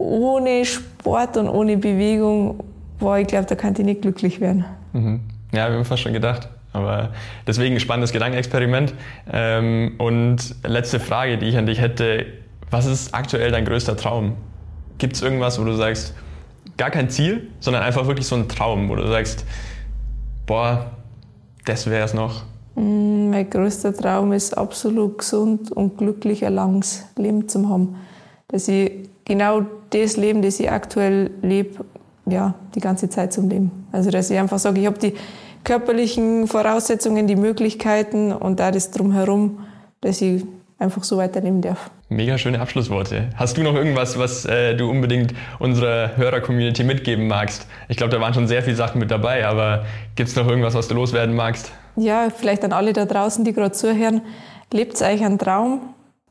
ohne 0.00 0.64
Sport 0.64 1.36
und 1.36 1.48
ohne 1.48 1.76
Bewegung, 1.76 2.62
boah, 2.98 3.18
ich 3.18 3.26
glaube, 3.26 3.46
da 3.46 3.54
könnte 3.54 3.82
ich 3.82 3.86
nicht 3.86 4.02
glücklich 4.02 4.40
werden. 4.40 4.64
Mhm. 4.92 5.20
Ja, 5.52 5.68
wir 5.68 5.76
haben 5.76 5.84
fast 5.84 6.02
schon 6.02 6.12
gedacht. 6.12 6.48
Aber 6.72 7.10
deswegen 7.46 7.74
ein 7.74 7.80
spannendes 7.80 8.12
Gedankenexperiment. 8.12 8.94
Ähm, 9.32 9.94
und 9.98 10.54
letzte 10.64 11.00
Frage, 11.00 11.36
die 11.38 11.46
ich 11.46 11.56
an 11.56 11.66
dich 11.66 11.80
hätte 11.80 12.26
was 12.70 12.86
ist 12.86 13.14
aktuell 13.14 13.50
dein 13.50 13.64
größter 13.64 13.96
Traum? 13.96 14.36
Gibt 14.98 15.16
es 15.16 15.22
irgendwas, 15.22 15.60
wo 15.60 15.64
du 15.64 15.74
sagst, 15.74 16.14
gar 16.76 16.90
kein 16.90 17.10
Ziel, 17.10 17.48
sondern 17.58 17.82
einfach 17.82 18.06
wirklich 18.06 18.26
so 18.26 18.36
ein 18.36 18.48
Traum, 18.48 18.88
wo 18.88 18.94
du 18.94 19.06
sagst, 19.08 19.44
boah, 20.46 20.92
das 21.64 21.88
wäre 21.88 22.04
es 22.04 22.14
noch? 22.14 22.44
Mm, 22.76 23.30
mein 23.30 23.50
größter 23.50 23.94
Traum 23.94 24.32
ist 24.32 24.56
absolut 24.56 25.18
gesund 25.18 25.72
und 25.72 25.98
glücklich 25.98 26.44
ein 26.44 26.54
langes 26.54 27.06
Leben 27.16 27.48
zu 27.48 27.68
haben. 27.68 27.96
Dass 28.50 28.68
ich 28.68 28.92
genau 29.24 29.62
das 29.90 30.16
Leben, 30.16 30.42
das 30.42 30.60
ich 30.60 30.70
aktuell 30.70 31.30
lebe, 31.42 31.84
ja, 32.26 32.54
die 32.74 32.80
ganze 32.80 33.08
Zeit 33.08 33.32
zum 33.32 33.48
Leben. 33.48 33.86
Also 33.92 34.10
dass 34.10 34.30
ich 34.30 34.38
einfach 34.38 34.58
sage, 34.58 34.80
ich 34.80 34.86
habe 34.86 34.98
die 34.98 35.14
körperlichen 35.64 36.46
Voraussetzungen, 36.46 37.26
die 37.26 37.36
Möglichkeiten 37.36 38.32
und 38.32 38.60
da 38.60 38.70
das 38.70 38.90
drumherum, 38.90 39.60
dass 40.00 40.20
ich 40.20 40.44
einfach 40.78 41.04
so 41.04 41.18
weiterleben 41.18 41.60
darf. 41.60 41.90
Mega 42.08 42.38
schöne 42.38 42.60
Abschlussworte. 42.60 43.28
Hast 43.36 43.56
du 43.56 43.62
noch 43.62 43.74
irgendwas, 43.74 44.18
was 44.18 44.44
äh, 44.46 44.74
du 44.74 44.90
unbedingt 44.90 45.34
unserer 45.58 46.16
Hörer-Community 46.16 46.82
mitgeben 46.82 47.28
magst? 47.28 47.68
Ich 47.88 47.96
glaube, 47.96 48.12
da 48.12 48.20
waren 48.20 48.34
schon 48.34 48.48
sehr 48.48 48.62
viele 48.62 48.76
Sachen 48.76 48.98
mit 48.98 49.10
dabei, 49.10 49.46
aber 49.46 49.84
gibt 50.16 50.30
es 50.30 50.36
noch 50.36 50.48
irgendwas, 50.48 50.74
was 50.74 50.88
du 50.88 50.94
loswerden 50.94 51.36
magst? 51.36 51.70
Ja, 51.96 52.28
vielleicht 52.34 52.64
an 52.64 52.72
alle 52.72 52.92
da 52.92 53.04
draußen, 53.04 53.44
die 53.44 53.52
gerade 53.52 53.72
zuhören. 53.72 54.22
Lebt 54.72 55.00
euch 55.02 55.24
einen 55.24 55.38
Traum, 55.38 55.80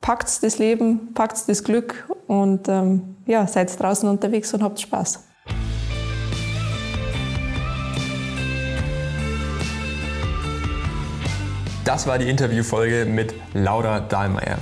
packt 0.01 0.43
das 0.43 0.57
Leben, 0.57 1.13
packt 1.13 1.47
das 1.47 1.63
Glück 1.63 2.07
und 2.27 2.67
ähm, 2.67 3.15
ja, 3.25 3.47
seid 3.47 3.77
draußen 3.79 4.07
unterwegs 4.09 4.53
und 4.53 4.63
habt 4.63 4.79
Spaß. 4.79 5.23
Das 11.85 12.05
war 12.05 12.19
die 12.19 12.29
Interviewfolge 12.29 13.05
mit 13.05 13.33
Laura 13.53 13.99
Dahlmeier. 13.99 14.59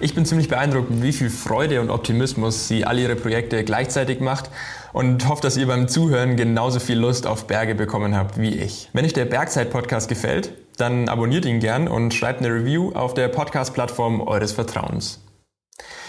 Ich 0.00 0.14
bin 0.14 0.24
ziemlich 0.24 0.48
beeindruckt, 0.48 0.88
wie 1.02 1.12
viel 1.12 1.30
Freude 1.30 1.80
und 1.80 1.90
Optimismus 1.90 2.68
sie 2.68 2.84
all 2.84 2.98
ihre 2.98 3.16
Projekte 3.16 3.64
gleichzeitig 3.64 4.20
macht 4.20 4.50
und 4.92 5.28
hoffe, 5.28 5.42
dass 5.42 5.56
ihr 5.56 5.66
beim 5.66 5.88
Zuhören 5.88 6.36
genauso 6.36 6.80
viel 6.80 6.98
Lust 6.98 7.26
auf 7.26 7.46
Berge 7.46 7.74
bekommen 7.74 8.16
habt 8.16 8.38
wie 8.38 8.54
ich. 8.54 8.88
Wenn 8.92 9.04
euch 9.04 9.12
der 9.12 9.24
Bergzeit-Podcast 9.24 10.08
gefällt, 10.08 10.52
dann 10.76 11.08
abonniert 11.08 11.44
ihn 11.44 11.60
gern 11.60 11.88
und 11.88 12.14
schreibt 12.14 12.40
eine 12.40 12.52
Review 12.52 12.92
auf 12.92 13.14
der 13.14 13.28
Podcast-Plattform 13.28 14.20
eures 14.20 14.52
Vertrauens. 14.52 15.20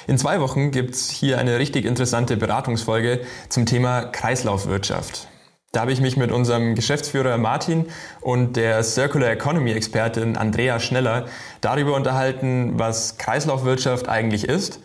In 0.08 0.18
zwei 0.18 0.40
Wochen 0.40 0.72
gibt 0.72 0.94
es 0.96 1.10
hier 1.10 1.40
eine 1.40 1.58
richtig 1.58 1.86
interessante 1.86 2.38
Beratungsfolge 2.38 3.22
zum 3.50 3.66
Thema 3.66 4.04
Kreislaufwirtschaft. 4.04 5.28
Da 5.72 5.82
habe 5.82 5.92
ich 5.92 6.00
mich 6.00 6.16
mit 6.16 6.32
unserem 6.32 6.76
Geschäftsführer 6.76 7.38
Martin 7.38 7.88
und 8.22 8.56
der 8.56 8.82
Circular 8.84 9.32
Economy 9.32 9.72
Expertin 9.72 10.38
Andrea 10.38 10.80
Schneller 10.80 11.26
darüber 11.60 11.96
unterhalten, 11.96 12.80
was 12.80 13.18
Kreislaufwirtschaft 13.18 14.08
eigentlich 14.08 14.48
ist, 14.48 14.80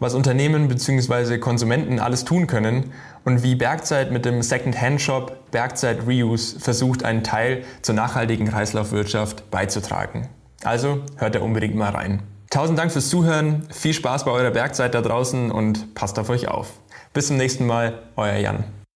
was 0.00 0.14
Unternehmen 0.14 0.68
bzw. 0.68 1.38
Konsumenten 1.38 1.98
alles 1.98 2.24
tun 2.24 2.46
können 2.46 2.92
und 3.24 3.42
wie 3.42 3.54
Bergzeit 3.54 4.10
mit 4.10 4.24
dem 4.24 4.42
Second-Hand-Shop 4.42 5.50
Bergzeit 5.50 6.06
Reuse 6.06 6.58
versucht, 6.60 7.04
einen 7.04 7.22
Teil 7.22 7.64
zur 7.82 7.94
nachhaltigen 7.94 8.48
Kreislaufwirtschaft 8.48 9.50
beizutragen. 9.50 10.28
Also 10.62 11.02
hört 11.16 11.34
da 11.34 11.40
unbedingt 11.40 11.74
mal 11.74 11.90
rein. 11.90 12.22
Tausend 12.50 12.78
Dank 12.78 12.92
fürs 12.92 13.08
Zuhören, 13.08 13.66
viel 13.72 13.92
Spaß 13.92 14.24
bei 14.24 14.30
eurer 14.30 14.50
Bergzeit 14.50 14.94
da 14.94 15.02
draußen 15.02 15.50
und 15.50 15.94
passt 15.94 16.18
auf 16.18 16.28
euch 16.28 16.48
auf. 16.48 16.72
Bis 17.12 17.28
zum 17.28 17.36
nächsten 17.36 17.66
Mal, 17.66 18.02
euer 18.16 18.36
Jan. 18.36 18.64